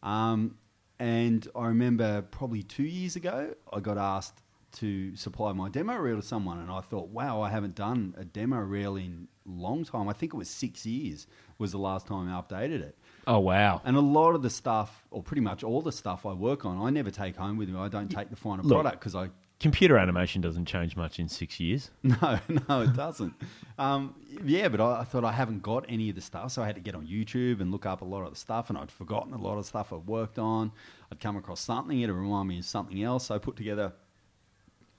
Um, 0.03 0.57
and 0.99 1.47
I 1.55 1.67
remember 1.67 2.23
probably 2.23 2.63
two 2.63 2.85
years 2.85 3.17
ago, 3.17 3.55
I 3.73 3.81
got 3.81 3.99
asked 3.99 4.43
to 4.73 5.17
supply 5.17 5.53
my 5.53 5.69
demo 5.69 5.97
reel 5.97 6.17
to 6.17 6.23
someone, 6.23 6.59
and 6.59 6.71
I 6.71 6.81
thought, 6.81 7.09
wow, 7.09 7.41
I 7.41 7.51
haven't 7.51 7.75
done 7.75 8.15
a 8.19 8.25
demo 8.25 8.59
reel 8.59 8.97
in 8.97 9.29
a 9.47 9.51
long 9.51 9.85
time. 9.85 10.09
I 10.09 10.13
think 10.13 10.35
it 10.35 10.37
was 10.37 10.51
six 10.51 10.85
years 10.85 11.27
was 11.59 11.73
the 11.73 11.79
last 11.79 12.07
time 12.07 12.29
I 12.29 12.41
updated 12.41 12.83
it. 12.83 12.99
Oh 13.27 13.39
wow! 13.39 13.81
And 13.85 13.97
a 13.97 14.01
lot 14.01 14.35
of 14.35 14.43
the 14.43 14.51
stuff, 14.51 15.07
or 15.11 15.23
pretty 15.23 15.41
much 15.41 15.65
all 15.65 15.81
the 15.81 15.93
stuff 15.93 16.27
I 16.27 16.33
work 16.33 16.65
on, 16.65 16.81
I 16.81 16.91
never 16.91 17.11
take 17.11 17.37
home 17.37 17.57
with 17.57 17.69
me. 17.69 17.79
I 17.79 17.89
don't 17.89 18.11
take 18.11 18.31
the 18.31 18.37
final 18.37 18.65
Look. 18.65 18.83
product 18.83 19.01
because 19.01 19.15
I 19.15 19.31
Computer 19.59 19.97
animation 19.97 20.43
doesn't 20.43 20.67
change 20.67 20.97
much 20.97 21.19
in 21.19 21.29
six 21.29 21.59
years. 21.59 21.91
No, 22.03 22.39
no, 22.69 22.83
it 22.83 22.95
doesn't. 22.95 23.33
um, 23.79 24.15
yeah, 24.45 24.69
but 24.69 24.81
I, 24.83 25.01
I 25.01 25.05
thought 25.05 25.25
I 25.25 25.33
haven't 25.33 25.63
got 25.63 25.87
any 25.89 26.11
of 26.11 26.15
the 26.15 26.21
stuff, 26.21 26.53
so 26.53 26.63
I 26.63 26.67
had 26.67 26.75
to 26.75 26.81
get 26.83 26.95
on 26.95 27.07
YouTube 27.07 27.61
and 27.63 27.73
look 27.73 27.87
up 27.87 28.03
a 28.03 28.05
lot 28.05 28.25
of 28.25 28.31
the 28.31 28.37
stuff, 28.37 28.69
and 28.69 28.79
I'd 28.79 28.91
forgotten 28.91 29.33
a 29.33 29.39
lot 29.39 29.57
of 29.57 29.65
stuff 29.65 29.93
I'd 29.93 30.07
worked 30.07 30.39
on. 30.39 30.73
I'd 31.11 31.21
come 31.21 31.37
across 31.39 31.61
something, 31.61 31.99
it'd 32.01 32.15
remind 32.15 32.49
me 32.49 32.59
of 32.59 32.65
something 32.67 33.03
else. 33.03 33.27
So 33.27 33.35
I 33.35 33.39
put 33.39 33.57
together 33.57 33.93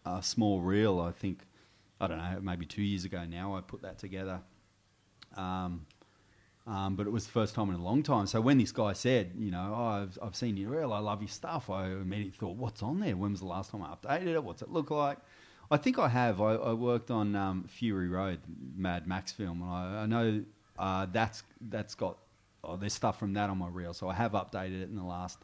a 0.06 0.24
small 0.24 0.62
reel, 0.62 1.00
I 1.00 1.12
think, 1.12 1.42
I 2.02 2.08
don't 2.08 2.18
know, 2.18 2.40
maybe 2.42 2.66
two 2.66 2.82
years 2.82 3.06
ago 3.06 3.26
now, 3.26 3.56
I 3.56 3.62
put 3.62 3.84
that 3.84 4.00
together. 4.00 4.42
Um, 5.36 5.86
um, 6.68 6.96
but 6.96 7.08
it 7.08 7.12
was 7.12 7.26
the 7.26 7.32
first 7.32 7.56
time 7.56 7.70
in 7.70 7.76
a 7.76 7.84
long 7.84 8.04
time. 8.04 8.28
So 8.28 8.42
when 8.42 8.58
this 8.58 8.72
guy 8.72 8.94
said, 8.94 9.32
you 9.38 9.52
know, 9.52 9.74
oh, 9.76 10.04
I've, 10.04 10.20
I've 10.22 10.36
seen 10.36 10.58
your 10.58 10.72
reel, 10.72 10.92
I 10.92 11.00
love 11.00 11.22
your 11.22 11.30
stuff, 11.30 11.70
I 11.70 11.86
immediately 11.86 12.38
thought, 12.38 12.58
what's 12.58 12.84
on 12.84 13.00
there? 13.00 13.16
When 13.16 13.32
was 13.32 13.40
the 13.40 13.48
last 13.48 13.72
time 13.72 13.84
I 13.84 13.96
updated 13.96 14.34
it? 14.34 14.44
What's 14.44 14.62
it 14.62 14.70
look 14.70 14.92
like? 14.92 15.18
I 15.70 15.78
think 15.78 16.00
I 16.00 16.08
have. 16.08 16.42
I, 16.42 16.56
I 16.56 16.74
worked 16.74 17.12
on 17.12 17.36
um, 17.36 17.66
Fury 17.68 18.08
Road, 18.08 18.40
Mad 18.76 19.08
Max 19.08 19.32
film, 19.32 19.62
and 19.62 19.72
I, 19.72 20.04
I 20.04 20.06
know 20.06 20.44
uh, 20.80 21.08
that's 21.12 21.44
that's 21.70 21.96
got 21.96 22.18
oh, 22.64 22.78
there's 22.78 22.94
stuff 22.94 23.20
from 23.20 23.34
that 23.34 23.50
on 23.50 23.58
my 23.58 23.68
reel. 23.68 23.94
So 23.94 24.08
I 24.08 24.14
have 24.14 24.32
updated 24.34 24.82
it 24.82 24.90
in 24.90 24.96
the 24.96 25.04
last 25.04 25.40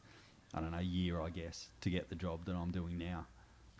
I 0.53 0.61
don't 0.61 0.71
know 0.71 0.79
year, 0.79 1.21
I 1.21 1.29
guess, 1.29 1.69
to 1.81 1.89
get 1.89 2.09
the 2.09 2.15
job 2.15 2.45
that 2.45 2.55
I'm 2.55 2.71
doing 2.71 2.97
now. 2.97 3.25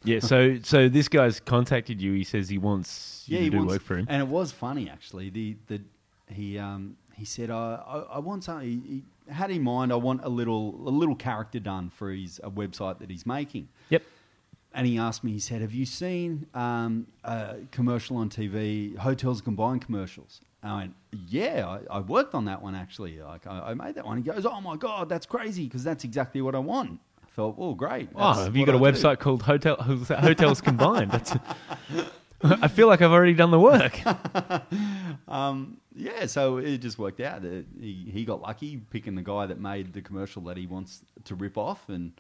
Yeah, 0.04 0.20
so 0.20 0.58
so 0.64 0.90
this 0.90 1.08
guy's 1.08 1.40
contacted 1.40 2.02
you. 2.02 2.14
He 2.14 2.24
says 2.24 2.50
he 2.50 2.58
wants 2.58 3.24
you 3.28 3.38
yeah, 3.38 3.44
to 3.46 3.50
do 3.50 3.58
wants, 3.58 3.74
work 3.74 3.82
for 3.82 3.98
him. 3.98 4.08
and 4.10 4.22
it 4.22 4.28
was 4.28 4.52
funny 4.52 4.90
actually. 4.90 5.30
The 5.30 5.58
the 5.68 5.82
he 6.30 6.58
um 6.58 6.98
he 7.24 7.26
said 7.26 7.50
I 7.50 7.82
I, 7.96 7.98
I 8.18 8.20
want 8.20 8.44
something. 8.44 8.68
He, 8.70 9.04
he 9.28 9.34
had 9.34 9.50
in 9.52 9.64
mind 9.64 9.94
I 9.94 9.96
want 9.96 10.20
a 10.24 10.30
little 10.40 10.66
a 10.88 10.94
little 11.02 11.16
character 11.16 11.60
done 11.60 11.90
for 11.90 12.12
his 12.12 12.40
a 12.44 12.52
website 12.52 13.00
that 13.00 13.10
he's 13.10 13.26
making. 13.26 13.70
Yep. 13.90 14.04
And 14.76 14.88
he 14.88 14.98
asked 14.98 15.24
me, 15.24 15.32
he 15.32 15.40
said, 15.40 15.62
Have 15.62 15.72
you 15.74 15.86
seen 15.86 16.48
um, 16.56 17.06
a 17.24 17.58
commercial 17.72 18.18
on 18.18 18.28
TV, 18.30 18.98
Hotels 18.98 19.40
Combined 19.40 19.82
commercials? 19.86 20.42
And 20.64 20.72
I 20.72 20.76
went, 20.78 20.94
Yeah, 21.28 21.80
I, 21.90 21.98
I 21.98 22.00
worked 22.00 22.34
on 22.34 22.46
that 22.46 22.62
one 22.62 22.76
actually. 22.76 23.22
Like, 23.22 23.46
I, 23.48 23.70
I 23.70 23.74
made 23.76 23.96
that 23.96 24.06
one. 24.06 24.18
He 24.18 24.24
goes, 24.24 24.46
Oh 24.46 24.60
my 24.62 24.76
God, 24.76 25.08
that's 25.10 25.26
crazy 25.28 25.66
because 25.66 25.84
that's 25.84 26.04
exactly 26.04 26.42
what 26.42 26.56
I 26.56 26.60
want. 26.60 27.00
I 27.24 27.28
thought, 27.36 27.56
Oh, 27.60 27.74
great. 27.76 28.10
Oh, 28.16 28.34
have 28.44 28.56
you 28.58 28.66
got 28.66 28.76
a 28.76 28.80
I 28.80 28.92
do." 28.92 28.98
website 28.98 29.20
called 29.20 29.44
Hotel 29.44 29.76
Hotels 30.28 30.60
Combined? 30.60 31.12
That's. 31.12 31.34
I 32.66 32.68
feel 32.68 32.88
like 32.88 33.02
I've 33.02 33.12
already 33.12 33.36
done 33.36 33.52
the 33.52 33.60
work. 33.60 33.98
Um, 35.28 35.78
yeah, 35.96 36.26
so 36.26 36.58
it 36.58 36.80
just 36.80 36.98
worked 36.98 37.20
out. 37.20 37.46
Uh, 37.46 37.64
He, 37.80 38.10
he 38.12 38.26
got 38.26 38.42
lucky 38.42 38.78
picking 38.78 39.16
the 39.16 39.22
guy 39.22 39.46
that 39.46 39.60
made 39.60 39.94
the 39.94 40.02
commercial 40.02 40.42
that 40.44 40.58
he 40.58 40.68
wants 40.68 41.04
to 41.26 41.36
rip 41.36 41.58
off, 41.58 41.90
and 41.90 42.14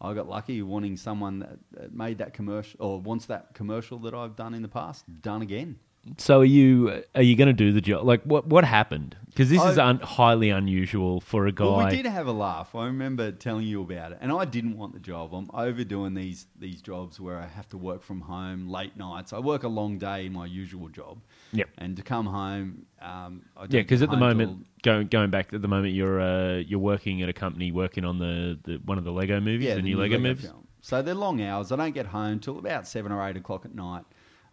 I 0.00 0.14
got 0.14 0.28
lucky 0.28 0.62
wanting 0.62 0.96
someone 0.96 1.38
that, 1.40 1.58
that 1.72 1.94
made 1.94 2.18
that 2.18 2.34
commercial 2.34 2.80
or 2.80 3.00
wants 3.00 3.26
that 3.26 3.54
commercial 3.54 3.98
that 4.00 4.14
I've 4.14 4.36
done 4.36 4.54
in 4.54 4.62
the 4.62 4.68
past 4.68 5.04
done 5.22 5.42
again. 5.42 5.78
So 6.18 6.40
are 6.40 6.44
you 6.44 7.02
are 7.14 7.22
you 7.22 7.36
going 7.36 7.48
to 7.48 7.52
do 7.52 7.72
the 7.72 7.80
job? 7.80 8.04
Like 8.06 8.22
what 8.22 8.46
what 8.46 8.64
happened? 8.64 9.16
Because 9.26 9.50
this 9.50 9.62
is 9.62 9.76
un- 9.76 9.98
highly 9.98 10.48
unusual 10.48 11.20
for 11.20 11.46
a 11.46 11.52
guy. 11.52 11.64
Well, 11.64 11.84
we 11.84 11.90
did 11.94 12.06
have 12.06 12.26
a 12.26 12.32
laugh. 12.32 12.74
I 12.74 12.86
remember 12.86 13.32
telling 13.32 13.66
you 13.66 13.82
about 13.82 14.12
it, 14.12 14.18
and 14.22 14.32
I 14.32 14.46
didn't 14.46 14.78
want 14.78 14.94
the 14.94 14.98
job. 14.98 15.34
I'm 15.34 15.50
overdoing 15.52 16.14
these 16.14 16.46
these 16.58 16.80
jobs 16.80 17.20
where 17.20 17.36
I 17.38 17.46
have 17.46 17.68
to 17.70 17.76
work 17.76 18.02
from 18.02 18.22
home 18.22 18.68
late 18.68 18.96
nights. 18.96 19.34
I 19.34 19.38
work 19.40 19.62
a 19.64 19.68
long 19.68 19.98
day 19.98 20.24
in 20.26 20.32
my 20.32 20.46
usual 20.46 20.88
job, 20.88 21.18
Yep. 21.52 21.68
and 21.76 21.96
to 21.98 22.02
come 22.02 22.24
home, 22.26 22.86
um, 23.02 23.42
I 23.56 23.62
don't 23.62 23.72
Yeah, 23.74 23.80
because 23.82 24.00
at 24.00 24.10
the 24.10 24.16
moment, 24.16 24.64
going 24.82 25.08
going 25.08 25.30
back 25.30 25.52
at 25.52 25.60
the 25.60 25.68
moment, 25.68 25.92
you're 25.92 26.18
uh, 26.20 26.56
you're 26.58 26.78
working 26.78 27.20
at 27.22 27.28
a 27.28 27.34
company 27.34 27.72
working 27.72 28.04
on 28.06 28.18
the, 28.18 28.58
the 28.64 28.76
one 28.86 28.96
of 28.96 29.04
the 29.04 29.12
Lego 29.12 29.38
movies, 29.40 29.74
the, 29.74 29.82
new 29.82 29.98
Lego, 29.98 30.18
movies. 30.18 30.46
film. 30.46 30.66
So 30.80 31.02
they're 31.02 31.14
long 31.14 31.42
hours. 31.42 31.72
I 31.72 31.76
don't 31.76 31.94
get 31.94 32.06
home 32.06 32.38
till 32.38 32.58
about 32.58 32.86
seven 32.86 33.10
or 33.12 33.26
eight 33.28 33.36
o'clock 33.36 33.64
at 33.66 33.74
night. 33.74 34.04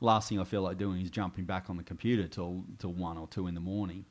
Last 0.03 0.27
thing 0.29 0.39
I 0.39 0.43
feel 0.43 0.61
like 0.61 0.77
doing 0.77 1.01
is 1.01 1.09
jumping 1.09 1.45
back 1.45 1.69
on 1.69 1.77
the 1.77 1.83
computer 1.83 2.27
till 2.27 2.63
till 2.77 2.91
one 2.91 3.17
or 3.17 3.27
two 3.27 3.47
in 3.47 3.53
the 3.55 3.61
morning. 3.61 4.05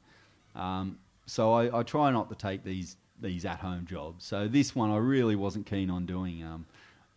Um, 0.56 0.98
so 1.26 1.52
I, 1.52 1.80
I 1.80 1.82
try 1.82 2.10
not 2.10 2.28
to 2.30 2.34
take 2.34 2.64
these 2.64 2.96
these 3.20 3.44
at 3.44 3.60
home 3.60 3.86
jobs. 3.86 4.24
So 4.24 4.48
this 4.48 4.74
one 4.74 4.90
I 4.90 4.96
really 4.96 5.36
wasn't 5.36 5.66
keen 5.66 5.90
on 5.90 6.06
doing. 6.06 6.42
Um, 6.42 6.66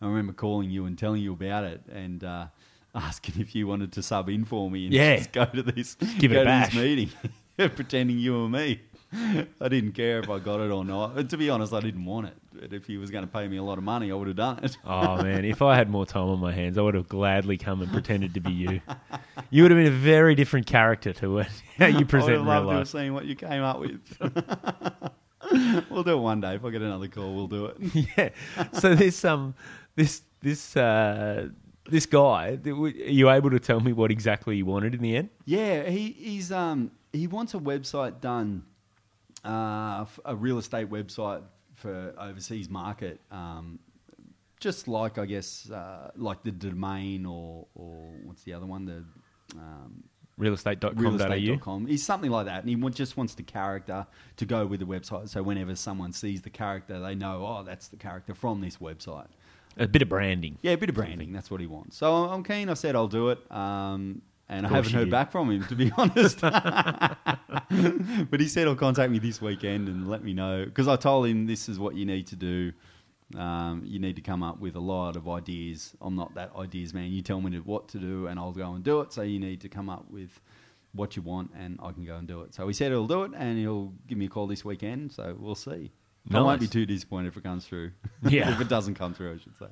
I 0.02 0.08
remember 0.08 0.34
calling 0.34 0.70
you 0.70 0.86
and 0.86 0.98
telling 0.98 1.22
you 1.22 1.32
about 1.34 1.64
it 1.64 1.82
and 1.92 2.24
uh, 2.24 2.48
asking 2.96 3.42
if 3.42 3.56
you 3.56 3.66
wanted 3.66 3.92
to 3.94 4.04
sub 4.04 4.30
in 4.30 4.44
for 4.46 4.70
me 4.70 4.86
and 4.86 4.94
Yeah. 4.94 5.16
just 5.18 5.32
go 5.32 5.46
to 5.46 5.64
this 5.64 5.96
Give 6.20 6.32
go 6.32 6.38
a 6.38 6.44
to 6.44 6.46
bash. 6.46 6.74
this 6.74 6.76
meeting, 6.76 7.10
pretending 7.58 8.20
you 8.20 8.34
were 8.42 8.50
me. 8.50 8.82
I 9.62 9.68
didn't 9.68 9.94
care 9.94 10.20
if 10.20 10.30
I 10.30 10.40
got 10.40 10.60
it 10.60 10.72
or 10.72 10.84
not. 10.84 11.18
And 11.18 11.30
to 11.30 11.38
be 11.38 11.50
honest, 11.50 11.74
I 11.74 11.80
didn't 11.80 12.06
want 12.06 12.28
it. 12.28 12.34
But 12.54 12.74
if 12.74 12.86
he 12.86 12.98
was 12.98 13.12
going 13.12 13.24
to 13.26 13.32
pay 13.32 13.48
me 13.48 13.58
a 13.58 13.64
lot 13.64 13.78
of 13.78 13.84
money, 13.84 14.12
I 14.12 14.16
would 14.16 14.28
have 14.28 14.38
done 14.38 14.64
it. 14.64 14.78
Oh 14.86 15.22
man, 15.22 15.46
if 15.46 15.62
I 15.62 15.76
had 15.76 15.90
more 15.90 16.06
time 16.06 16.30
on 16.30 16.40
my 16.40 16.52
hands, 16.52 16.78
I 16.78 16.82
would 16.82 16.96
have 16.96 17.08
gladly 17.08 17.58
come 17.58 17.82
and 17.82 17.92
pretended 17.92 18.34
to 18.34 18.40
be 18.40 18.52
you. 18.52 18.82
You 19.52 19.64
would 19.64 19.72
have 19.72 19.78
been 19.78 19.88
a 19.94 19.96
very 19.96 20.34
different 20.34 20.66
character 20.66 21.14
to 21.14 21.40
it, 21.40 21.48
how 21.78 21.86
you 21.86 21.98
I 21.98 22.00
would 22.00 22.30
have 22.30 22.46
loved 22.46 22.70
to 22.70 22.76
have 22.78 22.88
seen 22.90 23.14
what 23.14 23.26
you 23.26 23.36
came 23.36 23.62
up 23.62 23.80
with. 23.80 24.00
we'll 25.90 26.04
do 26.04 26.14
it 26.14 26.20
one 26.20 26.42
day. 26.42 26.56
If 26.56 26.66
I 26.66 26.72
get 26.72 26.82
another 26.82 27.08
call, 27.08 27.36
we'll 27.36 27.48
do 27.48 27.66
it. 27.68 27.78
yeah. 28.18 28.30
So 28.74 28.96
this 28.96 29.24
um 29.24 29.54
this 29.96 30.24
this 30.42 30.76
uh 30.76 31.50
this 31.88 32.06
guy, 32.06 32.58
are 32.66 32.88
you 32.88 33.30
able 33.30 33.52
to 33.52 33.60
tell 33.60 33.80
me 33.80 33.94
what 33.94 34.10
exactly 34.10 34.56
he 34.56 34.64
wanted 34.64 34.96
in 34.96 35.02
the 35.02 35.16
end? 35.16 35.30
Yeah, 35.46 35.84
he, 35.84 36.12
he's 36.12 36.52
um 36.52 36.92
he 37.14 37.28
wants 37.28 37.54
a 37.54 37.60
website 37.60 38.22
done, 38.22 38.64
uh, 39.46 40.06
a 40.26 40.36
real 40.36 40.58
estate 40.58 40.90
website 40.90 41.44
for 41.76 42.14
overseas 42.20 42.70
market. 42.70 43.20
Um, 43.32 43.80
just 44.60 44.88
like 44.88 45.18
I 45.18 45.26
guess 45.26 45.70
uh, 45.70 46.12
like 46.16 46.44
the 46.44 46.52
domain 46.52 47.26
or 47.26 47.68
or 47.76 48.14
what's 48.24 48.44
the 48.44 48.54
other 48.54 48.66
one 48.66 48.86
the 48.86 49.04
um, 49.58 50.04
Realestate.com.au. 50.40 50.92
realestate.com. 50.96 51.86
He's 51.86 52.04
something 52.04 52.30
like 52.30 52.48
that, 52.48 52.66
and 52.66 52.70
he 52.70 52.90
just 52.90 53.16
wants 53.16 53.36
the 53.36 53.44
character 53.44 54.06
to 54.36 54.46
go 54.46 54.66
with 54.66 54.82
the 54.82 54.86
website. 54.86 55.30
So 55.30 55.42
whenever 55.42 55.76
someone 55.76 56.12
sees 56.12 56.42
the 56.42 56.50
character, 56.50 57.00
they 57.00 57.16
know, 57.16 57.46
oh, 57.46 57.64
that's 57.64 57.88
the 57.88 57.96
character 57.96 58.34
from 58.34 58.60
this 58.60 58.78
website. 58.78 59.28
A 59.78 59.88
bit 59.88 60.02
of 60.02 60.10
branding. 60.10 60.58
Yeah, 60.62 60.72
a 60.72 60.78
bit 60.78 60.90
of 60.90 60.96
branding. 60.96 61.32
That's 61.32 61.50
what 61.50 61.62
he 61.62 61.68
wants. 61.68 61.98
So 61.98 62.14
I'm 62.14 62.44
keen. 62.44 62.70
I 62.70 62.74
said 62.74 62.96
I'll 62.96 63.08
do 63.08 63.30
it, 63.30 63.50
um, 63.50 64.22
and 64.50 64.66
I 64.66 64.70
haven't 64.70 64.94
heard 64.94 65.06
did. 65.06 65.12
back 65.12 65.32
from 65.32 65.50
him 65.52 65.64
to 65.66 65.76
be 65.76 65.92
honest. 65.98 66.42
but 66.42 68.40
he 68.40 68.48
said 68.48 68.62
he'll 68.64 68.76
contact 68.76 69.12
me 69.12 69.20
this 69.20 69.42
weekend 69.42 69.88
and 69.88 70.08
let 70.10 70.24
me 70.24 70.34
know 70.34 70.66
because 70.66 70.88
I 70.88 70.96
told 70.96 71.28
him 71.28 71.46
this 71.48 71.68
is 71.70 71.80
what 71.80 71.96
you 71.96 72.06
need 72.06 72.28
to 72.28 72.36
do. 72.36 72.72
Um, 73.36 73.82
you 73.84 73.98
need 74.00 74.16
to 74.18 74.22
come 74.22 74.44
up 74.44 74.60
with 74.60 74.76
a 74.76 74.80
lot 74.80 75.16
of 75.16 75.28
ideas. 75.28 75.96
I'm 76.00 76.16
not 76.16 76.36
that 76.36 76.52
ideas 76.56 76.94
man. 76.94 77.12
You 77.12 77.22
tell 77.22 77.42
me 77.42 77.52
to- 77.52 77.60
what 77.60 77.88
to 77.90 77.98
do, 77.98 78.28
and 78.28 78.40
I'll 78.40 78.52
go 78.52 78.74
and 78.74 78.84
do 78.84 79.02
it. 79.02 79.12
So 79.14 79.24
you 79.24 79.40
need 79.40 79.62
to 79.62 79.70
come 79.70 79.90
up 79.90 80.06
with 80.12 80.40
what 80.94 81.16
you 81.16 81.22
want, 81.24 81.52
and 81.58 81.80
I 81.82 81.92
can 81.92 82.06
go 82.06 82.16
and 82.18 82.28
do 82.28 82.42
it. 82.42 82.54
So 82.54 82.68
he 82.68 82.74
said 82.74 82.92
he'll 82.92 83.08
do 83.08 83.24
it, 83.24 83.32
and 83.36 83.58
he'll 83.58 83.92
give 84.08 84.18
me 84.18 84.26
a 84.26 84.30
call 84.30 84.46
this 84.48 84.64
weekend. 84.64 85.12
So 85.12 85.36
we'll 85.40 85.56
see. 85.56 85.92
I 86.34 86.42
won't 86.42 86.60
be 86.60 86.68
too 86.68 86.86
disappointed 86.88 87.28
if 87.28 87.38
it 87.38 87.44
comes 87.44 87.66
through. 87.66 87.92
Yeah. 88.30 88.52
if 88.52 88.60
it 88.62 88.68
doesn't 88.68 88.96
come 88.96 89.14
through, 89.14 89.34
I 89.36 89.38
should 89.38 89.58
say. 89.58 89.68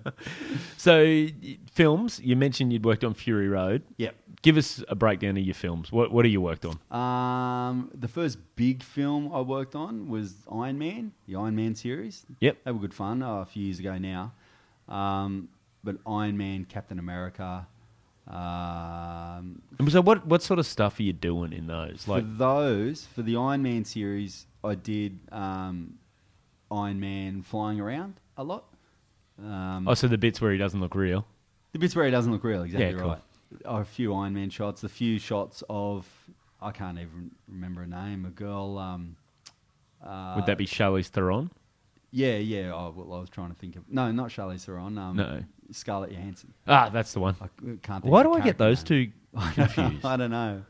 So 0.78 1.28
films, 1.71 2.19
you 2.24 2.36
mentioned 2.36 2.71
you'd 2.74 2.86
worked 2.86 3.03
on 3.03 3.13
Fury 3.15 3.47
Road. 3.47 3.82
Yep. 3.97 4.15
Give 4.44 4.58
us 4.58 4.84
a 4.89 4.94
breakdown 4.96 5.38
of 5.38 5.44
your 5.44 5.56
films. 5.56 5.91
What 5.91 6.12
what 6.12 6.26
have 6.26 6.32
you 6.32 6.41
worked 6.41 6.66
on? 6.66 6.78
Um, 6.91 7.89
the 7.94 8.08
first 8.10 8.38
big 8.56 8.84
film 8.84 9.32
I 9.34 9.39
worked 9.41 9.74
on 9.74 10.10
was 10.10 10.36
Iron 10.52 10.78
Man, 10.78 11.14
the 11.28 11.36
Iron 11.38 11.56
Man 11.56 11.74
series. 11.76 12.26
Yep. 12.41 12.58
They 12.66 12.72
were 12.72 12.80
good 12.80 12.94
fun 12.94 13.24
uh, 13.24 13.38
a 13.41 13.46
few 13.46 13.64
years 13.64 13.80
ago 13.80 13.98
now. 13.98 14.34
Um, 14.89 15.48
but 15.84 15.96
Iron 16.06 16.38
Man, 16.38 16.66
Captain 16.66 17.00
America. 17.00 17.66
Um, 18.28 19.62
And 19.80 19.91
So 19.91 20.02
what 20.02 20.26
what 20.28 20.41
sort 20.41 20.60
of 20.60 20.66
stuff 20.66 21.00
are 21.00 21.04
you 21.04 21.14
doing 21.14 21.54
in 21.54 21.68
those? 21.68 22.08
Like 22.08 22.24
for 22.24 22.30
those, 22.30 23.06
for 23.16 23.22
the 23.22 23.36
Iron 23.38 23.64
Man 23.64 23.86
series, 23.86 24.46
I 24.64 24.76
did 24.76 25.20
um, 25.32 25.96
Iron 26.72 27.00
Man 27.00 27.41
flying 27.44 27.80
around 27.80 28.16
a 28.38 28.44
lot. 28.44 28.66
Um, 29.41 29.88
oh, 29.88 29.94
so 29.94 30.08
the 30.08 30.18
bits 30.18 30.39
where 30.41 30.52
he 30.52 30.58
doesn't 30.58 30.80
look 30.80 30.96
real. 30.96 31.26
The 31.72 31.80
bits 31.80 31.96
where 31.96 32.06
he 32.06 32.12
doesn't 32.12 32.32
look 32.32 32.44
real, 32.44 32.64
exactly 32.64 32.88
Yeah, 32.91 33.00
cool. 33.00 33.10
right. 33.10 33.22
A 33.66 33.84
few 33.86 34.14
Iron 34.16 34.34
Man 34.34 34.49
shots, 34.49 34.84
a 34.84 34.89
few 34.89 35.20
shots 35.20 35.64
of 35.70 36.08
I 36.62 36.72
can't 36.72 36.97
even 36.99 37.32
remember 37.47 37.82
her 37.82 37.88
name. 37.88 38.26
A 38.26 38.30
girl. 38.30 38.78
Um, 38.78 39.16
uh, 40.04 40.34
Would 40.36 40.45
that 40.47 40.58
be 40.58 40.66
Charlize 40.66 41.08
Theron? 41.08 41.49
Yeah, 42.12 42.36
yeah. 42.38 42.72
Oh, 42.74 42.93
well, 42.95 43.18
I 43.18 43.22
was 43.22 43.30
trying 43.30 43.49
to 43.49 43.56
think 43.56 43.76
of 43.76 43.84
no, 43.89 44.12
not 44.12 44.30
Charlize 44.30 44.66
Theron. 44.66 44.97
Um, 44.97 45.16
No. 45.18 45.43
Scarlett 45.72 46.12
Johansson. 46.12 46.54
Ah, 46.68 46.89
that's 46.89 47.14
the 47.14 47.20
one. 47.20 47.36
I 47.41 47.47
can't. 47.82 48.04
Think 48.04 48.06
Why 48.06 48.22
do 48.24 48.34
I 48.34 48.41
get 48.41 48.58
those 48.58 48.88
name. 48.89 49.14
two 49.34 49.39
confused? 49.54 50.06
I 50.06 50.18
don't 50.18 50.30
know. 50.32 50.64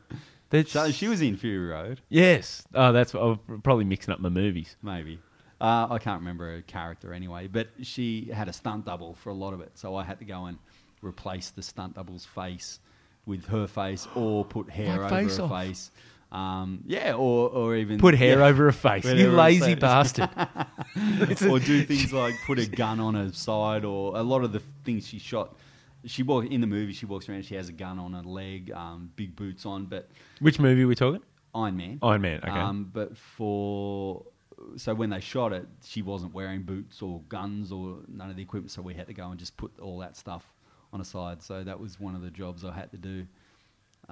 That's- 0.50 0.72
So 0.72 0.90
she 0.90 1.08
was 1.08 1.20
in 1.20 1.36
Fury 1.36 1.66
Road, 1.68 2.00
yes. 2.08 2.64
Oh, 2.74 2.92
that's 2.92 3.12
I'm 3.14 3.38
probably 3.62 3.84
mixing 3.84 4.14
up 4.14 4.20
my 4.20 4.28
movies. 4.28 4.76
maybe. 4.82 5.18
Uh, 5.60 5.86
I 5.90 5.98
can't 5.98 6.20
remember 6.20 6.50
her 6.56 6.62
character 6.62 7.12
anyway, 7.12 7.48
but 7.48 7.68
she 7.82 8.30
had 8.32 8.48
a 8.48 8.52
stunt 8.52 8.84
double 8.86 9.14
for 9.14 9.30
a 9.30 9.34
lot 9.34 9.52
of 9.54 9.60
it, 9.60 9.72
so 9.74 9.96
I 9.96 10.04
had 10.04 10.18
to 10.20 10.24
go 10.24 10.44
and 10.46 10.58
replace 11.04 11.50
the 11.50 11.62
stunt 11.62 11.94
double's 11.94 12.24
face 12.24 12.80
with 13.26 13.46
her 13.46 13.66
face, 13.66 14.06
or 14.14 14.44
put 14.44 14.70
hair 14.70 14.98
Like 14.98 15.12
over 15.12 15.22
face 15.28 15.36
her 15.38 15.44
off. 15.44 15.50
face. 15.62 15.90
Um, 16.32 16.82
yeah, 16.86 17.12
or 17.14 17.48
or 17.48 17.76
even 17.76 17.98
Put 17.98 18.14
hair 18.16 18.40
yeah. 18.40 18.46
over 18.46 18.66
a 18.66 18.72
face. 18.72 19.04
You 19.04 19.30
lazy 19.30 19.74
bastard. 19.74 20.28
Or 21.48 21.58
do 21.58 21.82
things 21.84 22.12
like 22.12 22.34
put 22.46 22.58
a 22.58 22.66
gun 22.66 22.98
on 23.00 23.14
her 23.14 23.32
side, 23.32 23.84
or 23.84 24.16
a 24.16 24.22
lot 24.22 24.42
of 24.44 24.52
the 24.52 24.60
things 24.84 25.06
she 25.06 25.18
shot. 25.18 25.56
She 26.06 26.22
walk 26.22 26.46
in 26.46 26.60
the 26.60 26.66
movie. 26.66 26.92
She 26.92 27.06
walks 27.06 27.28
around. 27.28 27.44
She 27.44 27.54
has 27.54 27.68
a 27.68 27.72
gun 27.72 27.98
on 27.98 28.12
her 28.12 28.22
leg, 28.22 28.70
um, 28.72 29.10
big 29.16 29.34
boots 29.36 29.64
on. 29.64 29.86
But 29.86 30.08
Which 30.40 30.58
movie 30.58 30.82
are 30.82 30.88
we 30.88 30.94
talking? 30.94 31.22
Iron 31.54 31.76
Man. 31.76 31.98
Iron 32.02 32.20
Man. 32.20 32.40
Okay. 32.42 32.50
Um, 32.50 32.90
but 32.92 33.16
for 33.16 34.24
so 34.76 34.94
when 34.94 35.10
they 35.10 35.20
shot 35.20 35.52
it, 35.52 35.66
she 35.84 36.02
wasn't 36.02 36.34
wearing 36.34 36.62
boots 36.62 37.00
or 37.00 37.20
guns 37.28 37.70
or 37.72 37.98
none 38.08 38.30
of 38.30 38.36
the 38.36 38.42
equipment. 38.42 38.70
So 38.70 38.82
we 38.82 38.94
had 38.94 39.06
to 39.06 39.14
go 39.14 39.30
and 39.30 39.38
just 39.38 39.56
put 39.56 39.72
all 39.80 39.98
that 40.00 40.16
stuff 40.16 40.44
on 40.94 41.00
a 41.00 41.04
side. 41.04 41.42
So 41.42 41.62
that 41.64 41.78
was 41.78 42.00
one 42.00 42.14
of 42.14 42.22
the 42.22 42.30
jobs 42.30 42.64
I 42.64 42.72
had 42.72 42.90
to 42.92 42.96
do. 42.96 43.26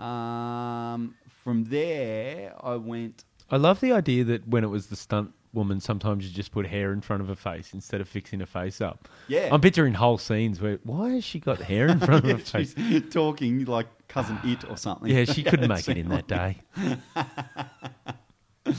Um, 0.02 1.14
from 1.42 1.64
there, 1.64 2.54
I 2.60 2.74
went. 2.76 3.24
I 3.50 3.56
love 3.56 3.80
the 3.80 3.92
idea 3.92 4.24
that 4.24 4.46
when 4.48 4.64
it 4.64 4.68
was 4.68 4.86
the 4.88 4.96
stunt 4.96 5.32
woman 5.54 5.78
sometimes 5.80 6.26
you 6.26 6.32
just 6.34 6.50
put 6.50 6.66
hair 6.66 6.94
in 6.94 7.02
front 7.02 7.20
of 7.20 7.28
her 7.28 7.34
face 7.34 7.74
instead 7.74 8.00
of 8.00 8.08
fixing 8.08 8.40
her 8.40 8.46
face 8.46 8.80
up. 8.80 9.06
Yeah. 9.28 9.50
I'm 9.52 9.60
picturing 9.60 9.92
whole 9.92 10.16
scenes 10.16 10.62
where 10.62 10.78
why 10.82 11.10
has 11.10 11.24
she 11.24 11.40
got 11.40 11.60
hair 11.60 11.88
in 11.88 11.98
front 12.00 12.24
of 12.24 12.30
Yeah, 12.30 12.36
her 12.36 12.38
face? 12.64 12.74
she's 12.74 13.12
talking 13.12 13.66
like 13.66 13.86
Cousin 14.08 14.38
Itt 14.46 14.64
or 14.70 14.78
something. 14.78 15.10
Yeah, 15.10 15.24
she 15.26 15.42
couldn't 15.50 15.68
make 15.68 15.86
it 15.88 15.98
in 15.98 16.08
that 16.08 16.26
day. 16.26 16.56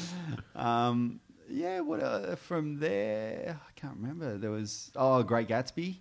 Um, 0.55 1.19
yeah, 1.49 1.81
what 1.81 2.01
uh, 2.01 2.35
from 2.35 2.79
there? 2.79 3.59
I 3.67 3.71
can't 3.79 3.97
remember. 3.97 4.37
There 4.37 4.51
was 4.51 4.91
oh, 4.95 5.21
Great 5.23 5.49
Gatsby. 5.49 5.97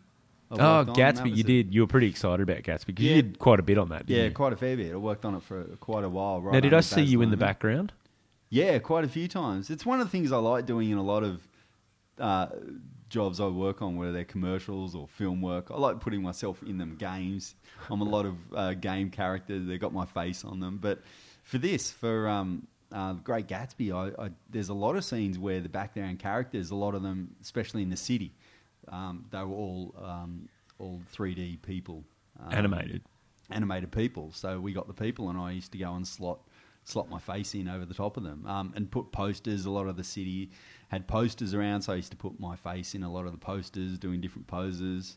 Oh, 0.60 0.78
worked 0.78 0.90
on. 0.90 0.94
That 0.96 1.14
Gatsby, 1.16 1.36
you 1.36 1.42
did. 1.42 1.74
You 1.74 1.82
were 1.82 1.86
pretty 1.86 2.08
excited 2.08 2.42
about 2.42 2.62
Gatsby 2.62 2.86
because 2.86 3.04
Yeah. 3.04 3.16
you 3.16 3.22
did 3.22 3.38
quite 3.38 3.60
a 3.60 3.62
bit 3.62 3.78
on 3.78 3.88
that. 3.90 4.06
Didn't 4.06 4.18
Yeah, 4.20 4.28
you? 4.28 4.34
quite 4.34 4.52
a 4.52 4.56
fair 4.56 4.76
bit. 4.76 4.92
I 4.92 4.96
worked 4.96 5.24
on 5.24 5.34
it 5.34 5.42
for 5.42 5.64
quite 5.80 6.04
a 6.04 6.08
while. 6.08 6.40
Right 6.42 6.54
now, 6.54 6.60
did 6.60 6.74
I 6.74 6.80
see 6.80 7.02
you 7.02 7.22
in 7.22 7.30
the 7.30 7.36
background? 7.36 7.92
Yeah, 8.50 8.78
quite 8.80 9.04
a 9.04 9.08
few 9.08 9.28
times. 9.28 9.70
It's 9.70 9.86
one 9.86 10.00
of 10.00 10.06
the 10.06 10.10
things 10.10 10.30
I 10.30 10.36
like 10.36 10.66
doing 10.66 10.90
in 10.90 10.98
a 10.98 11.02
lot 11.02 11.22
of 11.22 11.48
uh, 12.18 12.48
jobs 13.08 13.40
I 13.40 13.46
work 13.46 13.80
on, 13.82 13.96
whether 13.96 14.12
they're 14.12 14.24
commercials 14.24 14.94
or 14.94 15.08
film 15.08 15.40
work. 15.40 15.70
I 15.70 15.76
like 15.78 16.00
putting 16.00 16.22
myself 16.22 16.62
in 16.62 16.76
them 16.78 16.96
games. 16.96 17.54
I'm 17.90 18.00
a 18.00 18.04
lot 18.04 18.26
of 18.26 18.36
uh, 18.54 18.74
game 18.74 19.10
characters. 19.10 19.66
They 19.66 19.78
got 19.78 19.92
my 19.94 20.04
face 20.06 20.44
on 20.44 20.60
them. 20.60 20.78
But 20.80 21.00
for 21.42 21.56
this, 21.58 21.90
for 21.90 22.28
um, 22.28 22.66
uh, 22.92 23.14
Great 23.14 23.48
Gatsby, 23.48 23.90
I, 23.90 24.24
I, 24.26 24.30
there's 24.50 24.68
a 24.68 24.74
lot 24.74 24.96
of 24.96 25.04
scenes 25.04 25.38
where 25.38 25.60
the 25.60 25.68
background 25.70 26.18
characters, 26.18 26.70
a 26.70 26.74
lot 26.74 26.94
of 26.94 27.02
them, 27.02 27.34
especially 27.40 27.82
in 27.82 27.88
the 27.90 27.96
city, 27.96 28.32
um, 28.88 29.24
they 29.30 29.38
were 29.38 29.54
all 29.54 29.94
um, 30.02 30.48
all 30.78 31.00
3D 31.14 31.62
people, 31.62 32.04
um, 32.40 32.52
Animated. 32.52 33.02
animated 33.50 33.92
people. 33.92 34.30
So 34.32 34.60
we 34.60 34.72
got 34.72 34.86
the 34.88 34.94
people, 34.94 35.28
and 35.30 35.38
I 35.38 35.52
used 35.52 35.72
to 35.72 35.78
go 35.78 35.94
and 35.94 36.06
slot 36.06 36.40
slot 36.84 37.08
my 37.08 37.18
face 37.18 37.54
in 37.54 37.68
over 37.68 37.84
the 37.84 37.94
top 37.94 38.16
of 38.16 38.24
them, 38.24 38.44
um, 38.46 38.72
and 38.74 38.90
put 38.90 39.12
posters. 39.12 39.66
A 39.66 39.70
lot 39.70 39.86
of 39.86 39.96
the 39.96 40.02
city 40.04 40.50
had 40.88 41.06
posters 41.06 41.54
around, 41.54 41.82
so 41.82 41.92
I 41.92 41.96
used 41.96 42.10
to 42.10 42.16
put 42.16 42.38
my 42.40 42.56
face 42.56 42.94
in 42.94 43.02
a 43.04 43.10
lot 43.12 43.24
of 43.24 43.32
the 43.32 43.38
posters, 43.38 43.98
doing 43.98 44.20
different 44.20 44.46
poses. 44.48 45.16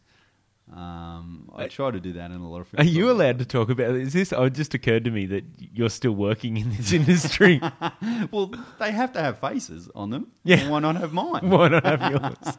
Um, 0.73 1.51
I 1.55 1.67
try 1.67 1.91
to 1.91 1.99
do 1.99 2.13
that 2.13 2.31
in 2.31 2.37
a 2.37 2.49
lot 2.49 2.61
of. 2.61 2.67
Films. 2.67 2.87
Are 2.87 2.89
you 2.89 3.11
allowed 3.11 3.37
to 3.39 3.45
talk 3.45 3.69
about 3.69 3.91
is 3.91 4.13
this? 4.13 4.33
Oh, 4.33 4.45
it 4.45 4.53
just 4.53 4.73
occurred 4.73 5.05
to 5.05 5.11
me 5.11 5.27
that 5.27 5.43
you're 5.57 5.89
still 5.89 6.13
working 6.13 6.57
in 6.57 6.71
this 6.75 6.91
industry. 6.91 7.61
well, 8.31 8.51
they 8.79 8.91
have 8.91 9.13
to 9.13 9.21
have 9.21 9.37
faces 9.37 9.89
on 9.93 10.09
them. 10.09 10.31
Yeah. 10.43 10.67
Why 10.67 10.79
not 10.79 10.95
have 10.95 11.13
mine? 11.13 11.41
Why 11.49 11.67
not 11.67 11.85
have 11.85 12.11
yours? 12.11 12.57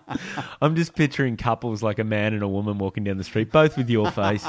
I'm 0.62 0.76
just 0.76 0.94
picturing 0.94 1.36
couples 1.36 1.82
like 1.82 1.98
a 1.98 2.04
man 2.04 2.32
and 2.32 2.44
a 2.44 2.48
woman 2.48 2.78
walking 2.78 3.02
down 3.02 3.16
the 3.18 3.24
street, 3.24 3.50
both 3.50 3.76
with 3.76 3.90
your 3.90 4.10
face. 4.12 4.46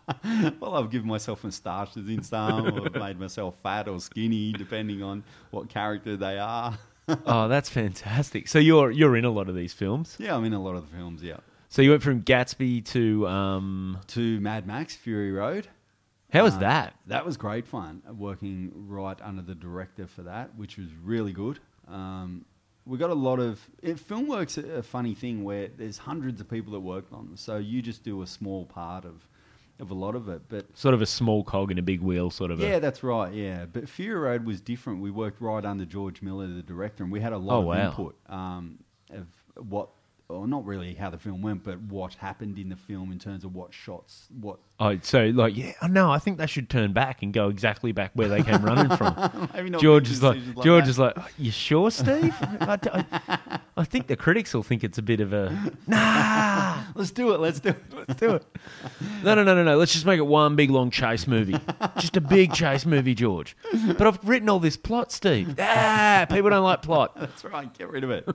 well, 0.58 0.74
I've 0.74 0.90
given 0.90 1.08
myself 1.08 1.44
moustaches 1.44 2.08
in 2.08 2.22
some. 2.22 2.66
or 2.66 2.86
I've 2.86 2.94
made 2.94 3.20
myself 3.20 3.56
fat 3.62 3.88
or 3.88 4.00
skinny, 4.00 4.52
depending 4.52 5.02
on 5.02 5.22
what 5.50 5.68
character 5.68 6.16
they 6.16 6.38
are. 6.38 6.78
Oh, 7.26 7.46
that's 7.46 7.68
fantastic. 7.68 8.48
So 8.48 8.58
you're 8.58 8.90
you're 8.90 9.16
in 9.16 9.26
a 9.26 9.30
lot 9.30 9.48
of 9.50 9.54
these 9.54 9.74
films. 9.74 10.16
yeah, 10.18 10.34
I'm 10.34 10.44
in 10.44 10.54
a 10.54 10.62
lot 10.62 10.76
of 10.76 10.90
the 10.90 10.96
films. 10.96 11.22
Yeah. 11.22 11.36
So 11.68 11.82
you 11.82 11.90
went 11.90 12.02
from 12.02 12.22
Gatsby 12.22 12.84
to 12.86 13.26
um, 13.28 13.98
To 14.08 14.40
Mad 14.40 14.66
Max 14.66 14.94
Fury 14.96 15.32
Road. 15.32 15.68
how 16.32 16.44
was 16.44 16.54
Uh, 16.54 16.58
that? 16.60 16.94
That 17.06 17.26
was 17.26 17.36
great 17.36 17.66
fun, 17.66 18.02
working 18.16 18.72
right 18.74 19.18
under 19.22 19.42
the 19.42 19.54
director 19.54 20.06
for 20.06 20.22
that, 20.22 20.54
which 20.56 20.76
was 20.78 20.88
really 21.02 21.32
good. 21.32 21.58
Um, 21.88 22.44
we 22.84 22.98
got 22.98 23.10
a 23.10 23.14
lot 23.14 23.40
of 23.40 23.68
it, 23.82 23.98
film 23.98 24.28
work's 24.28 24.58
a, 24.58 24.76
a 24.76 24.82
funny 24.82 25.14
thing 25.14 25.42
where 25.42 25.68
there's 25.76 25.98
hundreds 25.98 26.40
of 26.40 26.48
people 26.48 26.72
that 26.72 26.80
worked 26.80 27.12
on 27.12 27.26
them, 27.26 27.36
so 27.36 27.56
you 27.58 27.82
just 27.82 28.04
do 28.04 28.22
a 28.22 28.26
small 28.26 28.64
part 28.64 29.04
of 29.04 29.26
of 29.78 29.90
a 29.90 29.94
lot 29.94 30.14
of 30.14 30.28
it. 30.30 30.40
But 30.48 30.64
Sort 30.74 30.94
of 30.94 31.02
a 31.02 31.06
small 31.06 31.44
cog 31.44 31.70
in 31.70 31.78
a 31.78 31.82
big 31.82 32.00
wheel, 32.00 32.30
sort 32.30 32.50
of. 32.50 32.60
yeah, 32.60 32.76
A, 32.76 32.80
that's 32.80 33.02
right. 33.02 33.30
Yeah, 33.34 33.66
but 33.70 33.88
Fury 33.90 34.18
Road 34.18 34.46
was 34.46 34.60
different. 34.60 35.02
We 35.02 35.10
worked 35.10 35.40
right 35.42 35.64
under 35.64 35.84
George 35.84 36.22
Miller, 36.22 36.46
the 36.46 36.62
director, 36.62 37.02
and 37.02 37.12
we 37.12 37.20
had 37.20 37.34
a 37.34 37.38
lot 37.38 37.56
Oh, 37.56 37.60
of 37.60 37.66
wow. 37.66 37.88
input 37.88 38.16
um, 38.28 38.78
of 39.10 39.26
what, 39.68 39.90
or 40.28 40.46
not 40.48 40.64
really 40.66 40.94
how 40.94 41.10
the 41.10 41.18
film 41.18 41.40
went, 41.42 41.62
but 41.62 41.80
what 41.82 42.14
happened 42.14 42.58
in 42.58 42.68
the 42.68 42.76
film 42.76 43.12
in 43.12 43.18
terms 43.18 43.44
of 43.44 43.54
what 43.54 43.72
shots, 43.72 44.26
what 44.40 44.58
oh, 44.80 44.98
so 45.02 45.26
like 45.26 45.56
yeah, 45.56 45.72
oh, 45.82 45.86
no, 45.86 46.10
I 46.10 46.18
think 46.18 46.38
they 46.38 46.46
should 46.46 46.68
turn 46.68 46.92
back 46.92 47.22
and 47.22 47.32
go 47.32 47.48
exactly 47.48 47.92
back 47.92 48.10
where 48.14 48.28
they 48.28 48.42
came 48.42 48.62
running 48.62 48.96
from. 48.96 49.78
George 49.80 50.10
is 50.10 50.22
like 50.22 50.34
decisions 50.36 50.64
George 50.64 50.84
that. 50.84 50.90
is 50.90 50.98
like, 50.98 51.16
you 51.38 51.50
sure, 51.50 51.90
Steve? 51.90 52.34
I, 52.40 52.78
I- 52.92 53.60
I 53.78 53.84
think 53.84 54.06
the 54.06 54.16
critics 54.16 54.54
will 54.54 54.62
think 54.62 54.82
it's 54.84 54.96
a 54.96 55.02
bit 55.02 55.20
of 55.20 55.34
a 55.34 55.54
nah. 55.86 56.82
Let's 56.94 57.10
do 57.10 57.32
it. 57.34 57.40
Let's 57.40 57.60
do 57.60 57.68
it. 57.70 57.82
Let's 57.94 58.18
do 58.18 58.30
it. 58.36 58.46
No, 59.22 59.34
no, 59.34 59.44
no, 59.44 59.54
no, 59.54 59.62
no. 59.64 59.76
Let's 59.76 59.92
just 59.92 60.06
make 60.06 60.16
it 60.18 60.26
one 60.26 60.56
big 60.56 60.70
long 60.70 60.90
chase 60.90 61.26
movie. 61.26 61.58
Just 61.98 62.16
a 62.16 62.22
big 62.22 62.54
chase 62.54 62.86
movie, 62.86 63.14
George. 63.14 63.54
But 63.98 64.06
I've 64.06 64.26
written 64.26 64.48
all 64.48 64.60
this 64.60 64.78
plot, 64.78 65.12
Steve. 65.12 65.56
Ah, 65.58 66.24
people 66.26 66.48
don't 66.48 66.64
like 66.64 66.80
plot. 66.80 67.20
That's 67.20 67.44
right. 67.44 67.70
Get 67.76 67.90
rid 67.90 68.02
of 68.02 68.10
it. 68.10 68.26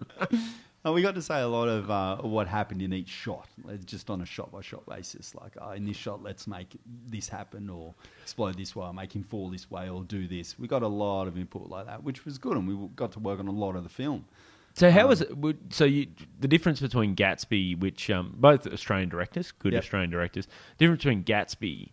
And 0.83 0.93
we 0.93 1.01
got 1.01 1.15
to 1.15 1.21
say 1.21 1.41
a 1.41 1.47
lot 1.47 1.67
of 1.67 1.91
uh, 1.91 2.17
what 2.17 2.47
happened 2.47 2.81
in 2.81 2.93
each 2.93 3.09
shot, 3.09 3.47
like, 3.63 3.85
just 3.85 4.09
on 4.09 4.21
a 4.21 4.25
shot 4.25 4.51
by 4.51 4.61
shot 4.61 4.85
basis. 4.87 5.35
Like, 5.35 5.53
oh, 5.61 5.71
in 5.71 5.85
this 5.85 5.97
shot, 5.97 6.23
let's 6.23 6.47
make 6.47 6.75
this 7.07 7.29
happen, 7.29 7.69
or 7.69 7.93
explode 8.21 8.57
this 8.57 8.75
way, 8.75 8.87
or 8.87 8.93
make 8.93 9.15
him 9.15 9.23
fall 9.23 9.49
this 9.49 9.69
way, 9.69 9.89
or 9.89 10.03
do 10.03 10.27
this. 10.27 10.57
We 10.57 10.67
got 10.67 10.83
a 10.83 10.87
lot 10.87 11.27
of 11.27 11.37
input 11.37 11.69
like 11.69 11.85
that, 11.85 12.03
which 12.03 12.25
was 12.25 12.37
good, 12.37 12.57
and 12.57 12.67
we 12.67 12.87
got 12.95 13.11
to 13.13 13.19
work 13.19 13.39
on 13.39 13.47
a 13.47 13.51
lot 13.51 13.75
of 13.75 13.83
the 13.83 13.89
film. 13.89 14.25
So 14.73 14.89
how 14.89 15.07
was 15.07 15.21
it? 15.21 15.29
So 15.69 15.83
you, 15.83 16.07
the 16.39 16.47
difference 16.47 16.79
between 16.79 17.15
Gatsby, 17.15 17.77
which 17.79 18.09
um, 18.09 18.33
both 18.37 18.65
Australian 18.65 19.09
directors, 19.09 19.51
good 19.51 19.73
Yep. 19.73 19.83
Australian 19.83 20.09
directors, 20.09 20.47
difference 20.77 21.03
between 21.03 21.23
Gatsby 21.25 21.89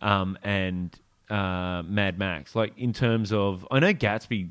um, 0.00 0.38
and 0.42 0.98
uh, 1.28 1.82
Mad 1.84 2.18
Max, 2.18 2.56
like 2.56 2.72
in 2.78 2.92
terms 2.94 3.32
of, 3.32 3.66
I 3.70 3.80
know 3.80 3.92
Gatsby, 3.92 4.50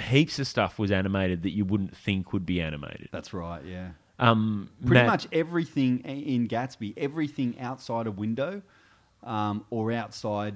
heaps 0.00 0.38
of 0.38 0.46
stuff 0.46 0.78
was 0.78 0.90
animated 0.90 1.42
that 1.42 1.50
you 1.50 1.64
wouldn't 1.64 1.96
think 1.96 2.32
would 2.32 2.46
be 2.46 2.60
animated. 2.60 3.08
That's 3.12 3.32
right. 3.34 3.62
Yeah. 3.64 3.90
Um, 4.18 4.70
Pretty 4.80 4.94
Mad- 5.02 5.06
much 5.06 5.26
everything 5.32 6.00
in 6.00 6.48
Gatsby, 6.48 6.94
everything 6.96 7.58
outside 7.58 8.06
a 8.06 8.10
window, 8.12 8.62
um, 9.22 9.64
or 9.70 9.92
outside 9.92 10.54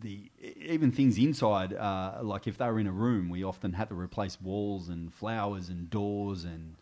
the 0.00 0.30
even 0.42 0.90
things 0.92 1.18
inside. 1.18 1.72
Uh, 1.74 2.18
like 2.22 2.46
if 2.46 2.58
they 2.58 2.66
were 2.66 2.78
in 2.80 2.86
a 2.86 2.92
room, 2.92 3.28
we 3.28 3.42
often 3.44 3.72
had 3.74 3.88
to 3.90 3.94
replace 3.94 4.40
walls 4.40 4.88
and 4.88 5.12
flowers 5.12 5.68
and 5.68 5.90
doors 5.90 6.44
and 6.44 6.76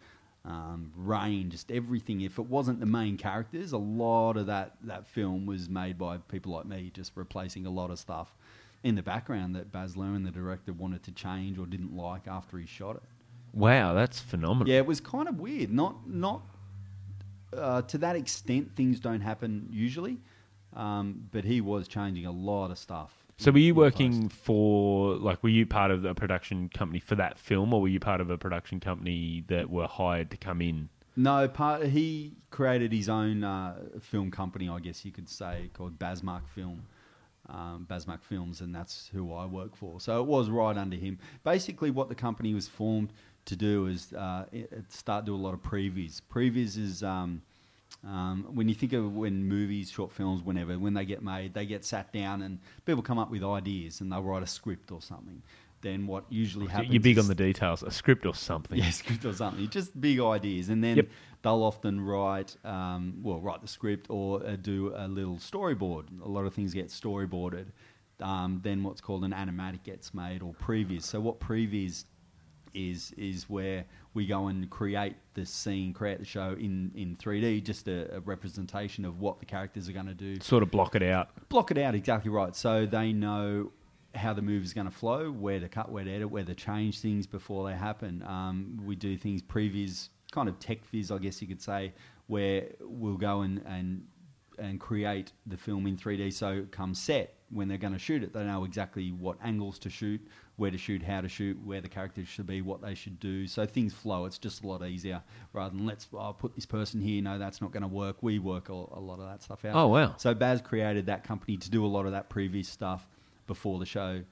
um, 0.45 0.93
rain, 0.97 1.51
just 1.51 1.73
everything. 1.73 2.21
If 2.21 2.39
it 2.39 2.47
wasn't 2.47 2.79
the 2.79 2.87
main 2.87 3.17
characters, 3.17 3.73
a 3.73 3.79
lot 3.79 4.37
of 4.37 4.47
that 4.47 4.77
that 4.85 5.09
film 5.09 5.45
was 5.47 5.69
made 5.69 5.99
by 5.99 6.19
people 6.19 6.53
like 6.53 6.67
me, 6.67 6.91
just 6.95 7.13
replacing 7.17 7.67
a 7.67 7.71
lot 7.71 7.91
of 7.91 7.99
stuff 7.99 8.33
in 8.83 8.95
the 8.95 9.03
background 9.03 9.55
that 9.57 9.73
Baz 9.73 9.95
Luhrmann, 9.95 10.25
the 10.25 10.31
director, 10.31 10.73
wanted 10.73 11.03
to 11.05 11.13
change 11.13 11.59
or 11.59 11.67
didn't 11.67 11.97
like 11.97 12.29
after 12.29 12.59
he 12.59 12.67
shot 12.67 12.97
it. 12.97 13.03
Wow, 13.53 13.95
that's 13.95 14.21
phenomenal. 14.21 14.69
Yeah, 14.69 14.79
it 14.79 14.87
was 14.87 15.01
kind 15.01 15.29
of 15.29 15.41
weird. 15.41 15.73
Not 15.73 16.09
not 16.09 16.43
uh, 17.57 17.83
to 17.83 17.99
that 17.99 18.17
extent. 18.17 18.77
Things 18.77 19.01
don't 19.01 19.23
happen 19.23 19.69
usually, 19.71 20.19
um, 20.75 21.29
but 21.33 21.45
he 21.45 21.61
was 21.61 21.89
changing 21.89 22.27
a 22.27 22.33
lot 22.33 22.71
of 22.71 22.79
stuff. 22.79 23.13
So 23.39 23.51
were 23.51 23.59
you 23.59 23.75
working 23.75 24.29
post. 24.29 24.35
for 24.45 25.17
like 25.17 25.43
were 25.43 25.51
you 25.51 25.67
part 25.67 25.91
of 25.91 26.05
a 26.05 26.15
production 26.15 26.71
company 26.71 27.01
for 27.01 27.17
that 27.17 27.39
film 27.39 27.75
or 27.75 27.83
were 27.83 27.89
you 27.89 28.01
part 28.01 28.21
of 28.21 28.31
a 28.31 28.39
production 28.39 28.81
company 28.81 29.45
that 29.49 29.69
were 29.69 29.87
hired 29.87 30.31
to 30.31 30.37
come 30.37 30.63
in? 30.63 30.89
No, 31.17 31.49
part 31.49 31.85
he 31.87 32.37
created 32.51 32.93
his 32.93 33.09
own 33.09 33.43
uh, 33.43 33.77
film 34.01 34.31
company, 34.31 34.69
I 34.69 34.81
guess 34.81 35.05
you 35.05 35.13
could 35.13 35.29
say, 35.29 35.71
called 35.73 35.99
Bazmark 35.99 36.47
Film. 36.55 36.83
Um, 37.49 37.87
Films, 38.23 38.61
and 38.61 38.75
that's 38.75 39.09
who 39.13 39.33
I 39.33 39.47
work 39.47 39.77
for. 39.77 40.01
So 40.01 40.21
it 40.21 40.27
was 40.27 40.51
right 40.51 40.77
under 40.77 40.97
him. 40.97 41.19
Basically, 41.45 41.91
what 41.91 42.09
the 42.09 42.15
company 42.15 42.55
was 42.55 42.67
formed 42.67 43.13
to 43.45 43.57
do 43.57 43.87
is 43.87 44.13
uh, 44.13 44.47
start 44.89 45.25
do 45.25 45.35
a 45.35 45.37
lot 45.37 45.55
of 45.55 45.63
previews. 45.63 46.21
Previews 46.33 46.77
is 46.77 47.03
um, 47.03 47.43
um, 48.05 48.47
when 48.55 48.69
you 48.69 48.75
think 48.75 48.93
of 48.93 49.15
when 49.15 49.45
movies, 49.45 49.91
short 49.91 50.13
films, 50.13 50.43
whenever 50.43 50.79
when 50.79 50.95
they 50.95 51.05
get 51.05 51.23
made, 51.23 51.55
they 51.55 51.67
get 51.67 51.85
sat 51.85 52.13
down 52.13 52.43
and 52.43 52.59
people 52.85 53.03
come 53.03 53.19
up 53.19 53.31
with 53.31 53.43
ideas 53.43 54.01
and 54.01 54.13
they'll 54.13 54.23
write 54.23 54.43
a 54.43 54.47
script 54.47 54.93
or 54.93 55.01
something. 55.01 55.43
Then 55.87 56.07
what 56.09 56.25
usually 56.29 56.67
happens? 56.67 56.93
You're 56.93 57.01
big 57.01 57.17
on 57.19 57.29
the 57.29 57.35
details, 57.35 57.85
a 57.85 57.93
script 57.93 58.27
or 58.27 58.35
something. 58.35 58.77
yeah, 58.77 58.91
script 59.03 59.25
or 59.25 59.33
something. 59.33 59.69
Just 59.69 59.99
big 60.01 60.19
ideas, 60.19 60.69
and 60.69 60.83
then 60.83 60.97
Yep. 60.97 61.09
they'll 61.43 61.63
often 61.63 62.01
write, 62.01 62.57
um, 62.65 63.21
well, 63.23 63.39
write 63.41 63.63
the 63.63 63.69
script 63.69 64.09
or 64.11 64.45
uh, 64.45 64.57
do 64.57 64.93
a 64.97 65.07
little 65.07 65.37
storyboard. 65.37 66.05
A 66.25 66.29
lot 66.29 66.45
of 66.45 66.53
things 66.55 66.75
get 66.75 66.89
storyboarded. 66.89 67.67
Um, 68.21 68.61
then 68.65 68.83
what's 68.83 69.01
called 69.01 69.23
an 69.25 69.31
animatic 69.33 69.85
gets 69.85 70.13
made 70.13 70.43
or 70.43 70.55
previs. 70.55 71.03
So 71.05 71.21
what 71.21 71.39
previs 71.39 72.05
is 72.75 73.13
is 73.17 73.49
where 73.49 73.85
we 74.15 74.27
go 74.27 74.49
and 74.49 74.69
create 74.69 75.15
the 75.35 75.47
scene, 75.47 75.93
create 75.93 76.19
the 76.19 76.25
show 76.25 76.57
in 76.59 76.91
in 76.97 77.17
3D, 77.17 77.63
just 77.63 77.87
a, 77.87 78.17
a 78.17 78.21
representation 78.21 79.05
of 79.05 79.21
what 79.21 79.39
the 79.39 79.47
characters 79.47 79.89
are 79.89 79.93
going 79.93 80.07
to 80.07 80.15
do 80.15 80.39
Sort 80.41 80.63
of 80.65 80.71
block 80.71 80.97
it 80.97 81.03
out. 81.03 81.29
block 81.49 81.71
it 81.71 81.79
out 81.79 81.95
exactly 81.95 82.31
right 82.31 82.55
so 82.57 82.85
they 82.87 83.13
know 83.13 83.71
how 84.17 84.33
the 84.33 84.43
movie 84.43 84.65
is 84.65 84.73
going 84.73 84.87
to 84.87 84.93
flow 84.93 85.31
where 85.31 85.61
to 85.61 85.69
cut 85.69 85.91
where 85.91 86.05
to 86.05 86.11
edit 86.11 86.31
where 86.31 86.45
to 86.45 86.55
change 86.55 87.01
things 87.01 87.27
before 87.27 87.69
they 87.69 87.75
happen 87.75 88.23
um, 88.27 88.81
we 88.85 88.95
do 88.97 89.17
things 89.17 89.43
previs 89.43 90.09
kind 90.33 90.49
of 90.49 90.59
tech 90.59 90.85
viz 90.87 91.11
i 91.11 91.19
guess 91.19 91.41
you 91.41 91.49
could 91.49 91.63
say 91.63 91.93
where 92.27 92.67
we'll 92.81 93.17
go 93.17 93.43
and, 93.43 93.63
and 93.67 94.03
and 94.59 94.81
create 94.81 95.33
the 95.47 95.57
film 95.57 95.87
in 95.87 95.97
3D. 95.97 96.33
So 96.33 96.67
come 96.71 96.95
set 96.95 97.35
when 97.51 97.69
they're 97.69 97.79
going 97.79 97.93
to 97.93 97.99
shoot 97.99 98.23
it, 98.23 98.33
they 98.33 98.43
know 98.43 98.65
exactly 98.65 99.13
what 99.13 99.37
angles 99.43 99.79
to 99.81 99.91
shoot, 99.91 100.21
where 100.57 100.71
to 100.71 100.79
shoot, 100.79 101.03
how 101.03 101.21
to 101.21 101.29
shoot, 101.29 101.57
where 101.65 101.81
the 101.81 101.89
characters 101.89 102.27
should 102.27 102.47
be, 102.47 102.61
what 102.61 102.83
they 102.83 102.95
should 102.95 103.21
do. 103.21 103.47
So 103.47 103.67
things 103.67 103.95
flow. 103.95 104.25
It's 104.25 104.39
just 104.39 104.65
a 104.65 104.67
lot 104.67 104.83
easier 104.85 105.23
rather 105.53 105.77
than 105.77 105.87
let's 105.87 106.09
oh, 106.13 106.33
put 106.33 106.55
this 106.55 106.67
person 106.67 107.01
here. 107.01 107.23
No, 107.23 107.39
that's 107.39 107.61
not 107.61 107.71
going 107.71 107.83
to 107.83 107.89
work. 107.89 108.23
We 108.23 108.39
work 108.39 108.69
a, 108.69 108.73
a 108.73 109.01
lot 109.01 109.21
of 109.21 109.27
that 109.29 109.43
stuff 109.43 109.65
out. 109.65 109.77
Oh, 109.77 109.89
wow. 109.89 110.15
So 110.17 110.35
Baz 110.35 110.61
created 110.61 111.07
that 111.07 111.25
company 111.25 111.57
to 111.59 111.71
do 111.71 111.85
a 111.85 111.89
lot 111.89 112.07
of 112.07 112.13
that 112.13 112.29
previs 112.31 112.67
stuff 112.67 113.07
before 113.47 113.79
the 113.79 113.87
show 113.87 114.23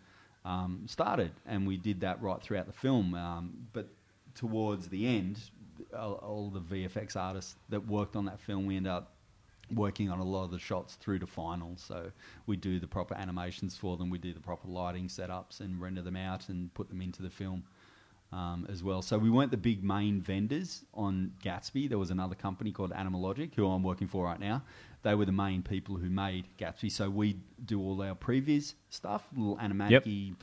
um, 0.44 0.82
started, 0.86 1.32
and 1.46 1.66
we 1.66 1.76
did 1.76 2.00
that 2.00 2.20
right 2.22 2.40
throughout 2.42 2.66
the 2.66 2.72
film. 2.72 3.14
Um, 3.14 3.52
but 3.72 3.88
towards 4.34 4.88
the 4.88 5.06
end, 5.06 5.38
all, 5.96 6.14
all 6.14 6.50
the 6.50 6.60
VFX 6.60 7.16
artists 7.16 7.56
that 7.68 7.86
worked 7.86 8.16
on 8.16 8.24
that 8.26 8.40
film, 8.40 8.66
we 8.66 8.76
end 8.76 8.86
up 8.86 9.12
working 9.72 10.10
on 10.10 10.18
a 10.18 10.24
lot 10.24 10.44
of 10.44 10.50
the 10.50 10.58
shots 10.58 10.96
through 10.96 11.18
to 11.20 11.26
final. 11.26 11.72
So 11.76 12.10
we 12.46 12.56
do 12.56 12.78
the 12.78 12.86
proper 12.86 13.14
animations 13.14 13.76
for 13.76 13.96
them, 13.96 14.10
we 14.10 14.18
do 14.18 14.32
the 14.32 14.40
proper 14.40 14.68
lighting 14.68 15.08
setups 15.08 15.60
and 15.60 15.80
render 15.80 16.02
them 16.02 16.16
out 16.16 16.48
and 16.48 16.72
put 16.74 16.88
them 16.88 17.00
into 17.00 17.22
the 17.22 17.30
film. 17.30 17.64
Um, 18.32 18.66
as 18.68 18.82
well, 18.82 19.00
so 19.00 19.16
we 19.16 19.30
weren't 19.30 19.52
the 19.52 19.56
big 19.56 19.84
main 19.84 20.20
vendors 20.20 20.84
on 20.92 21.30
Gatsby. 21.44 21.88
There 21.88 21.98
was 21.98 22.10
another 22.10 22.34
company 22.34 22.72
called 22.72 22.92
Animal 22.92 23.20
Logic, 23.20 23.54
who 23.54 23.64
I'm 23.68 23.84
working 23.84 24.08
for 24.08 24.24
right 24.24 24.40
now. 24.40 24.64
They 25.05 25.14
were 25.14 25.26
the 25.26 25.32
main 25.32 25.62
people 25.62 25.96
who 25.96 26.11
made 26.11 26.46
Gatsby. 26.59 26.90
So 26.90 27.09
we'd 27.09 27.40
do 27.64 27.80
all 27.80 28.02
our 28.02 28.16
previs 28.16 28.74
stuff, 28.90 29.22
little 29.36 29.57
animatic 29.59 30.34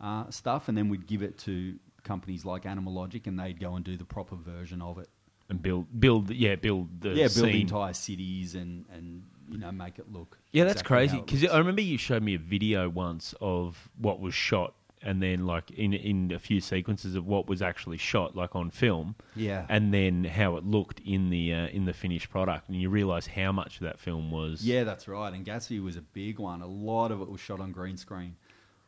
uh, 0.00 0.30
stuff, 0.30 0.68
and 0.68 0.78
then 0.78 0.88
we'd 0.88 1.06
give 1.08 1.22
it 1.22 1.36
to 1.38 1.74
companies 2.04 2.44
like 2.44 2.66
Animal 2.66 2.92
Logic, 2.92 3.26
and 3.26 3.38
they'd 3.38 3.58
go 3.58 3.74
and 3.74 3.84
do 3.84 3.96
the 3.96 4.04
proper 4.04 4.36
version 4.36 4.80
of 4.82 4.98
it. 4.98 5.08
and 5.48 5.60
build 5.60 5.86
build 5.98 6.30
yeah 6.30 6.54
build 6.54 6.88
the 7.00 7.10
yeah, 7.10 7.24
build 7.24 7.32
scene. 7.32 7.62
entire 7.62 7.92
cities 7.92 8.54
and 8.54 8.84
and 8.92 9.22
you 9.50 9.58
know 9.58 9.72
make 9.72 9.98
it 9.98 10.10
look. 10.12 10.38
Yeah, 10.52 10.64
that's 10.64 10.82
crazy 10.82 11.18
because. 11.20 11.44
I 11.44 11.58
remember 11.58 11.82
you 11.82 11.98
showed 11.98 12.22
me 12.22 12.34
a 12.34 12.38
video 12.38 12.88
once 12.88 13.34
of 13.40 13.88
what 13.98 14.20
was 14.20 14.34
shot, 14.34 14.74
and 15.04 15.22
then 15.22 15.46
like 15.46 15.70
in 15.70 15.92
in 15.92 16.32
a 16.32 16.38
few 16.38 16.60
sequences 16.60 17.14
of 17.14 17.26
what 17.26 17.46
was 17.46 17.62
actually 17.62 17.98
shot, 17.98 18.34
like 18.34 18.56
on 18.56 18.70
film, 18.70 19.14
yeah, 19.36 19.66
and 19.68 19.92
then 19.92 20.24
how 20.24 20.56
it 20.56 20.64
looked 20.64 21.00
in 21.00 21.30
the 21.30 21.52
uh, 21.52 21.66
in 21.68 21.84
the 21.84 21.92
finished 21.92 22.30
product, 22.30 22.68
and 22.68 22.80
you 22.80 22.88
realise 22.88 23.26
how 23.26 23.52
much 23.52 23.76
of 23.76 23.82
that 23.82 24.00
film 24.00 24.30
was. 24.30 24.62
Yeah, 24.62 24.84
that's 24.84 25.06
right. 25.06 25.32
And 25.32 25.44
Gatsby 25.44 25.82
was 25.82 25.96
a 25.96 26.02
big 26.02 26.38
one. 26.38 26.62
A 26.62 26.66
lot 26.66 27.12
of 27.12 27.20
it 27.20 27.28
was 27.28 27.40
shot 27.40 27.60
on 27.60 27.70
green 27.70 27.96
screen, 27.96 28.34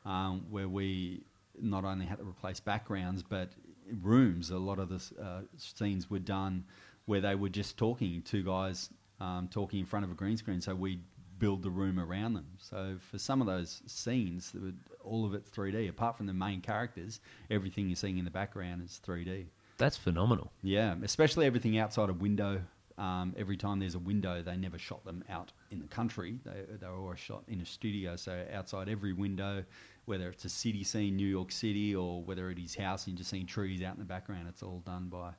um, 0.04 0.46
where 0.50 0.68
we 0.68 1.22
not 1.60 1.84
only 1.84 2.06
had 2.06 2.18
to 2.18 2.24
replace 2.24 2.60
backgrounds, 2.60 3.22
but 3.22 3.50
rooms. 4.02 4.50
A 4.50 4.58
lot 4.58 4.78
of 4.78 4.88
the 4.88 5.22
uh, 5.22 5.40
scenes 5.56 6.10
were 6.10 6.18
done 6.18 6.64
where 7.04 7.20
they 7.20 7.34
were 7.34 7.48
just 7.48 7.76
talking, 7.76 8.22
two 8.22 8.42
guys 8.42 8.90
um, 9.20 9.48
talking 9.50 9.80
in 9.80 9.86
front 9.86 10.04
of 10.04 10.10
a 10.10 10.14
green 10.14 10.36
screen. 10.36 10.60
So 10.60 10.74
we 10.74 11.00
build 11.38 11.62
the 11.62 11.70
room 11.70 11.98
around 12.00 12.34
them. 12.34 12.46
So 12.58 12.96
for 13.10 13.18
some 13.18 13.40
of 13.40 13.46
those 13.46 13.82
scenes, 13.86 14.52
were- 14.54 14.72
all 15.04 15.24
of 15.24 15.34
it's 15.34 15.50
3D. 15.50 15.88
Apart 15.88 16.16
from 16.16 16.26
the 16.26 16.32
main 16.34 16.60
characters, 16.60 17.20
everything 17.50 17.88
you're 17.88 17.96
seeing 17.96 18.18
in 18.18 18.24
the 18.24 18.30
background 18.30 18.82
is 18.84 19.00
3D. 19.06 19.46
that's 19.78 19.96
phenomenal. 19.96 20.50
Yeah, 20.62 20.94
especially 21.02 21.46
everything 21.46 21.78
outside 21.78 22.08
a 22.08 22.14
window. 22.14 22.62
Um, 22.98 23.34
every 23.36 23.58
time 23.58 23.78
there's 23.78 23.94
a 23.94 23.98
window, 23.98 24.40
they 24.40 24.56
never 24.56 24.78
shot 24.78 25.04
them 25.04 25.22
out 25.28 25.52
in 25.70 25.80
the 25.80 25.86
country. 25.86 26.40
They, 26.46 26.76
they 26.80 26.86
were 26.86 26.96
always 26.96 27.18
shot 27.18 27.42
in 27.46 27.60
a 27.60 27.66
studio. 27.66 28.16
So 28.16 28.42
outside 28.50 28.88
every 28.88 29.12
window, 29.12 29.64
whether 30.06 30.30
it's 30.30 30.46
a 30.46 30.48
city 30.48 30.82
scene, 30.82 31.14
New 31.14 31.26
York 31.26 31.52
City, 31.52 31.94
or 31.94 32.22
whether 32.22 32.50
it 32.50 32.58
is 32.58 32.74
house 32.74 33.06
and 33.06 33.12
you're 33.12 33.18
just 33.18 33.28
seeing 33.28 33.44
trees 33.44 33.82
out 33.82 33.92
in 33.92 33.98
the 33.98 34.06
background, 34.06 34.46
it's 34.48 34.62
all 34.62 34.82
done 34.86 35.08
by 35.08 35.32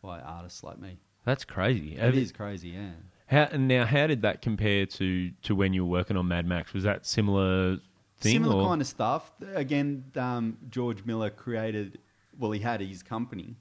by 0.00 0.20
artists 0.20 0.64
like 0.64 0.78
me. 0.80 0.96
That's 1.26 1.44
crazy. 1.44 1.96
It 1.96 2.16
is 2.16 2.32
crazy, 2.32 2.70
yeah. 2.70 2.92
How 3.32 3.48
and 3.50 3.66
now 3.66 3.86
how 3.86 4.06
did 4.06 4.20
that 4.22 4.42
compare 4.42 4.84
to 4.84 5.30
to 5.30 5.54
when 5.54 5.72
you 5.72 5.86
were 5.86 5.90
working 5.90 6.18
on 6.18 6.28
Mad 6.28 6.46
Max? 6.46 6.74
Was 6.74 6.84
that 6.84 7.06
similar 7.06 7.78
thing? 8.18 8.32
Similar 8.34 8.56
or? 8.56 8.68
kind 8.68 8.82
of 8.82 8.86
stuff. 8.86 9.32
Again, 9.54 10.04
um, 10.16 10.58
George 10.68 11.06
Miller 11.06 11.30
created. 11.30 11.98
Well, 12.38 12.50
he 12.50 12.60
had 12.60 12.82
his 12.82 13.02
company 13.02 13.56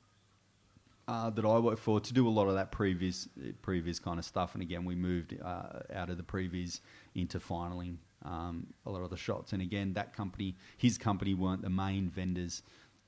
uh, 1.07 1.29
that 1.29 1.45
I 1.45 1.57
worked 1.59 1.79
for 1.79 2.01
to 2.01 2.13
do 2.13 2.27
a 2.27 2.29
lot 2.29 2.49
of 2.49 2.55
that 2.55 2.73
previs 2.73 3.29
previs 3.61 4.01
kind 4.01 4.19
of 4.19 4.25
stuff. 4.25 4.55
And 4.55 4.61
again, 4.61 4.83
we 4.83 4.93
moved 4.93 5.37
uh, 5.41 5.79
out 5.95 6.09
of 6.09 6.17
the 6.17 6.23
previs 6.23 6.81
into 7.15 7.39
finaling 7.39 7.95
um, 8.25 8.67
a 8.85 8.91
lot 8.91 9.03
of 9.03 9.09
the 9.09 9.15
shots. 9.15 9.53
And 9.53 9.61
again, 9.61 9.93
that 9.93 10.13
company, 10.13 10.57
his 10.77 10.97
company, 10.97 11.33
weren't 11.33 11.61
the 11.61 11.69
main 11.69 12.09
vendors 12.09 12.61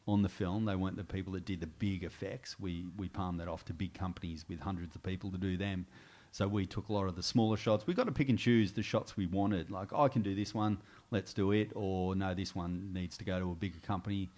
on 0.07 0.21
the 0.21 0.29
film. 0.29 0.63
They 0.63 0.77
weren't 0.77 0.95
the 0.95 1.03
people 1.03 1.33
that 1.33 1.43
did 1.43 1.59
the 1.59 1.67
big 1.67 2.05
effects. 2.05 2.57
We 2.57 2.85
we 2.95 3.09
palmed 3.09 3.41
that 3.41 3.49
off 3.49 3.65
to 3.65 3.73
big 3.73 3.93
companies 3.93 4.45
with 4.47 4.61
hundreds 4.61 4.95
of 4.95 5.03
people 5.03 5.29
to 5.31 5.37
do 5.37 5.57
them. 5.57 5.87
So 6.33 6.47
we 6.47 6.65
took 6.65 6.89
a 6.89 6.93
lot 6.93 7.07
of 7.07 7.15
the 7.15 7.21
smaller 7.21 7.57
shots. 7.57 7.85
We 7.85 7.93
got 7.93 8.07
to 8.07 8.11
pick 8.11 8.27
and 8.27 8.39
choose 8.39 8.71
the 8.71 8.81
shots 8.81 9.15
we 9.15 9.27
wanted. 9.27 9.69
Like 9.69 9.93
I 9.93 10.07
can 10.07 10.23
do 10.23 10.33
this 10.33 10.51
one, 10.51 10.79
let's 11.11 11.31
do 11.31 11.51
it. 11.51 11.69
Or 11.75 12.15
no, 12.15 12.33
this 12.33 12.55
one 12.55 12.89
needs 12.91 13.17
to 13.19 13.23
go 13.23 13.39
to 13.39 13.51
a 13.51 13.53
bigger 13.53 13.77
company. 13.85 14.29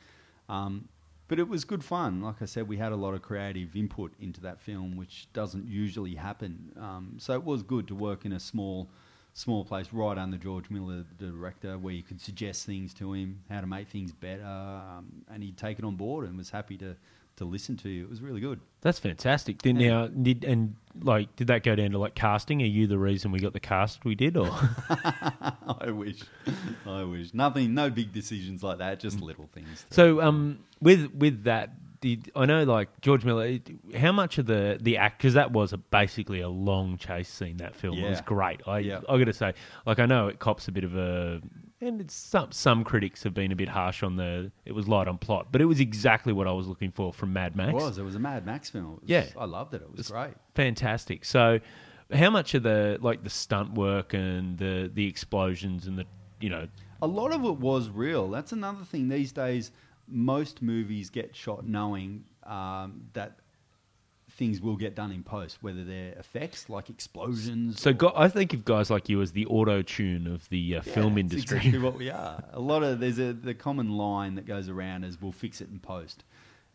Um, 0.50 0.90
but 1.30 1.40
it 1.40 1.48
was 1.48 1.64
good 1.64 1.86
fun. 1.86 2.22
Like 2.22 2.42
I 2.42 2.46
said, 2.46 2.68
we 2.68 2.76
had 2.76 2.92
a 2.92 2.98
lot 2.98 3.14
of 3.14 3.22
creative 3.22 3.78
input 3.78 4.12
into 4.20 4.42
that 4.42 4.60
film, 4.60 4.98
which 4.98 5.30
doesn't 5.32 5.70
usually 5.70 6.16
happen. 6.16 6.74
Um, 6.78 7.16
so 7.18 7.32
it 7.32 7.46
was 7.46 7.64
good 7.64 7.88
to 7.88 7.96
work 7.96 8.26
in 8.26 8.34
a 8.34 8.42
small, 8.42 8.90
small 9.34 9.64
place 9.64 9.94
right 9.94 10.18
under 10.18 10.36
George 10.36 10.70
Miller, 10.70 11.06
the 11.18 11.28
director, 11.28 11.78
where 11.78 11.94
you 11.94 12.04
could 12.04 12.20
suggest 12.20 12.66
things 12.66 12.94
to 12.96 13.14
him, 13.14 13.40
how 13.50 13.62
to 13.62 13.68
make 13.68 13.88
things 13.88 14.12
better, 14.12 14.44
um, 14.44 15.24
and 15.32 15.42
he'd 15.42 15.56
take 15.56 15.80
it 15.80 15.86
on 15.86 15.96
board 15.96 16.28
and 16.28 16.38
was 16.38 16.50
happy 16.50 16.76
to 16.76 16.98
to 17.38 17.46
listen 17.46 17.76
to 17.78 17.90
you. 17.90 18.04
It 18.04 18.10
was 18.10 18.22
really 18.22 18.40
good. 18.42 18.60
That's 18.82 19.00
fantastic. 19.00 19.62
Did 19.62 19.78
Yeah. 19.82 19.90
now 19.90 20.08
did 20.08 20.44
and 20.44 20.76
like 21.02 21.36
did 21.36 21.48
that 21.48 21.64
go 21.64 21.76
down 21.76 21.92
to 21.92 21.98
like 21.98 22.16
casting? 22.16 22.62
Are 22.62 22.66
you 22.66 22.88
the 22.88 22.98
reason 22.98 23.32
we 23.32 23.40
got 23.40 23.54
the 23.54 23.60
cast 23.60 24.06
we 24.06 24.16
did, 24.16 24.38
or 24.38 24.48
I 25.00 25.92
wish, 25.92 26.22
I 26.86 27.04
wish. 27.04 27.34
Nothing, 27.34 27.74
no 27.74 27.90
big 27.90 28.12
decisions 28.14 28.64
like 28.64 28.78
that. 28.80 29.00
Just 29.00 29.18
Mm. 29.18 29.24
little 29.24 29.50
things. 29.54 29.86
so? 29.90 30.22
Um, 30.22 30.60
with 30.82 31.14
with 31.14 31.44
that, 31.44 31.72
did 32.02 32.32
I 32.36 32.46
know 32.46 32.64
like 32.64 32.90
George 33.02 33.26
Miller? 33.26 33.60
How 33.98 34.12
much 34.12 34.38
of 34.38 34.46
the 34.46 34.78
the 34.82 34.98
act 34.98 35.18
because 35.20 35.34
that 35.34 35.52
was 35.52 35.74
a, 35.74 35.78
basically 35.78 36.42
a 36.42 36.50
long 36.50 36.98
chase 36.98 37.30
scene. 37.30 37.58
That 37.58 37.76
film 37.76 37.98
it 37.98 38.10
was 38.10 38.22
great. 38.22 38.62
I 38.68 38.80
Yeah. 38.80 39.02
I 39.10 39.18
got 39.18 39.26
to 39.26 39.34
say, 39.34 39.54
like 39.86 40.00
I 40.00 40.06
know 40.06 40.28
it 40.28 40.40
cops 40.40 40.68
a 40.68 40.72
bit 40.72 40.84
of 40.84 40.96
a. 40.96 41.42
And 41.82 42.00
it's 42.00 42.14
some 42.14 42.52
some 42.52 42.84
critics 42.84 43.24
have 43.24 43.34
been 43.34 43.52
a 43.52 43.56
bit 43.56 43.68
harsh 43.70 44.02
on 44.02 44.16
the 44.16 44.52
it 44.66 44.72
was 44.72 44.88
light 44.88 45.08
on 45.08 45.18
plot, 45.18 45.48
but 45.52 45.62
it 45.62 45.66
was 45.66 45.80
exactly 45.80 46.32
what 46.34 46.48
I 46.48 46.52
was 46.52 46.68
looking 46.68 46.92
for 46.92 47.12
from 47.12 47.34
Mad 47.34 47.56
Max. 47.56 47.72
It 47.72 47.76
was. 47.76 47.98
It 47.98 48.04
was 48.04 48.16
a 48.16 48.20
Mad 48.20 48.46
Max 48.46 48.70
film. 48.70 48.92
Was- 49.02 49.04
Yeah. 49.06 49.26
I 49.38 49.46
loved 49.46 49.74
it. 49.74 49.82
It 49.82 49.92
was 49.92 50.00
It's 50.00 50.10
great. 50.12 50.34
fantastic. 50.56 51.26
So, 51.26 51.60
how 52.14 52.30
much 52.30 52.54
of 52.54 52.64
the 52.64 52.98
like 53.02 53.24
the 53.24 53.30
stunt 53.30 53.74
work 53.74 54.14
and 54.14 54.58
the 54.58 54.90
the 54.94 55.06
explosions 55.08 55.86
and 55.88 55.98
the 56.00 56.06
you 56.40 56.50
know 56.50 56.68
A 57.02 57.08
lot 57.08 57.34
of 57.34 57.44
it 57.44 57.58
was 57.58 57.90
real. 57.90 58.30
That's 58.30 58.54
another 58.54 58.86
thing. 58.86 59.10
These 59.10 59.34
days, 59.34 59.72
most 60.08 60.62
movies 60.62 61.10
get 61.10 61.36
shot 61.36 61.68
knowing 61.68 62.24
um, 62.44 63.02
that 63.14 63.40
things 64.36 64.60
will 64.62 64.76
get 64.76 64.96
done 64.96 65.12
in 65.12 65.24
post, 65.24 65.58
whether 65.62 65.84
they're 65.84 66.12
effects 66.20 66.70
like 66.70 66.90
explosions. 66.90 67.82
so 67.82 67.94
go, 67.94 68.12
I 68.16 68.28
think 68.28 68.54
of 68.54 68.66
guys 68.66 68.90
like 68.90 69.08
you 69.08 69.22
as 69.22 69.32
the 69.32 69.46
auto 69.46 69.82
tune 69.82 70.28
of 70.28 70.48
the 70.50 70.76
uh, 70.76 70.82
Yeah, 70.86 70.94
film 70.94 71.18
industry. 71.18 71.58
exactly 71.58 71.80
what 71.88 71.96
we 71.96 72.10
are. 72.10 72.44
A 72.52 72.60
lot 72.60 72.84
of 72.84 73.00
there's 73.00 73.18
a 73.20 73.32
the 73.34 73.54
common 73.54 73.90
line 73.98 74.36
that 74.36 74.46
goes 74.46 74.68
around 74.70 75.04
is 75.06 75.22
we'll 75.22 75.32
fix 75.32 75.62
it 75.62 75.70
in 75.70 75.80
post. 75.80 76.24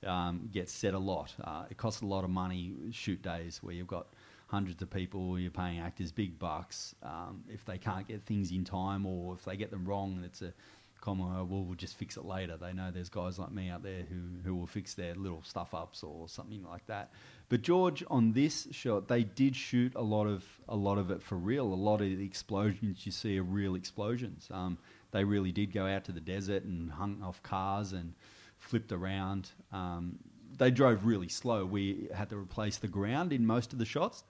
Um, 0.07 0.49
gets 0.51 0.73
said 0.73 0.95
a 0.95 0.99
lot. 0.99 1.35
Uh, 1.45 1.65
it 1.71 1.77
costs 1.77 2.01
a 2.01 2.07
lot 2.07 2.25
of 2.25 2.31
money 2.31 2.73
shoot 2.91 3.21
days 3.21 3.59
where 3.63 3.75
you've 3.75 3.87
got 3.87 4.07
hundreds 4.47 4.81
of 4.81 4.89
people, 4.91 5.39
you're 5.39 5.51
paying 5.51 5.79
actors 5.79 6.11
big 6.11 6.39
bucks. 6.39 6.95
Um, 7.03 7.45
if 7.53 7.65
they 7.67 7.77
can't 7.77 8.09
get 8.09 8.25
things 8.25 8.51
in 8.51 8.65
time 8.65 9.05
or 9.05 9.35
if 9.35 9.45
they 9.45 9.57
get 9.57 9.71
them 9.71 9.85
wrong, 9.85 10.23
it's 10.25 10.41
a 10.41 10.55
common. 11.03 11.27
"Oh, 11.37 11.45
Well, 11.45 11.63
we'll 11.65 11.75
just 11.77 11.97
fix 11.97 12.17
it 12.17 12.25
later. 12.25 12.57
They 12.57 12.73
know 12.73 12.91
there's 12.91 13.11
guys 13.11 13.39
like 13.39 13.53
me 13.53 13.69
out 13.69 13.83
there 13.83 14.03
who 14.09 14.21
who 14.43 14.55
will 14.57 14.67
fix 14.67 14.95
their 14.95 15.15
little 15.15 15.43
stuff 15.43 15.75
ups 15.75 16.03
or 16.03 16.29
something 16.31 16.65
like 16.65 16.87
that. 16.87 17.13
But 17.51 17.63
George, 17.63 18.05
on 18.09 18.33
this 18.33 18.69
shot, 18.71 19.09
they 19.09 19.25
did 19.25 19.57
shoot 19.57 19.93
a 19.97 20.03
lot 20.03 20.27
of 20.27 20.45
a 20.69 20.77
lot 20.77 20.99
of 20.99 21.11
it 21.11 21.21
for 21.21 21.35
real. 21.37 21.65
A 21.65 21.75
lot 21.75 22.01
of 22.01 22.07
the 22.07 22.25
explosions 22.25 23.05
you 23.05 23.13
see 23.13 23.39
are 23.39 23.43
real 23.43 23.75
explosions. 23.75 24.49
Um, 24.53 24.79
they 25.11 25.25
really 25.25 25.51
did 25.51 25.73
go 25.73 25.85
out 25.85 26.05
to 26.05 26.13
the 26.13 26.21
desert 26.21 26.63
and 26.63 26.93
hung 26.93 27.21
off 27.25 27.43
cars 27.43 27.93
and 27.93 28.15
flipped 28.59 28.93
around. 28.93 29.51
Um, 29.73 30.21
they 30.57 30.71
drove 30.71 31.05
really 31.05 31.29
slow. 31.29 31.65
We 31.65 32.09
had 32.15 32.31
to 32.31 32.37
replace 32.37 32.77
the 32.77 32.89
ground 32.89 33.33
in 33.33 33.45
most 33.45 33.73
of 33.73 33.81
the 33.81 33.85
shots, 33.85 34.23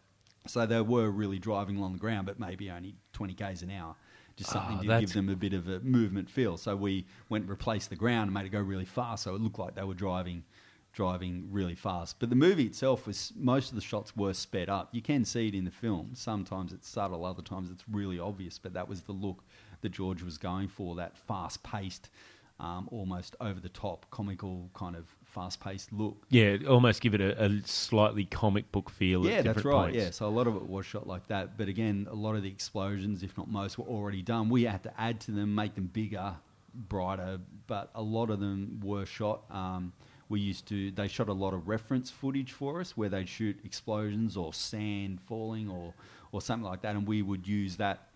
so 0.47 0.65
they 0.65 0.81
were 0.81 1.11
really 1.11 1.39
driving 1.39 1.77
along 1.77 1.93
the 1.93 1.99
ground, 1.99 2.25
but 2.27 2.41
maybe 2.41 2.71
only 2.71 2.95
20 3.13 3.35
k's 3.35 3.63
an 3.63 3.71
hour. 3.71 3.97
Just 4.37 4.51
something 4.51 4.79
Ah, 4.79 4.95
to 4.95 5.01
give 5.01 5.13
them 5.13 5.29
a 5.29 5.37
bit 5.37 5.53
of 5.53 5.69
a 5.69 5.81
movement 5.81 6.31
feel. 6.31 6.57
So 6.57 6.75
we 6.75 7.05
went 7.29 7.43
and 7.43 7.51
replaced 7.51 7.91
the 7.91 7.97
ground 7.97 8.29
and 8.29 8.33
made 8.35 8.47
it 8.47 8.51
go 8.51 8.61
really 8.61 8.87
fast, 8.87 9.25
so 9.25 9.35
it 9.35 9.43
looked 9.43 9.59
like 9.59 9.75
they 9.75 9.85
were 9.85 9.93
driving 9.93 10.45
driving 10.93 11.49
really 11.51 11.75
fast. 11.75 12.17
But 12.19 12.31
the 12.31 12.37
movie 12.37 12.65
itself 12.65 13.07
was 13.07 13.33
most 13.37 13.71
of 13.71 13.75
the 13.75 13.81
shots 13.81 14.17
were 14.17 14.33
sped 14.33 14.69
up. 14.69 14.89
You 14.93 15.03
can 15.03 15.25
see 15.25 15.49
it 15.49 15.55
in 15.55 15.65
the 15.65 15.71
film. 15.71 16.11
Sometimes 16.15 16.73
it's 16.73 16.89
subtle, 16.89 17.25
other 17.25 17.43
times 17.43 17.71
it's 17.71 17.85
really 17.91 18.19
obvious. 18.19 18.59
But 18.59 18.75
that 18.75 18.89
was 18.89 19.03
the 19.03 19.13
look 19.13 19.45
that 19.83 19.91
George 19.91 20.23
was 20.23 20.39
going 20.39 20.69
for. 20.69 20.97
That 20.97 21.17
fast 21.17 21.63
paced, 21.63 22.11
um, 22.59 22.89
almost 22.91 23.37
over 23.41 23.61
the 23.61 23.69
top, 23.69 24.07
comical 24.11 24.71
kind 24.75 24.97
of 24.97 25.07
fast-paced 25.31 25.93
look. 25.93 26.27
Yeah, 26.29 26.57
almost 26.69 27.01
give 27.01 27.15
it 27.15 27.21
a, 27.21 27.45
a 27.45 27.61
slightly 27.65 28.25
comic 28.25 28.71
book 28.73 28.91
feel. 28.91 29.27
Yeah, 29.27 29.37
at 29.37 29.45
that's 29.45 29.65
right. 29.65 29.93
Points. 29.93 29.97
Yeah, 29.97 30.11
so 30.11 30.27
a 30.27 30.29
lot 30.29 30.47
of 30.47 30.57
it 30.57 30.69
was 30.69 30.85
shot 30.85 31.07
like 31.07 31.27
that. 31.29 31.57
But 31.57 31.69
again, 31.69 32.07
a 32.11 32.15
lot 32.15 32.35
of 32.35 32.43
the 32.43 32.49
explosions, 32.51 33.23
if 33.23 33.37
not 33.39 33.49
most, 33.49 33.79
were 33.79 33.87
already 33.87 34.23
done. 34.23 34.49
We 34.51 34.65
had 34.65 34.83
to 34.83 35.01
add 35.01 35.21
to 35.21 35.31
them, 35.31 35.55
make 35.55 35.75
them 35.75 35.87
bigger, 35.87 36.35
brighter. 36.75 37.39
But 37.67 37.91
a 37.95 38.03
lot 38.03 38.31
of 38.31 38.41
them 38.41 38.81
were 38.83 39.07
shot. 39.07 39.45
Um, 39.51 39.93
we 40.31 40.41
used 40.41 40.67
to. 40.69 40.91
They 40.93 41.09
shot 41.09 41.29
a 41.29 41.35
lot 41.35 41.53
of 41.53 41.69
reference 41.69 42.11
footage 42.11 42.53
for 42.53 42.81
us, 42.81 42.97
where 42.97 43.11
they'd 43.11 43.29
shoot 43.29 43.59
explosions 43.65 44.35
or 44.37 44.55
sand 44.55 45.21
falling 45.21 45.69
or 45.69 45.93
or 46.33 46.41
something 46.41 46.65
like 46.67 46.81
that, 46.83 46.95
and 46.97 47.07
we 47.07 47.21
would 47.21 47.47
use 47.47 47.77
that. 47.77 48.07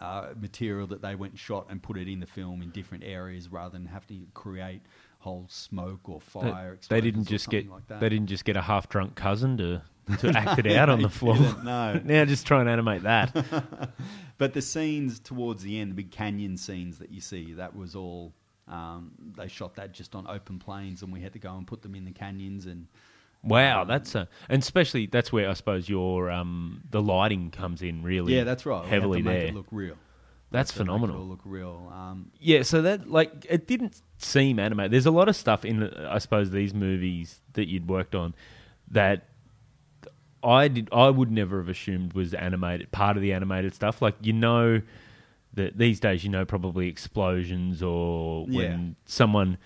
Uh, 0.00 0.28
material 0.40 0.86
that 0.86 1.02
they 1.02 1.16
went 1.16 1.32
and 1.32 1.40
shot 1.40 1.66
and 1.68 1.82
put 1.82 1.96
it 1.98 2.06
in 2.06 2.20
the 2.20 2.26
film 2.26 2.62
in 2.62 2.70
different 2.70 3.02
areas 3.02 3.48
rather 3.48 3.72
than 3.76 3.84
have 3.86 4.06
to 4.06 4.14
create 4.32 4.80
whole 5.18 5.44
smoke 5.48 6.08
or 6.08 6.20
They- 6.20 6.24
fire. 6.50 6.78
they 6.88 7.00
didn't 7.00 7.22
or 7.22 7.30
just 7.30 7.50
get 7.50 7.68
like 7.68 7.88
that. 7.88 7.98
they 7.98 8.08
didn't 8.08 8.28
just 8.28 8.44
get 8.44 8.56
a 8.56 8.60
half 8.62 8.88
drunk 8.88 9.16
cousin 9.16 9.56
to 9.56 9.82
to 10.20 10.28
act 10.38 10.60
it 10.64 10.68
out 10.70 10.88
on 10.88 11.02
the 11.02 11.08
floor. 11.08 11.36
no. 11.64 11.94
now 12.04 12.24
just 12.24 12.46
try 12.46 12.60
and 12.60 12.68
animate 12.70 13.02
that. 13.02 13.90
But 14.38 14.52
the 14.54 14.62
scenes 14.62 15.18
towards 15.18 15.64
the 15.64 15.80
end, 15.80 15.90
the 15.90 15.94
big 15.96 16.12
canyon 16.12 16.56
scenes 16.58 16.98
that 17.00 17.10
you 17.10 17.20
see, 17.20 17.54
that 17.54 17.74
was 17.74 17.96
all. 17.96 18.32
Um, 18.70 19.12
they 19.36 19.48
shot 19.48 19.74
that 19.76 19.92
just 19.92 20.14
on 20.14 20.26
open 20.28 20.58
plains, 20.58 21.02
and 21.02 21.12
we 21.12 21.20
had 21.20 21.32
to 21.32 21.38
go 21.38 21.56
and 21.56 21.66
put 21.66 21.82
them 21.82 21.94
in 21.94 22.04
the 22.04 22.10
canyons. 22.12 22.66
And 22.66 22.86
Wow, 23.42 23.82
Um, 23.82 23.88
that's 23.88 24.14
a, 24.14 24.28
and 24.48 24.62
especially 24.62 25.06
that's 25.06 25.32
where 25.32 25.48
I 25.48 25.54
suppose 25.54 25.88
your 25.88 26.30
um 26.30 26.82
the 26.90 27.00
lighting 27.00 27.50
comes 27.50 27.82
in 27.82 28.02
really. 28.02 28.34
yeah, 28.36 28.44
that's 28.44 28.66
right. 28.66 28.84
Heavily 28.84 29.22
we 29.22 29.28
had 29.28 29.30
to 29.30 29.30
make 29.34 29.40
there. 29.40 29.48
it 29.50 29.54
look 29.54 29.66
real. 29.70 29.94
that's 30.50 30.72
To 30.72 30.78
make 30.78 30.84
it 30.84 30.86
phenomenal. 30.86 31.24
look 31.26 31.40
real. 31.44 31.90
Um, 31.94 32.32
Yeah, 32.40 32.62
so 32.62 32.82
that 32.82 33.08
like 33.08 33.46
it 33.48 33.66
didn't 33.68 34.02
seem 34.18 34.58
animated. 34.58 34.90
There's 34.90 35.06
a 35.06 35.10
lot 35.12 35.28
of 35.28 35.36
stuff 35.36 35.64
in 35.64 35.84
I 35.84 36.18
suppose 36.18 36.50
these 36.50 36.74
movies 36.74 37.40
that 37.52 37.68
you'd 37.68 37.88
worked 37.88 38.14
on 38.16 38.34
that 38.90 39.28
I 40.42 40.68
did 40.68 40.88
I 40.92 41.08
would 41.10 41.30
never 41.30 41.58
have 41.58 41.68
assumed 41.68 42.12
was 42.12 42.34
animated 42.34 42.90
part 42.92 43.16
of 43.16 43.22
the 43.22 43.32
animated 43.32 43.74
stuff. 43.74 44.00
Like 44.02 44.14
you 44.20 44.32
know 44.32 44.82
that 45.58 45.76
these 45.78 45.98
days 46.00 46.24
you 46.24 46.30
know 46.30 46.44
probably 46.44 46.88
explosions 46.88 47.82
or 47.82 48.46
when 48.46 48.54
Yeah. 48.88 48.94
someone 49.06 49.58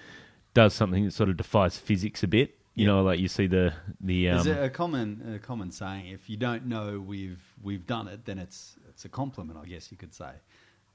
does 0.55 0.75
something 0.75 1.05
that 1.05 1.13
sort 1.13 1.29
of 1.31 1.37
defies 1.37 1.77
physics 1.79 2.23
a 2.23 2.27
bit. 2.29 2.49
You 2.75 2.85
Yeah. 2.87 2.93
know, 2.93 3.03
like 3.03 3.21
you 3.21 3.29
see 3.29 3.47
the 3.47 3.75
the 4.01 4.29
um, 4.31 4.45
There's 4.45 4.59
a, 4.59 4.65
a 4.65 4.71
common 4.71 5.35
a 5.37 5.39
common 5.39 5.71
saying: 5.71 6.07
if 6.09 6.29
you 6.31 6.37
don't 6.37 6.65
know 6.67 7.01
we've 7.01 7.43
we've 7.63 7.87
done 7.87 8.07
it, 8.09 8.25
then 8.25 8.39
it's 8.39 8.77
it's 8.89 9.05
a 9.05 9.09
compliment, 9.09 9.59
I 9.63 9.67
guess 9.73 9.91
you 9.93 9.97
could 9.99 10.15
say. 10.15 10.33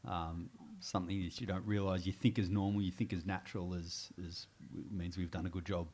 Um, 0.06 0.50
something 0.80 1.18
that 1.24 1.42
you 1.42 1.48
don't 1.48 1.66
realise 1.66 2.06
you 2.06 2.14
think 2.14 2.38
is 2.40 2.50
normal, 2.50 2.82
you 2.82 2.92
think 2.92 3.12
is 3.14 3.26
natural, 3.26 3.74
is 3.74 4.10
is 4.28 4.48
means 4.92 5.18
we've 5.18 5.32
done 5.32 5.46
a 5.46 5.50
good 5.50 5.66
job. 5.66 5.88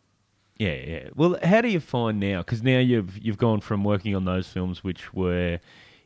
Yeah, 0.57 0.73
yeah. 0.93 1.09
Well, 1.15 1.37
how 1.43 1.61
do 1.61 1.67
you 1.67 1.79
find 1.79 2.19
now? 2.19 2.39
Because 2.43 2.61
now 2.63 2.79
you've 2.79 3.17
you've 3.25 3.37
gone 3.47 3.59
from 3.61 3.83
working 3.83 4.15
on 4.15 4.25
those 4.25 4.47
films, 4.47 4.83
which 4.83 5.13
were 5.13 5.59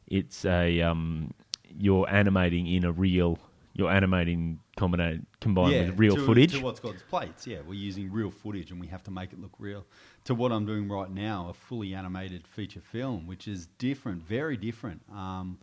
it's 0.07 0.45
a 0.45 0.81
um, 0.81 1.33
you're 1.77 2.09
animating 2.09 2.67
in 2.67 2.83
a 2.83 2.91
real, 2.91 3.37
you're 3.73 3.91
animating 3.91 4.59
combined 4.75 5.25
combined 5.39 5.91
with 5.91 5.99
real 5.99 6.15
to, 6.15 6.25
footage. 6.25 6.53
To 6.53 6.61
what's 6.61 6.79
called 6.79 7.01
plates, 7.09 7.45
yeah. 7.47 7.59
We're 7.67 7.75
using 7.75 8.11
real 8.11 8.31
footage 8.31 8.71
and 8.71 8.79
we 8.81 8.87
have 8.87 9.03
to 9.03 9.11
make 9.11 9.33
it 9.33 9.39
look 9.39 9.53
real. 9.59 9.85
To 10.25 10.35
what 10.35 10.51
I'm 10.51 10.65
doing 10.65 10.89
right 10.89 11.09
now, 11.11 11.47
a 11.49 11.53
fully 11.53 11.93
animated 11.93 12.47
feature 12.47 12.81
film, 12.81 13.27
which 13.27 13.47
is 13.47 13.67
different, 13.77 14.23
very 14.27 14.57
different. 14.57 15.01
Um, 15.13 15.59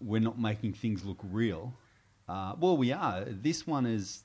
we're 0.00 0.20
not 0.20 0.38
making 0.38 0.72
things 0.74 1.04
look 1.04 1.18
real. 1.22 1.74
Uh, 2.28 2.54
well, 2.58 2.76
we 2.76 2.92
are. 2.92 3.24
This 3.26 3.66
one 3.66 3.86
is. 3.86 4.22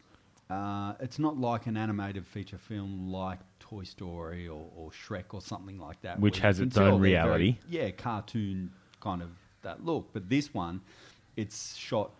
Uh, 0.49 0.95
it's 0.99 1.17
not 1.17 1.37
like 1.37 1.65
an 1.65 1.77
animated 1.77 2.27
feature 2.27 2.57
film 2.57 3.09
like 3.09 3.39
Toy 3.59 3.83
Story 3.83 4.49
or, 4.49 4.67
or 4.75 4.89
Shrek 4.91 5.33
or 5.33 5.39
something 5.39 5.77
like 5.79 6.01
that, 6.01 6.19
Which 6.19 6.39
has 6.39 6.59
its 6.59 6.77
own 6.77 6.83
they're 6.83 6.91
very- 6.91 7.01
reality. 7.11 7.57
yeah, 7.69 7.89
cartoon 7.91 8.73
kind 8.99 9.21
of 9.21 9.29
that 9.63 9.85
look. 9.85 10.09
But 10.13 10.29
this 10.29 10.53
one, 10.53 10.81
it's 11.35 11.75
shot 11.75 12.11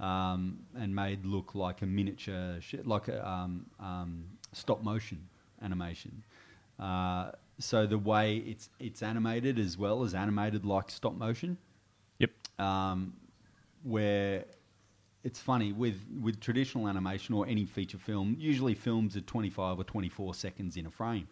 um, 0.00 0.58
and 0.78 0.94
made 0.94 1.24
look 1.24 1.54
like 1.54 1.82
a 1.82 1.86
miniature, 1.86 2.56
sh- 2.60 2.74
like 2.84 3.08
a 3.08 3.26
um, 3.28 3.66
um, 3.80 4.24
stop 4.52 4.82
motion 4.82 5.28
animation. 5.62 6.22
Uh, 6.78 7.30
so 7.58 7.86
the 7.86 7.98
way 7.98 8.36
it's 8.36 8.68
it's 8.78 9.02
animated 9.02 9.58
as 9.58 9.78
well 9.78 10.04
as 10.04 10.14
animated 10.14 10.64
like 10.64 10.90
stop 10.90 11.16
motion, 11.16 11.56
Yep. 12.18 12.30
um, 12.58 13.14
where 13.82 14.44
it's 15.24 15.40
funny 15.40 15.72
with 15.72 15.98
with 16.22 16.38
traditional 16.40 16.86
animation 16.88 17.34
or 17.34 17.46
any 17.46 17.64
feature 17.64 17.98
film. 17.98 18.36
Usually, 18.38 18.74
films 18.74 19.16
are 19.16 19.22
twenty 19.22 19.50
five 19.50 19.78
or 19.78 19.84
twenty 19.84 20.10
four 20.10 20.34
seconds 20.34 20.76
in 20.76 20.84
a 20.86 20.90
frame. 20.90 21.28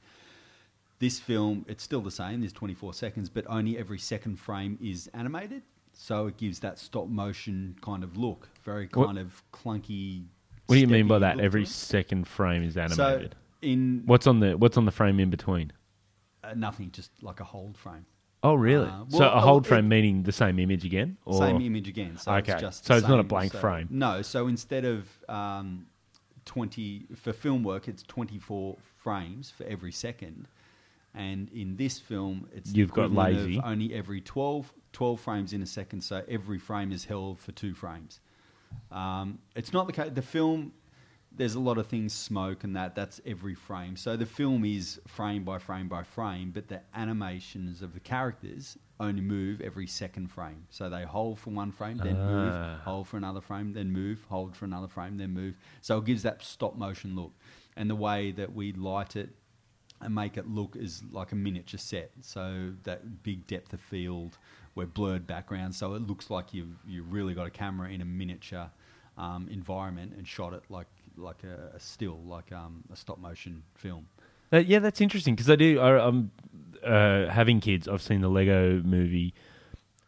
This 0.99 1.19
film, 1.19 1.65
it's 1.69 1.83
still 1.83 2.01
the 2.01 2.11
same. 2.11 2.41
There's 2.41 2.53
24 2.53 2.95
seconds, 2.95 3.29
but 3.29 3.45
only 3.49 3.77
every 3.77 3.99
second 3.99 4.37
frame 4.39 4.79
is 4.81 5.09
animated, 5.13 5.63
so 5.93 6.27
it 6.29 6.37
gives 6.37 6.61
that 6.61 6.79
stop 6.79 7.09
motion 7.09 7.77
kind 7.83 8.05
of 8.05 8.17
look, 8.17 8.49
very 8.63 8.89
What- 8.93 9.07
kind 9.07 9.19
of 9.19 9.43
clunky. 9.53 10.25
What 10.67 10.77
do 10.77 10.81
you 10.81 10.87
mean 10.87 11.07
by 11.09 11.19
that? 11.19 11.41
Every 11.41 11.67
second 11.67 12.27
frame 12.27 12.63
is 12.63 12.77
animated. 12.77 13.33
So 13.33 13.39
in 13.69 14.03
what's 14.07 14.27
on 14.27 14.41
the 14.41 14.57
What's 14.57 14.77
on 14.77 14.85
the 14.87 14.91
frame 14.93 15.21
in 15.21 15.31
between? 15.31 15.73
uh, 16.43 16.53
nothing, 16.55 16.91
just 16.91 17.11
like 17.23 17.41
a 17.41 17.45
hold 17.45 17.77
frame. 17.77 18.07
Oh, 18.43 18.55
really? 18.55 18.87
Uh, 18.87 19.05
so 19.09 19.29
a 19.29 19.41
hold 19.41 19.65
oh, 19.67 19.69
frame 19.69 19.87
it- 19.87 19.89
meaning 19.89 20.23
the 20.23 20.33
same 20.33 20.59
image 20.59 20.85
again, 20.85 21.17
or 21.25 21.39
Same 21.39 21.61
image 21.63 21.89
again. 21.89 22.17
So 22.19 22.33
Okay. 22.35 22.53
it's 22.53 22.61
just 22.61 22.85
So 22.87 22.97
it's 22.97 23.09
not 23.09 23.19
a 23.19 23.23
blank 23.25 23.53
So- 23.53 23.59
frame. 23.61 23.89
No. 23.91 24.23
So 24.23 24.47
instead 24.47 24.85
of 24.85 25.09
um, 25.29 25.87
twenty 26.45 27.07
for 27.15 27.33
film 27.33 27.63
work, 27.63 27.89
it's 27.89 28.03
twenty 28.03 28.39
four 28.39 28.77
frames 28.97 29.51
for 29.51 29.65
every 29.65 29.93
second, 29.93 30.47
and 31.15 31.49
in 31.51 31.77
this 31.77 31.99
film, 31.99 32.49
it's 32.53 32.73
You've 32.73 32.93
got 32.93 33.13
lazy. 33.13 33.61
only 33.63 33.95
every 33.95 34.21
12, 34.21 34.73
12 34.93 35.21
frames 35.21 35.53
in 35.53 35.63
a 35.63 35.67
second. 35.67 36.01
So 36.03 36.23
every 36.29 36.59
frame 36.59 36.91
is 36.93 37.05
held 37.05 37.39
for 37.39 37.53
two 37.53 37.75
frames. 37.75 38.21
Um, 38.91 39.39
it's 39.55 39.73
not 39.73 39.87
the 39.87 39.93
case. 39.93 40.11
The 40.15 40.23
film. 40.23 40.73
There's 41.37 41.57
a 41.57 41.61
lot 41.61 41.79
of 41.79 41.89
things, 41.89 42.13
smoke 42.13 42.63
and 42.63 42.77
that. 42.77 42.95
That's 42.95 43.21
every 43.27 43.57
frame. 43.57 43.97
So 43.97 44.17
the 44.17 44.25
film 44.27 44.65
is 44.65 45.01
frame 45.09 45.43
by 45.43 45.59
frame 45.59 45.89
by 45.89 46.05
frame, 46.05 46.53
but 46.55 46.69
the 46.69 46.81
animations 46.95 47.83
of 47.83 47.93
the 47.93 47.99
characters 47.99 48.79
only 49.01 49.21
move 49.21 49.61
every 49.61 49.89
second 49.89 50.29
frame. 50.31 50.67
So 50.71 50.89
they 50.89 51.03
hold 51.03 51.41
for 51.41 51.51
one 51.51 51.73
frame, 51.73 51.97
then 51.97 52.17
Ah. 52.17 52.27
move, 52.29 52.81
hold 52.83 53.09
for 53.09 53.17
another 53.17 53.41
frame, 53.41 53.73
then 53.73 53.91
move, 53.91 54.25
hold 54.29 54.55
for 54.57 54.65
another 54.65 54.87
frame, 54.87 55.17
then 55.17 55.33
move. 55.35 55.57
So 55.81 55.99
it 55.99 56.05
gives 56.05 56.23
that 56.23 56.41
stop 56.45 56.77
motion 56.77 57.17
look. 57.17 57.33
And 57.77 57.91
the 57.91 57.97
way 57.97 58.31
that 58.31 58.55
we 58.55 58.73
light 58.73 59.17
it 59.17 59.31
and 60.05 60.15
make 60.15 60.37
it 60.37 60.49
look 60.49 60.77
as 60.77 61.03
like 61.11 61.33
a 61.33 61.35
miniature 61.35 61.79
set. 61.79 62.11
So 62.21 62.73
that 62.85 63.23
big 63.23 63.47
depth 63.47 63.73
of 63.73 63.81
field, 63.81 64.39
where 64.75 64.87
blurred 64.87 65.27
background, 65.27 65.75
so 65.75 65.95
it 65.95 66.07
looks 66.07 66.31
like 66.31 66.55
you've 66.55 66.77
you 66.87 67.03
really 67.03 67.35
got 67.35 67.47
a 67.47 67.51
camera 67.51 67.91
in 67.91 68.01
a 68.01 68.05
miniature 68.05 68.71
um, 69.17 69.49
environment 69.51 70.13
and 70.17 70.27
shot 70.27 70.53
it 70.53 70.63
like 70.69 70.87
like 71.17 71.43
a, 71.45 71.77
a 71.77 71.81
still, 71.81 72.19
like 72.27 72.53
um, 72.53 72.85
a 72.93 72.97
stop 72.97 73.19
motion 73.19 73.63
film. 73.75 74.07
Uh, 74.53 74.59
yeah, 74.59 74.79
that's 74.79 75.01
interesting 75.01 75.35
because 75.35 75.51
I 75.51 75.57
do. 75.57 75.81
I, 75.81 76.07
I'm 76.07 76.31
uh, 76.83 77.27
having 77.29 77.61
kids. 77.61 77.89
I've 77.89 78.03
seen 78.03 78.21
the 78.21 78.29
Lego 78.29 78.81
Movie 78.83 79.35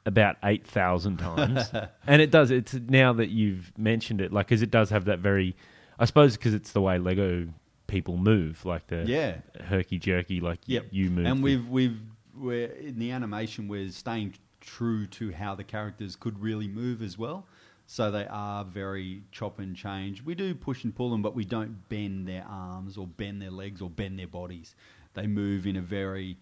about 0.05 0.37
eight 0.45 0.67
thousand 0.67 1.17
times, 1.19 1.71
and 2.07 2.23
it 2.23 2.31
does. 2.31 2.51
It's 2.51 2.75
now 2.75 3.13
that 3.15 3.29
you've 3.29 3.73
mentioned 3.79 4.21
it, 4.21 4.33
like, 4.33 4.47
because 4.47 4.63
it 4.63 4.71
does 4.71 4.91
have 4.91 5.07
that 5.07 5.21
very. 5.21 5.57
I 5.99 6.05
suppose 6.05 6.37
because 6.37 6.53
it's 6.53 6.73
the 6.73 6.83
way 6.83 6.99
Lego 6.99 7.49
people 7.87 8.17
move, 8.17 8.65
like 8.65 8.87
the 8.89 9.05
Yeah. 9.07 9.39
herky 9.65 9.99
jerky, 9.99 10.41
like 10.41 10.61
Yep. 10.67 10.87
you 10.91 11.11
move. 11.11 11.27
And 11.27 11.43
we've 11.43 11.69
we've 11.69 11.99
we're 12.35 12.67
in 12.67 12.99
the 12.99 13.11
animation 13.13 13.67
we're 13.69 13.91
staying 13.91 14.35
true 14.61 15.07
to 15.07 15.33
how 15.33 15.55
the 15.55 15.65
characters 15.65 16.17
could 16.17 16.39
really 16.39 16.69
move 16.69 17.01
as 17.03 17.17
well. 17.17 17.47
So 17.87 18.11
they 18.11 18.27
are 18.27 18.65
very 18.65 19.23
chop 19.31 19.59
and 19.61 19.77
change. 19.77 20.23
We 20.23 20.35
do 20.35 20.55
push 20.55 20.83
and 20.83 20.95
pull 20.95 21.11
them, 21.11 21.23
but 21.23 21.35
we 21.37 21.45
don't 21.45 21.89
bend 21.89 22.27
their 22.27 22.45
arms 22.45 22.99
or 22.99 23.07
bend 23.07 23.41
their 23.41 23.51
legs 23.53 23.81
or 23.81 23.89
bend 23.89 24.19
their 24.19 24.27
bodies. 24.27 24.75
They 25.15 25.27
move 25.29 25.67
in 25.67 25.77
a 25.77 25.81
very 25.81 26.37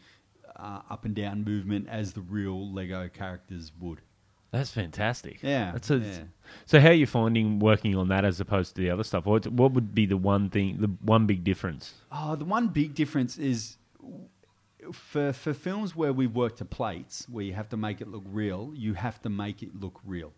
uh, 0.57 0.81
up 0.89 1.05
and 1.05 1.15
down 1.15 1.45
movement 1.45 1.89
as 1.89 2.13
the 2.15 2.21
real 2.23 2.73
Lego 2.73 3.09
characters 3.09 3.73
would. 3.79 4.01
That's 4.55 4.71
fantastic. 4.71 5.43
Yeah, 5.43 5.73
That's 5.73 5.91
a, 5.91 5.99
yeah. 5.99 6.19
So 6.65 6.79
how 6.79 6.89
are 6.89 6.93
you 6.93 7.07
finding 7.07 7.59
working 7.59 7.97
on 7.97 8.09
that 8.09 8.25
as 8.25 8.39
opposed 8.39 8.77
to 8.77 8.83
the 8.83 8.91
other 8.91 9.03
stuff? 9.03 9.27
What 9.27 9.49
what 9.49 9.73
would 9.73 9.95
be 9.95 10.07
the 10.07 10.17
one 10.17 10.49
thing, 10.49 10.77
the 10.79 10.87
one 11.01 11.27
big 11.27 11.43
difference? 11.43 11.95
Oh, 12.13 12.37
the 12.37 12.45
one 12.45 12.69
big 12.69 12.95
difference 12.95 13.37
is 13.37 13.79
for 14.93 15.33
for 15.33 15.53
films 15.55 15.97
where 15.97 16.13
we 16.13 16.29
work 16.29 16.57
to 16.57 16.65
plates, 16.65 17.27
where 17.29 17.45
you 17.45 17.55
have 17.55 17.69
to 17.71 17.77
make 17.77 18.01
it 18.01 18.07
look 18.09 18.23
real, 18.27 18.73
you 18.75 18.95
have 18.95 19.21
to 19.23 19.29
make 19.29 19.63
it 19.63 19.75
look 19.81 20.01
real. 20.05 20.33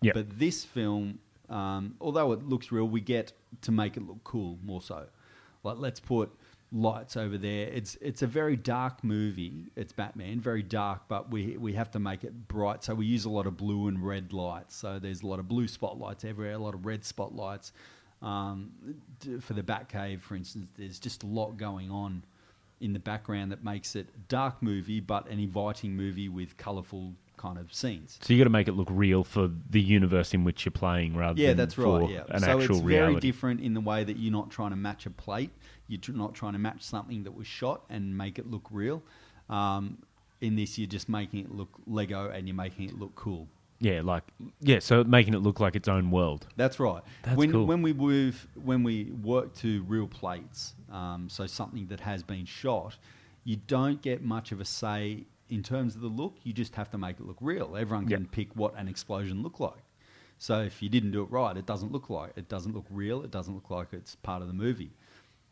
Yep. 0.00 0.14
But 0.14 0.38
this 0.38 0.64
film, 0.64 1.18
um, 1.50 1.96
although 2.00 2.32
it 2.32 2.42
looks 2.42 2.72
real, 2.72 2.88
we 2.88 3.02
get 3.02 3.32
to 3.60 3.72
make 3.72 3.98
it 3.98 4.06
look 4.06 4.24
cool 4.24 4.58
more 4.64 4.80
so. 4.80 5.06
Like 5.62 5.76
let's 5.76 6.00
put 6.00 6.32
lights 6.72 7.16
over 7.16 7.36
there. 7.36 7.66
It's 7.68 7.96
it's 8.00 8.22
a 8.22 8.26
very 8.26 8.56
dark 8.56 9.02
movie. 9.02 9.70
It's 9.76 9.92
Batman, 9.92 10.40
very 10.40 10.62
dark, 10.62 11.02
but 11.08 11.30
we 11.30 11.56
we 11.56 11.72
have 11.74 11.90
to 11.92 11.98
make 11.98 12.24
it 12.24 12.48
bright. 12.48 12.84
So 12.84 12.94
we 12.94 13.06
use 13.06 13.24
a 13.24 13.30
lot 13.30 13.46
of 13.46 13.56
blue 13.56 13.88
and 13.88 14.04
red 14.04 14.32
lights. 14.32 14.76
So 14.76 14.98
there's 14.98 15.22
a 15.22 15.26
lot 15.26 15.38
of 15.38 15.48
blue 15.48 15.68
spotlights 15.68 16.24
everywhere, 16.24 16.54
a 16.54 16.58
lot 16.58 16.74
of 16.74 16.86
red 16.86 17.04
spotlights. 17.04 17.72
Um, 18.22 18.72
for 19.40 19.54
the 19.54 19.62
Batcave, 19.62 20.20
for 20.20 20.36
instance, 20.36 20.68
there's 20.76 20.98
just 20.98 21.22
a 21.22 21.26
lot 21.26 21.56
going 21.56 21.90
on 21.90 22.22
in 22.80 22.92
the 22.92 22.98
background 22.98 23.50
that 23.52 23.64
makes 23.64 23.96
it 23.96 24.08
a 24.14 24.18
dark 24.28 24.62
movie, 24.62 25.00
but 25.00 25.28
an 25.28 25.38
inviting 25.38 25.96
movie 25.96 26.28
with 26.28 26.56
colourful 26.56 27.14
kind 27.38 27.58
of 27.58 27.72
scenes. 27.72 28.18
So 28.20 28.34
you 28.34 28.38
got 28.38 28.44
to 28.44 28.50
make 28.50 28.68
it 28.68 28.72
look 28.72 28.88
real 28.90 29.24
for 29.24 29.50
the 29.70 29.80
universe 29.80 30.34
in 30.34 30.44
which 30.44 30.64
you're 30.64 30.72
playing, 30.72 31.16
rather 31.16 31.40
Yeah, 31.40 31.48
than 31.48 31.56
that's 31.56 31.78
right. 31.78 32.10
Yeah, 32.10 32.24
an 32.28 32.40
so 32.40 32.58
actual 32.58 32.76
it's 32.76 32.86
very 32.86 33.16
different 33.16 33.60
in 33.60 33.72
the 33.72 33.80
way 33.80 34.04
that 34.04 34.18
you're 34.18 34.32
not 34.32 34.50
trying 34.50 34.70
to 34.70 34.76
match 34.76 35.06
a 35.06 35.10
plate. 35.10 35.50
You're 35.90 36.16
not 36.16 36.34
trying 36.34 36.52
to 36.52 36.58
match 36.58 36.82
something 36.82 37.24
that 37.24 37.34
was 37.34 37.46
shot 37.46 37.82
and 37.90 38.16
make 38.16 38.38
it 38.38 38.50
look 38.50 38.66
real. 38.70 39.02
Um, 39.48 39.98
in 40.40 40.56
this, 40.56 40.78
you're 40.78 40.86
just 40.88 41.08
making 41.08 41.40
it 41.40 41.50
look 41.54 41.68
Lego 41.86 42.30
and 42.30 42.46
you're 42.46 42.56
making 42.56 42.88
it 42.88 42.98
look 42.98 43.14
cool. 43.16 43.48
Yeah, 43.80 44.02
like 44.04 44.22
yeah, 44.60 44.78
so 44.78 45.02
making 45.04 45.34
it 45.34 45.38
look 45.38 45.58
like 45.58 45.74
its 45.74 45.88
own 45.88 46.10
world. 46.10 46.46
That's 46.56 46.78
right. 46.78 47.02
That's 47.22 47.36
when 47.36 47.50
cool. 47.50 47.66
when 47.66 47.82
we 47.82 47.92
move 47.92 48.46
when 48.62 48.82
we 48.82 49.04
work 49.22 49.54
to 49.56 49.82
real 49.84 50.06
plates, 50.06 50.74
um, 50.92 51.28
so 51.30 51.46
something 51.46 51.86
that 51.86 52.00
has 52.00 52.22
been 52.22 52.44
shot, 52.44 52.98
you 53.44 53.56
don't 53.56 54.00
get 54.02 54.22
much 54.22 54.52
of 54.52 54.60
a 54.60 54.66
say 54.66 55.24
in 55.48 55.62
terms 55.62 55.94
of 55.94 56.02
the 56.02 56.08
look. 56.08 56.36
You 56.42 56.52
just 56.52 56.74
have 56.74 56.90
to 56.90 56.98
make 56.98 57.18
it 57.18 57.26
look 57.26 57.38
real. 57.40 57.74
Everyone 57.76 58.06
can 58.06 58.22
Yep. 58.22 58.30
pick 58.32 58.54
what 58.54 58.74
an 58.78 58.86
explosion 58.86 59.42
looked 59.42 59.60
like. 59.60 59.82
So 60.36 60.60
if 60.60 60.82
you 60.82 60.88
didn't 60.90 61.10
do 61.12 61.22
it 61.22 61.30
right, 61.30 61.56
it 61.56 61.64
doesn't 61.66 61.90
look 61.90 62.10
like 62.10 62.32
it 62.36 62.48
doesn't 62.50 62.74
look 62.74 62.86
real. 62.90 63.22
It 63.22 63.30
doesn't 63.30 63.54
look 63.54 63.70
like 63.70 63.88
it's 63.92 64.14
part 64.16 64.42
of 64.42 64.48
the 64.48 64.54
movie. 64.54 64.90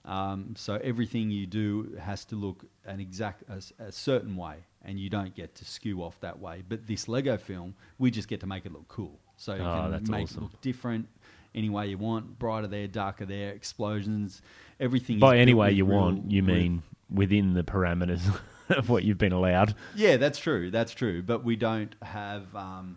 Um, 0.04 0.54
so 0.56 0.80
everything 0.82 1.30
you 1.30 1.46
do 1.46 1.96
has 2.00 2.24
to 2.26 2.36
look 2.36 2.64
an 2.86 2.98
exact 3.00 3.42
a, 3.48 3.62
a 3.84 3.92
certain 3.92 4.36
way, 4.36 4.56
and 4.82 4.98
you 4.98 5.10
don't 5.10 5.34
get 5.34 5.54
to 5.56 5.64
skew 5.64 6.02
off 6.02 6.18
that 6.20 6.38
way. 6.38 6.62
But 6.66 6.86
this 6.86 7.08
Lego 7.08 7.36
film, 7.36 7.74
we 7.98 8.10
just 8.10 8.28
get 8.28 8.40
to 8.40 8.46
make 8.46 8.64
it 8.64 8.72
look 8.72 8.88
cool. 8.88 9.18
So 9.36 9.54
you 9.54 9.60
Oh, 9.62 9.82
can 9.82 9.90
that's 9.90 10.08
make 10.10 10.24
awesome. 10.24 10.38
it 10.38 10.42
look 10.44 10.60
different 10.62 11.08
any 11.54 11.68
way 11.68 11.88
you 11.88 11.98
want. 11.98 12.38
Brighter 12.38 12.66
there, 12.68 12.86
darker 12.88 13.26
there, 13.26 13.50
explosions, 13.52 14.40
everything. 14.80 15.18
By 15.18 15.38
any 15.38 15.54
way 15.54 15.72
you 15.72 15.84
real- 15.84 15.98
want, 15.98 16.30
you 16.30 16.42
mean 16.42 16.82
within 17.10 17.54
the 17.54 17.62
parameters 17.62 18.22
of 18.70 18.88
what 18.88 19.04
you've 19.04 19.18
been 19.18 19.32
allowed. 19.32 19.74
Yeah, 19.94 20.16
that's 20.16 20.38
true. 20.38 20.70
That's 20.70 20.92
true. 20.92 21.22
But 21.22 21.44
we 21.44 21.56
don't 21.56 21.94
have. 22.02 22.54
Um, 22.56 22.96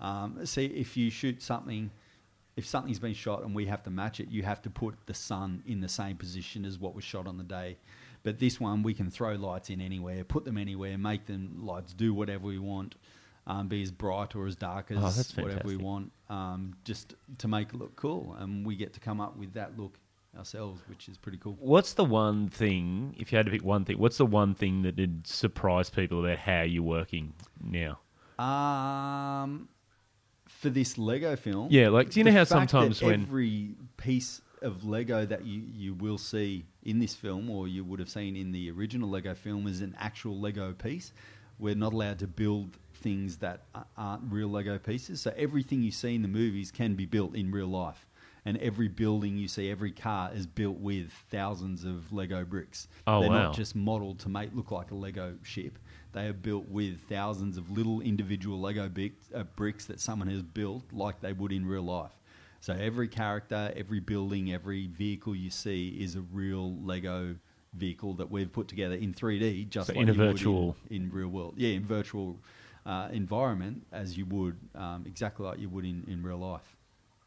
um, 0.00 0.44
see, 0.46 0.66
if 0.66 0.96
you 0.96 1.10
shoot 1.10 1.40
something, 1.42 1.90
if 2.56 2.66
something's 2.66 2.98
been 2.98 3.14
shot 3.14 3.42
and 3.42 3.54
we 3.54 3.66
have 3.66 3.82
to 3.84 3.90
match 3.90 4.20
it, 4.20 4.28
you 4.28 4.42
have 4.42 4.60
to 4.62 4.70
put 4.70 4.94
the 5.06 5.14
sun 5.14 5.62
in 5.66 5.80
the 5.80 5.88
same 5.88 6.16
position 6.16 6.64
as 6.64 6.78
what 6.78 6.94
was 6.94 7.04
shot 7.04 7.26
on 7.26 7.38
the 7.38 7.44
day. 7.44 7.78
But 8.22 8.38
this 8.38 8.60
one, 8.60 8.82
we 8.82 8.94
can 8.94 9.10
throw 9.10 9.34
lights 9.34 9.70
in 9.70 9.80
anywhere, 9.80 10.22
put 10.24 10.44
them 10.44 10.56
anywhere, 10.56 10.96
make 10.98 11.26
them 11.26 11.58
lights 11.62 11.92
do 11.92 12.14
whatever 12.14 12.46
we 12.46 12.58
want, 12.58 12.94
um, 13.46 13.68
be 13.68 13.82
as 13.82 13.90
bright 13.90 14.36
or 14.36 14.46
as 14.46 14.54
dark 14.54 14.90
as 14.90 14.98
Oh, 15.36 15.42
whatever 15.42 15.66
we 15.66 15.76
want, 15.76 16.12
um, 16.28 16.74
just 16.84 17.14
to 17.38 17.48
make 17.48 17.70
it 17.70 17.76
look 17.76 17.96
cool. 17.96 18.36
And 18.38 18.64
we 18.64 18.76
get 18.76 18.92
to 18.94 19.00
come 19.00 19.20
up 19.20 19.36
with 19.36 19.54
that 19.54 19.78
look 19.78 19.98
ourselves, 20.38 20.80
which 20.86 21.08
is 21.08 21.18
pretty 21.18 21.38
cool. 21.38 21.56
What's 21.58 21.94
the 21.94 22.04
one 22.04 22.48
thing, 22.48 23.14
if 23.18 23.32
you 23.32 23.36
had 23.36 23.46
to 23.46 23.52
pick 23.52 23.64
one 23.64 23.84
thing, 23.84 23.98
what's 23.98 24.18
the 24.18 24.26
one 24.26 24.54
thing 24.54 24.82
that 24.82 24.96
did 24.96 25.26
surprise 25.26 25.90
people 25.90 26.24
about 26.24 26.38
how 26.38 26.62
you're 26.62 26.82
working 26.82 27.32
now? 27.60 27.98
Um, 28.38 29.68
for 30.62 30.70
this 30.70 30.96
Lego 30.96 31.34
film, 31.34 31.66
Yeah, 31.70 31.88
like, 31.88 32.10
do 32.10 32.20
you 32.20 32.24
know 32.24 32.30
how 32.32 32.44
sometimes 32.44 33.02
when- 33.02 33.22
every 33.22 33.74
piece 33.96 34.40
of 34.62 34.84
Lego 34.84 35.26
that 35.26 35.44
you, 35.44 35.60
you 35.60 35.92
will 35.92 36.18
see 36.18 36.64
in 36.84 37.00
this 37.00 37.14
film, 37.16 37.50
or 37.50 37.66
you 37.66 37.82
would 37.82 37.98
have 37.98 38.08
seen 38.08 38.36
in 38.36 38.52
the 38.52 38.70
original 38.70 39.10
Lego 39.10 39.34
film, 39.34 39.66
is 39.66 39.80
an 39.80 39.96
actual 39.98 40.38
Lego 40.38 40.72
piece. 40.72 41.12
We're 41.58 41.74
not 41.74 41.92
allowed 41.92 42.20
to 42.20 42.28
build 42.28 42.76
things 42.94 43.38
that 43.38 43.64
aren't 43.96 44.30
real 44.32 44.48
Lego 44.48 44.78
pieces. 44.78 45.20
So 45.20 45.34
everything 45.36 45.82
you 45.82 45.90
see 45.90 46.14
in 46.14 46.22
the 46.22 46.28
movies 46.28 46.70
can 46.70 46.94
be 46.94 47.06
built 47.06 47.34
in 47.34 47.50
real 47.50 47.66
life. 47.66 48.06
And 48.44 48.56
every 48.58 48.86
building 48.88 49.36
you 49.36 49.48
see, 49.48 49.68
every 49.68 49.90
car 49.92 50.30
is 50.32 50.46
built 50.46 50.78
with 50.78 51.10
thousands 51.30 51.84
of 51.84 52.12
Lego 52.12 52.44
bricks. 52.44 52.86
Oh, 53.08 53.20
They're 53.20 53.30
wow. 53.30 53.42
not 53.44 53.56
just 53.56 53.74
modelled 53.74 54.20
to 54.20 54.28
make 54.28 54.54
look 54.54 54.70
like 54.70 54.92
a 54.92 54.94
Lego 54.94 55.34
ship. 55.42 55.78
They 56.12 56.26
are 56.26 56.32
built 56.32 56.68
with 56.68 57.00
thousands 57.08 57.56
of 57.56 57.70
little 57.70 58.00
individual 58.00 58.60
Lego 58.60 58.88
bricks, 58.88 59.30
uh, 59.34 59.44
bricks 59.44 59.86
that 59.86 60.00
someone 60.00 60.28
has 60.28 60.42
built 60.42 60.84
like 60.92 61.20
they 61.20 61.32
would 61.32 61.52
in 61.52 61.66
real 61.66 61.82
life. 61.82 62.12
So 62.60 62.74
every 62.74 63.08
character, 63.08 63.72
every 63.74 64.00
building, 64.00 64.52
every 64.52 64.86
vehicle 64.86 65.34
you 65.34 65.50
see 65.50 65.88
is 66.00 66.14
a 66.14 66.20
real 66.20 66.76
Lego 66.76 67.34
vehicle 67.74 68.14
that 68.14 68.30
we've 68.30 68.52
put 68.52 68.68
together 68.68 68.94
in 68.94 69.12
3D, 69.12 69.68
just 69.68 69.88
So 69.88 69.94
like 69.94 70.02
in 70.02 70.08
a 70.08 70.12
virtual- 70.12 70.76
in, 70.90 71.10
real 71.10 71.28
world. 71.28 71.54
Yeah, 71.56 71.70
in 71.70 71.84
virtual 71.84 72.38
uh, 72.86 73.08
environment, 73.12 73.86
as 73.90 74.16
you 74.16 74.26
would 74.26 74.56
um, 74.74 75.04
exactly 75.06 75.46
like 75.46 75.58
you 75.58 75.68
would 75.70 75.84
in, 75.84 76.04
in 76.06 76.22
real 76.22 76.38
life. 76.38 76.76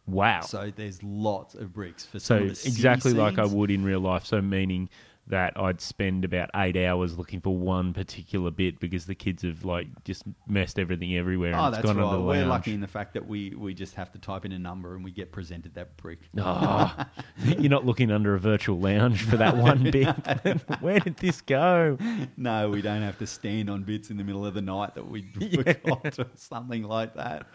Wow. 0.07 0.41
So 0.41 0.71
there's 0.75 1.01
lots 1.01 1.55
of 1.55 1.73
bricks 1.73 2.05
for 2.05 2.19
So 2.19 2.37
some 2.37 2.43
of 2.43 2.49
the 2.49 2.55
city 2.55 2.69
exactly 2.69 3.13
like 3.13 3.39
I 3.39 3.45
would 3.45 3.71
in 3.71 3.83
real 3.83 3.99
life. 3.99 4.25
So 4.25 4.41
meaning 4.41 4.89
that 5.27 5.53
I'd 5.59 5.81
spend 5.81 6.23
about 6.23 6.51
eight 6.55 6.77
hours 6.77 7.17
looking 7.17 7.41
for 7.41 7.57
one 7.57 7.93
particular 7.93 8.51
bit 8.51 8.79
because 8.79 9.07
the 9.07 9.15
kids 9.15 9.41
have 9.41 9.65
like 9.65 9.87
just 10.03 10.21
messed 10.47 10.77
everything 10.77 11.15
everywhere. 11.17 11.55
Oh, 11.55 11.65
and 11.65 11.67
it's 11.73 11.77
that's 11.77 11.85
gone 11.87 11.97
right. 11.97 12.03
under 12.05 12.17
the 12.17 12.23
We're 12.23 12.33
lounge. 12.41 12.47
lucky 12.49 12.73
in 12.75 12.79
the 12.81 12.87
fact 12.87 13.15
that 13.15 13.27
we, 13.27 13.55
we 13.55 13.73
just 13.73 13.95
have 13.95 14.11
to 14.11 14.19
type 14.19 14.45
in 14.45 14.51
a 14.51 14.59
number 14.59 14.93
and 14.93 15.03
we 15.03 15.09
get 15.11 15.31
presented 15.31 15.73
that 15.73 15.97
brick. 15.97 16.19
Oh, 16.37 16.95
you're 17.43 17.71
not 17.71 17.85
looking 17.87 18.11
under 18.11 18.35
a 18.35 18.39
virtual 18.39 18.79
lounge 18.79 19.23
for 19.23 19.37
that 19.37 19.57
one 19.57 19.89
bit. 19.89 20.07
Where 20.81 20.99
did 20.99 21.17
this 21.17 21.41
go? 21.41 21.97
No, 22.37 22.69
we 22.69 22.83
don't 22.83 23.01
have 23.01 23.17
to 23.17 23.25
stand 23.25 23.69
on 23.69 23.81
bits 23.81 24.11
in 24.11 24.17
the 24.17 24.23
middle 24.23 24.45
of 24.45 24.53
the 24.53 24.61
night 24.61 24.93
that 24.93 25.09
we 25.09 25.25
Yeah. 25.39 25.73
forgot 25.73 26.19
or 26.19 26.27
something 26.35 26.83
like 26.83 27.15
that. 27.15 27.47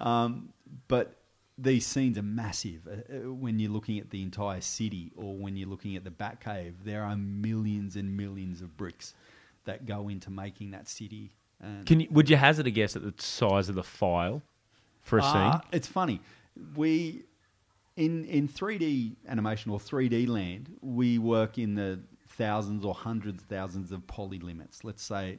Um, 0.00 0.48
but 0.88 1.21
these 1.58 1.86
scenes 1.86 2.16
are 2.18 2.22
massive. 2.22 2.86
Uh, 2.86 2.90
uh, 3.28 3.32
When 3.32 3.58
you're 3.58 3.70
looking 3.70 3.98
at 3.98 4.10
the 4.10 4.22
entire 4.22 4.60
city 4.60 5.12
or 5.16 5.36
when 5.36 5.56
you're 5.56 5.68
looking 5.68 5.96
at 5.96 6.04
the 6.04 6.10
Batcave, 6.10 6.74
there 6.84 7.04
are 7.04 7.16
millions 7.16 7.96
and 7.96 8.16
millions 8.16 8.60
of 8.62 8.76
bricks 8.76 9.14
that 9.64 9.86
go 9.86 10.08
into 10.08 10.30
making 10.30 10.70
that 10.72 10.88
city. 10.88 11.32
Can 11.86 12.00
you, 12.00 12.08
would 12.10 12.28
you 12.28 12.36
hazard 12.36 12.66
a 12.66 12.70
guess 12.72 12.96
at 12.96 13.02
the 13.02 13.14
size 13.22 13.68
of 13.68 13.76
the 13.76 13.84
file 13.84 14.42
for 15.02 15.18
a 15.20 15.22
Uh, 15.22 15.52
scene? 15.52 15.60
It's 15.70 15.86
funny. 15.86 16.20
We 16.74 17.24
in 17.96 18.24
in 18.24 18.48
3D 18.48 19.14
animation 19.28 19.70
or 19.70 19.78
3D 19.78 20.26
land, 20.26 20.74
we 20.80 21.18
work 21.18 21.58
in 21.58 21.74
the 21.76 22.00
thousands 22.30 22.84
or 22.84 22.94
hundreds 22.94 23.42
of 23.42 23.48
thousands 23.48 23.92
of 23.92 24.04
poly 24.08 24.40
limits. 24.40 24.82
Let's 24.82 25.02
say 25.04 25.38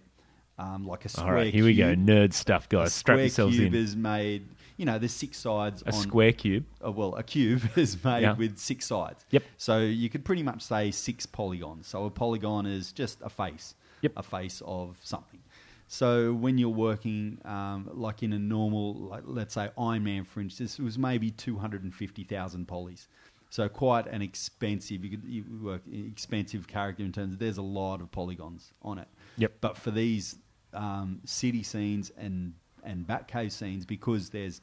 um, 0.57 0.85
like 0.85 1.03
a 1.03 1.09
square. 1.09 1.27
All 1.27 1.33
right, 1.33 1.53
here 1.53 1.65
we 1.65 1.73
go. 1.75 1.93
Nerd 1.93 2.31
stuff, 2.31 2.69
guys. 2.69 2.93
Strap 2.93 3.17
yourselves 3.19 3.57
cube 3.57 3.73
in. 3.73 3.79
is 3.81 3.95
made. 3.97 4.47
You 4.83 4.87
know, 4.87 4.99
there's 4.99 5.13
six 5.13 5.37
sides. 5.37 5.81
A 5.83 5.93
on, 5.93 5.93
square 5.93 6.33
cube. 6.33 6.65
uh, 6.85 6.91
well, 6.91 7.15
a 7.15 7.23
cube 7.23 7.61
is 7.77 8.03
made 8.03 8.23
Yeah. 8.23 8.33
with 8.33 8.57
six 8.57 8.85
sides. 8.85 9.25
Yep. 9.31 9.43
So 9.55 9.79
you 9.79 10.09
could 10.09 10.25
pretty 10.25 10.43
much 10.43 10.61
say 10.61 10.91
six 10.91 11.25
polygons. 11.25 11.87
So 11.87 12.03
a 12.03 12.09
polygon 12.11 12.65
is 12.65 12.91
just 12.91 13.21
a 13.21 13.29
face. 13.29 13.75
Yep. 14.01 14.11
A 14.17 14.23
face 14.23 14.61
of 14.65 14.97
something. 15.01 15.39
So 15.87 16.33
when 16.33 16.57
you're 16.57 16.67
working, 16.67 17.37
um, 17.45 17.89
like 17.93 18.23
in 18.23 18.33
a 18.33 18.39
normal, 18.39 18.95
like 18.95 19.23
let's 19.25 19.53
say 19.53 19.69
Iron 19.77 20.03
Man, 20.03 20.25
for 20.25 20.41
instance, 20.41 20.77
it 20.77 20.83
was 20.83 20.97
maybe 20.97 21.31
two 21.31 21.55
hundred 21.55 21.83
and 21.85 21.95
fifty 21.95 22.25
thousand 22.25 22.67
polys. 22.67 23.07
So 23.51 23.69
quite 23.69 24.07
an 24.07 24.21
expensive, 24.21 25.05
you 25.05 25.11
could 25.11 25.23
you 25.23 25.45
work 25.61 25.83
expensive 25.93 26.67
character 26.67 27.03
in 27.05 27.13
terms 27.13 27.35
of 27.35 27.39
there's 27.39 27.57
a 27.57 27.61
lot 27.61 28.01
of 28.01 28.11
polygons 28.11 28.73
on 28.81 28.97
it. 28.97 29.07
Yep. 29.37 29.53
But 29.61 29.77
for 29.77 29.91
these 29.91 30.35
um, 30.73 31.21
city 31.23 31.63
scenes 31.63 32.11
and 32.17 32.55
and 32.83 33.07
Batcave 33.07 33.53
scenes, 33.53 33.85
because 33.85 34.29
there's 34.31 34.59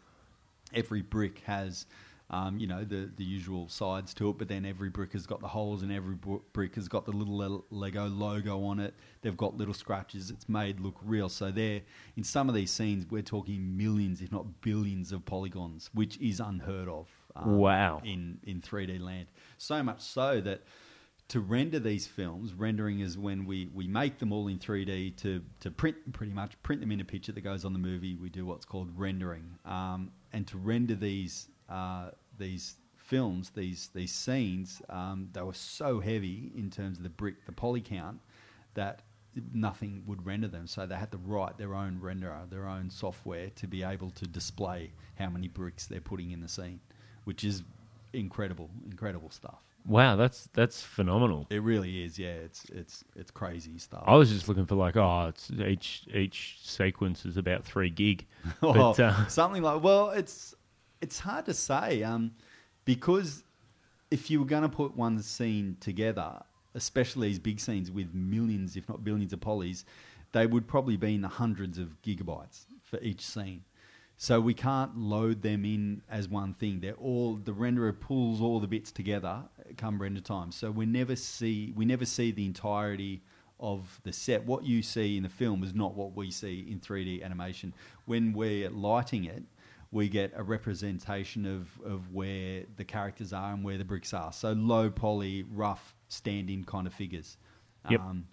every 0.75 1.03
brick 1.03 1.41
has 1.41 1.87
um, 2.31 2.59
you 2.59 2.67
know 2.69 2.85
the 2.85 3.11
the 3.17 3.25
usual 3.25 3.69
sides 3.69 4.15
to 4.15 4.31
it, 4.31 4.39
but 4.39 4.49
then 4.49 4.65
every 4.65 4.89
brick 4.89 5.13
has 5.15 5.27
got 5.27 5.41
the 5.41 5.49
holes, 5.49 5.83
and 5.83 5.91
every 5.91 6.15
brick 6.53 6.77
has 6.77 6.87
got 6.87 7.05
the 7.05 7.11
little 7.11 7.65
Lego 7.71 8.07
logo 8.07 8.65
on 8.65 8.79
it. 8.79 8.95
They've 9.23 9.37
got 9.37 9.57
little 9.57 9.75
scratches. 9.75 10.31
It's 10.31 10.49
made 10.49 10.79
look 10.79 10.97
real. 11.05 11.29
So 11.29 11.51
there, 11.51 11.81
in 12.17 12.23
some 12.23 12.49
of 12.49 12.55
these 12.55 12.71
scenes, 12.71 13.05
we're 13.11 13.23
talking 13.23 13.77
millions, 13.77 14.23
if 14.23 14.31
not 14.31 14.61
billions, 14.61 15.11
of 15.11 15.25
polygons, 15.25 15.91
which 15.93 16.19
is 16.19 16.39
unheard 16.39 16.89
of. 16.89 17.09
um, 17.35 17.59
Wow. 17.59 18.01
In 18.05 18.39
in 18.45 18.61
3D 18.61 19.01
land, 19.01 19.27
so 19.59 19.83
much 19.83 20.01
so 20.01 20.41
that 20.41 20.63
to 21.31 21.41
render 21.41 21.79
these 21.79 22.07
films, 22.09 22.53
rendering 22.55 22.99
is 23.01 23.17
when 23.17 23.45
we, 23.47 23.69
we 23.73 23.87
make 23.87 24.19
them 24.19 24.33
all 24.33 24.49
in 24.49 24.59
3D 24.59 25.17
to, 25.17 25.41
to 25.61 25.71
print 25.71 25.97
pretty 26.13 26.33
much 26.33 26.61
print 26.65 26.81
them 26.81 26.91
in 26.91 26.99
a 27.01 27.05
picture 27.05 27.31
that 27.31 27.43
goes 27.43 27.65
on 27.65 27.73
the 27.73 27.79
movie. 27.79 28.17
We 28.17 28.29
do 28.31 28.45
what's 28.45 28.65
called 28.65 28.89
rendering, 28.97 29.45
um, 29.65 30.11
and 30.33 30.47
to 30.47 30.59
render 30.59 30.95
these 30.95 31.49
uh, 31.69 32.11
these 32.39 32.77
films, 32.97 33.51
these 33.51 33.91
these 33.95 34.13
scenes, 34.13 34.83
um, 34.89 35.29
they 35.33 35.43
were 35.43 35.55
so 35.55 36.01
heavy 36.01 36.53
in 36.57 36.71
terms 36.71 36.99
of 36.99 37.03
the 37.03 37.11
brick, 37.11 37.47
the 37.47 37.53
poly 37.53 37.81
count, 37.81 38.21
that 38.75 39.03
nothing 39.53 40.03
would 40.07 40.25
render 40.27 40.49
them. 40.49 40.67
So 40.67 40.87
they 40.87 40.97
had 40.97 41.13
to 41.13 41.19
write 41.19 41.59
their 41.59 41.75
own 41.75 42.01
renderer, 42.03 42.49
their 42.51 42.69
own 42.69 42.91
software 42.91 43.51
to 43.57 43.67
be 43.67 43.83
able 43.83 44.11
to 44.11 44.27
display 44.27 44.93
how 45.19 45.31
many 45.31 45.49
bricks 45.49 45.87
they're 45.87 46.01
putting 46.01 46.31
in 46.31 46.41
the 46.41 46.49
scene, 46.49 46.81
which 47.25 47.45
is 47.45 47.63
incredible, 48.13 48.71
incredible 48.85 49.31
stuff. 49.31 49.63
Wow, 49.87 50.17
that's 50.17 50.49
that's 50.53 50.83
phenomenal. 50.83 51.47
It 51.51 51.63
really 51.63 52.05
is, 52.05 52.19
yeah. 52.19 52.29
It's 52.29 52.65
it's 52.67 53.05
it's 53.17 53.31
crazy 53.31 53.79
stuff. 53.79 54.05
I 54.07 54.17
was 54.17 54.31
just 54.31 54.49
looking 54.49 54.67
for 54.67 54.75
like, 54.75 54.97
oh, 54.97 55.27
it's 55.29 55.51
each 55.51 56.05
each 56.13 56.59
sequence 56.63 57.25
is 57.25 57.37
about 57.37 57.65
three 57.65 57.91
gig, 57.91 58.27
Oh, 58.63 58.93
uh, 58.93 59.27
something 59.27 59.63
like 59.63 59.83
well, 59.83 60.11
it's 60.11 60.55
it's 61.01 61.19
hard 61.19 61.47
to 61.47 61.55
say 61.55 62.03
um, 62.03 62.33
because 62.85 63.43
if 64.11 64.31
you 64.31 64.41
were 64.41 64.47
going 64.47 64.63
to 64.63 64.69
put 64.69 64.97
one 64.97 65.23
scene 65.23 65.77
together, 65.81 66.43
especially 66.75 67.29
these 67.29 67.39
big 67.39 67.61
scenes 67.61 67.91
with 67.91 68.13
millions, 68.15 68.77
if 68.77 68.89
not 68.89 69.05
billions, 69.05 69.33
of 69.33 69.41
polys, 69.41 69.85
they 70.33 70.47
would 70.47 70.67
probably 70.67 70.97
be 70.97 71.15
in 71.15 71.23
the 71.23 71.29
hundreds 71.29 71.79
of 71.79 72.01
gigabytes 72.03 72.67
for 72.83 72.99
each 73.01 73.25
scene. 73.25 73.63
So 74.23 74.39
we 74.39 74.53
can't 74.53 74.99
load 74.99 75.41
them 75.41 75.65
in 75.65 76.03
as 76.11 76.29
one 76.29 76.53
thing. 76.53 76.81
They're 76.81 76.93
all 76.93 77.37
the 77.37 77.53
renderer 77.53 77.99
pulls 77.99 78.43
all 78.43 78.61
the 78.61 78.67
bits 78.67 78.93
together 78.93 79.45
come 79.79 79.99
render 79.99 80.21
time. 80.21 80.53
So 80.53 80.71
we 80.71 80.85
never 80.85 81.17
see 81.17 81.73
we 81.75 81.87
never 81.87 82.05
see 82.05 82.31
the 82.31 82.45
entirety 82.45 83.23
of 83.59 83.99
the 84.05 84.13
set. 84.13 84.45
What 84.45 84.67
you 84.67 84.83
see 84.83 85.17
in 85.17 85.23
the 85.23 85.31
film 85.31 85.63
is 85.63 85.75
not 85.75 85.95
what 85.95 86.15
we 86.15 86.31
see 86.31 86.67
in 86.71 86.81
3D 86.81 87.25
animation. 87.25 87.73
When 88.05 88.35
we're 88.35 88.69
lighting 88.69 89.25
it, 89.25 89.43
we 89.91 90.11
get 90.11 90.35
a 90.37 90.43
representation 90.43 91.47
of, 91.47 91.71
of 91.83 92.13
where 92.13 92.65
the 92.77 92.85
characters 92.85 93.33
are 93.33 93.55
and 93.55 93.65
where 93.65 93.79
the 93.79 93.87
bricks 93.87 94.13
are. 94.13 94.35
So 94.35 94.53
low 94.53 94.91
poly, 94.91 95.45
rough, 95.51 95.95
stand-in 96.09 96.65
kind 96.65 96.87
of 96.87 96.93
figures. 96.93 97.39
Yep. 97.89 98.01
Um, 98.01 98.27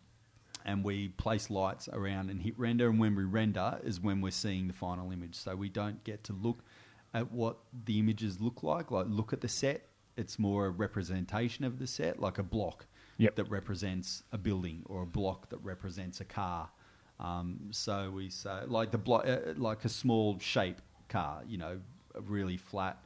and 0.68 0.84
we 0.84 1.08
place 1.08 1.50
lights 1.50 1.88
around 1.92 2.30
and 2.30 2.42
hit 2.42 2.54
render. 2.60 2.90
And 2.90 3.00
when 3.00 3.16
we 3.16 3.24
render 3.24 3.80
is 3.84 4.00
when 4.02 4.22
we're 4.22 4.32
seeing 4.32 4.68
the 4.68 4.74
final 4.74 5.12
image. 5.12 5.36
So 5.36 5.56
we 5.56 5.70
don't 5.70 6.04
get 6.04 6.24
to 6.26 6.34
look 6.34 6.60
at 7.14 7.32
what 7.32 7.58
the 7.86 7.98
images 8.00 8.40
look 8.40 8.62
like, 8.62 8.92
like 8.92 9.06
look 9.10 9.34
at 9.34 9.42
the 9.42 9.48
set. 9.48 9.88
It's 10.18 10.38
more 10.38 10.66
a 10.68 10.70
representation 10.70 11.64
of 11.64 11.80
the 11.80 11.88
set, 11.88 12.20
like 12.20 12.38
a 12.38 12.44
block 12.44 12.86
Yep. 13.20 13.36
that 13.38 13.46
represents 13.46 14.24
a 14.32 14.38
building 14.38 14.84
or 14.86 15.02
a 15.04 15.06
block 15.08 15.50
that 15.50 15.58
represents 15.64 16.22
a 16.22 16.26
car. 16.26 16.70
Um, 17.20 17.70
so 17.72 18.12
we 18.12 18.30
say 18.30 18.60
like 18.68 18.92
the 18.92 19.00
block, 19.00 19.26
uh, 19.26 19.54
like 19.56 19.86
a 19.86 19.90
small 19.90 20.38
shape 20.38 20.82
car, 21.10 21.42
you 21.48 21.58
know, 21.58 21.80
a 22.14 22.22
really 22.22 22.58
flat 22.58 23.04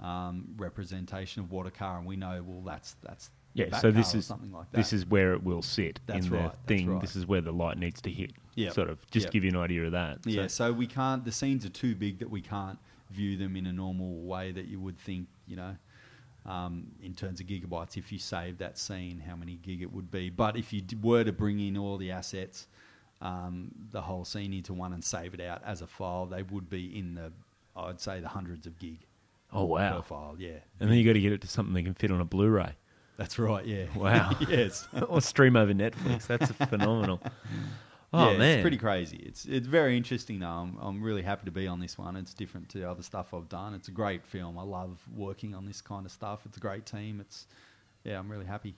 um, 0.00 0.48
representation 0.56 1.42
of 1.42 1.52
what 1.52 1.66
a 1.66 1.70
car, 1.70 1.98
and 1.98 2.06
we 2.06 2.16
know 2.16 2.42
well 2.46 2.62
that's 2.62 2.96
that's 3.02 3.28
the 3.28 3.35
Yeah, 3.56 3.78
so 3.78 3.90
this 3.90 4.14
is 4.14 4.26
something 4.26 4.52
like 4.52 4.70
that. 4.70 4.76
this 4.76 4.92
is 4.92 5.06
where 5.06 5.32
it 5.32 5.42
will 5.42 5.62
sit 5.62 5.98
That's 6.06 6.26
in 6.26 6.32
the 6.32 6.38
right, 6.38 6.52
thing. 6.66 6.90
right. 6.90 7.00
This 7.00 7.16
is 7.16 7.26
where 7.26 7.40
the 7.40 7.52
light 7.52 7.78
needs 7.78 8.00
to 8.02 8.10
hit. 8.10 8.32
Yep, 8.54 8.72
Sort 8.74 8.90
of 8.90 8.98
just 9.10 9.24
yep. 9.26 9.32
give 9.32 9.44
you 9.44 9.50
an 9.50 9.56
idea 9.56 9.84
of 9.84 9.92
that. 9.92 10.18
Yeah, 10.26 10.46
so 10.46 10.72
we 10.72 10.86
can't. 10.86 11.24
The 11.24 11.32
scenes 11.32 11.64
are 11.66 11.70
too 11.70 11.94
big 11.94 12.18
that 12.18 12.30
we 12.30 12.40
can't 12.40 12.78
view 13.10 13.36
them 13.36 13.56
in 13.56 13.66
a 13.66 13.72
normal 13.72 14.14
way 14.22 14.52
that 14.52 14.66
you 14.66 14.78
would 14.80 14.98
think. 14.98 15.26
You 15.46 15.56
know, 15.56 15.76
um, 16.44 16.86
in 17.02 17.14
terms 17.14 17.40
of 17.40 17.46
gigabytes, 17.46 17.96
if 17.96 18.12
you 18.12 18.18
save 18.18 18.58
that 18.58 18.78
scene, 18.78 19.22
how 19.26 19.36
many 19.36 19.56
gig 19.62 19.82
it 19.82 19.92
would 19.92 20.10
be. 20.10 20.30
But 20.30 20.56
if 20.56 20.72
you 20.72 20.80
d- 20.80 20.96
were 21.02 21.24
to 21.24 21.32
bring 21.32 21.58
in 21.60 21.76
all 21.76 21.96
the 21.96 22.10
assets, 22.10 22.66
um, 23.20 23.70
the 23.90 24.00
whole 24.02 24.24
scene 24.24 24.52
into 24.52 24.72
one 24.74 24.92
and 24.92 25.02
save 25.02 25.34
it 25.34 25.40
out 25.40 25.62
as 25.64 25.82
a 25.82 25.86
file, 25.86 26.26
they 26.26 26.42
would 26.42 26.68
be 26.68 26.98
in 26.98 27.14
the, 27.14 27.32
I'd 27.76 28.00
say, 28.00 28.20
the 28.20 28.28
hundreds 28.28 28.66
of 28.66 28.78
gig 28.78 28.98
Oh 29.52 29.66
per 29.66 29.72
wow! 29.74 30.02
file. 30.02 30.36
Yeah, 30.38 30.58
And 30.80 30.90
then 30.90 30.98
you 30.98 31.04
got 31.04 31.14
to 31.14 31.20
get 31.20 31.32
it 31.32 31.40
to 31.42 31.46
something 31.48 31.72
that 31.74 31.82
can 31.84 31.94
fit 31.94 32.10
on 32.10 32.20
a 32.20 32.24
Blu-ray 32.24 32.74
that's 33.16 33.38
right. 33.38 33.64
Yeah. 33.64 33.86
Wow. 33.94 34.32
yes. 34.48 34.88
or 35.08 35.20
stream 35.20 35.56
over 35.56 35.72
Netflix. 35.72 36.26
That's 36.26 36.50
phenomenal. 36.52 37.20
Oh 38.12 38.30
yeah, 38.30 38.38
man, 38.38 38.58
it's 38.58 38.62
pretty 38.62 38.78
crazy. 38.78 39.18
It's 39.18 39.44
it's 39.46 39.66
very 39.66 39.96
interesting 39.96 40.38
though. 40.38 40.46
I'm, 40.46 40.78
I'm 40.80 41.02
really 41.02 41.22
happy 41.22 41.44
to 41.46 41.50
be 41.50 41.66
on 41.66 41.80
this 41.80 41.98
one. 41.98 42.16
It's 42.16 42.34
different 42.34 42.68
to 42.70 42.84
other 42.84 43.02
stuff 43.02 43.34
I've 43.34 43.48
done. 43.48 43.74
It's 43.74 43.88
a 43.88 43.92
great 43.92 44.24
film. 44.24 44.58
I 44.58 44.62
love 44.62 44.98
working 45.14 45.54
on 45.54 45.66
this 45.66 45.80
kind 45.80 46.06
of 46.06 46.12
stuff. 46.12 46.40
It's 46.46 46.56
a 46.56 46.60
great 46.60 46.86
team. 46.86 47.20
It's 47.20 47.46
yeah, 48.04 48.18
I'm 48.18 48.30
really 48.30 48.46
happy. 48.46 48.76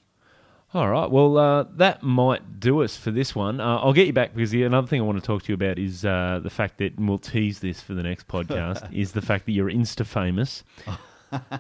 All 0.75 0.89
right. 0.89 1.11
Well, 1.11 1.39
uh, 1.39 1.65
that 1.77 2.03
might 2.03 2.61
do 2.61 2.83
us 2.83 2.95
for 2.97 3.11
this 3.11 3.35
one. 3.35 3.59
Uh, 3.59 3.79
I'll 3.79 3.95
get 3.95 4.07
you 4.07 4.13
back 4.13 4.35
because 4.35 4.51
the, 4.51 4.65
another 4.65 4.87
thing 4.87 5.01
I 5.01 5.05
want 5.05 5.19
to 5.19 5.27
talk 5.27 5.43
to 5.45 5.49
you 5.49 5.55
about 5.55 5.79
is 5.79 6.05
uh, 6.05 6.41
the 6.43 6.51
fact 6.51 6.77
that 6.79 6.99
and 6.99 7.09
we'll 7.09 7.19
tease 7.19 7.61
this 7.61 7.81
for 7.81 7.95
the 7.95 8.03
next 8.03 8.29
podcast 8.29 8.93
is 8.95 9.13
the 9.13 9.23
fact 9.23 9.47
that 9.47 9.53
you're 9.53 9.71
Insta 9.71 10.05
famous. 10.05 10.65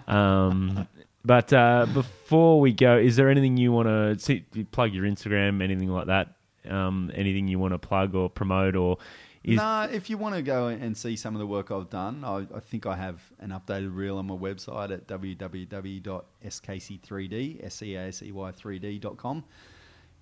um, 0.06 0.86
but 1.28 1.52
uh, 1.52 1.86
before 1.92 2.58
we 2.58 2.72
go, 2.72 2.96
is 2.96 3.16
there 3.16 3.28
anything 3.28 3.58
you 3.58 3.70
want 3.70 3.86
to 3.86 4.18
see, 4.18 4.46
plug 4.72 4.94
your 4.94 5.04
Instagram, 5.04 5.62
anything 5.62 5.90
like 5.90 6.06
that? 6.06 6.28
Um, 6.66 7.12
anything 7.14 7.48
you 7.48 7.58
want 7.58 7.74
to 7.74 7.78
plug 7.78 8.14
or 8.14 8.30
promote 8.30 8.74
or 8.74 8.96
is 9.44 9.58
no, 9.58 9.86
if 9.92 10.08
you 10.08 10.16
want 10.16 10.36
to 10.36 10.42
go 10.42 10.68
and 10.68 10.96
see 10.96 11.16
some 11.16 11.34
of 11.34 11.38
the 11.38 11.46
work 11.46 11.70
I've 11.70 11.90
done, 11.90 12.24
I, 12.24 12.46
I 12.54 12.60
think 12.60 12.86
I 12.86 12.96
have 12.96 13.20
an 13.40 13.50
updated 13.50 13.94
reel 13.94 14.16
on 14.16 14.26
my 14.26 14.34
website 14.34 14.90
at 14.90 15.06
www.scasey3d, 15.06 17.64
S-C-A-S-E-Y 17.64 18.52
3D.com. 18.52 19.44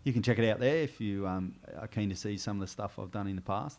You 0.02 0.12
can 0.12 0.24
check 0.24 0.40
it 0.40 0.50
out 0.50 0.58
there 0.58 0.78
if 0.78 1.00
you 1.00 1.28
um, 1.28 1.54
are 1.78 1.86
keen 1.86 2.10
to 2.10 2.16
see 2.16 2.36
some 2.36 2.56
of 2.56 2.62
the 2.62 2.66
stuff 2.66 2.98
I've 2.98 3.12
done 3.12 3.28
in 3.28 3.36
the 3.36 3.42
past. 3.42 3.78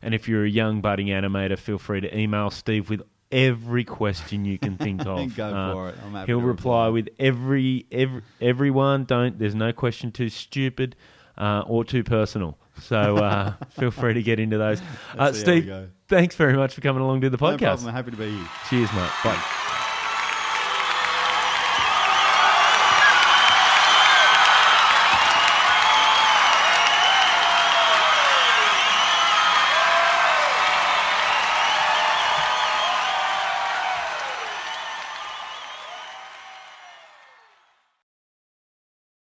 And 0.00 0.14
if 0.14 0.28
you're 0.28 0.44
a 0.44 0.50
young 0.50 0.80
budding 0.80 1.08
animator, 1.08 1.58
feel 1.58 1.78
free 1.78 2.00
to 2.00 2.16
email 2.16 2.50
Steve 2.50 2.88
with 2.88 3.02
every 3.32 3.84
question 3.84 4.44
you 4.44 4.58
can 4.58 4.76
think 4.76 5.00
of. 5.06 5.34
Go 5.36 5.48
Uh, 5.54 5.72
for 5.72 5.88
it. 5.90 5.94
I'm 6.04 6.12
happy 6.12 6.26
He'll 6.32 6.40
reply 6.40 6.88
with 6.88 7.08
every 7.18 7.86
every 7.92 8.22
everyone. 8.40 9.04
Don't 9.04 9.38
there's 9.38 9.54
no 9.54 9.72
question 9.72 10.10
too 10.12 10.28
stupid 10.28 10.96
uh, 11.36 11.62
or 11.66 11.84
too 11.84 12.02
personal. 12.04 12.58
So 12.80 13.16
uh, 13.16 13.54
feel 13.70 13.90
free 13.90 14.14
to 14.14 14.22
get 14.22 14.38
into 14.40 14.58
those. 14.58 14.80
Uh, 14.80 14.84
Let's 15.18 15.40
see 15.40 15.44
how 15.46 15.52
we 15.54 15.60
Steve, 15.62 15.90
thanks 16.08 16.36
very 16.36 16.54
much 16.54 16.74
for 16.74 16.80
coming 16.80 17.02
along 17.02 17.20
to 17.22 17.30
the 17.30 17.36
No 17.40 17.52
podcast. 17.52 17.58
problem. 17.58 17.88
I'm 17.88 17.94
happy 17.94 18.10
to 18.12 18.16
be 18.16 18.30
here. 18.30 18.48
Cheers, 18.70 18.92
mate. 18.92 19.10
Bye. 19.24 19.67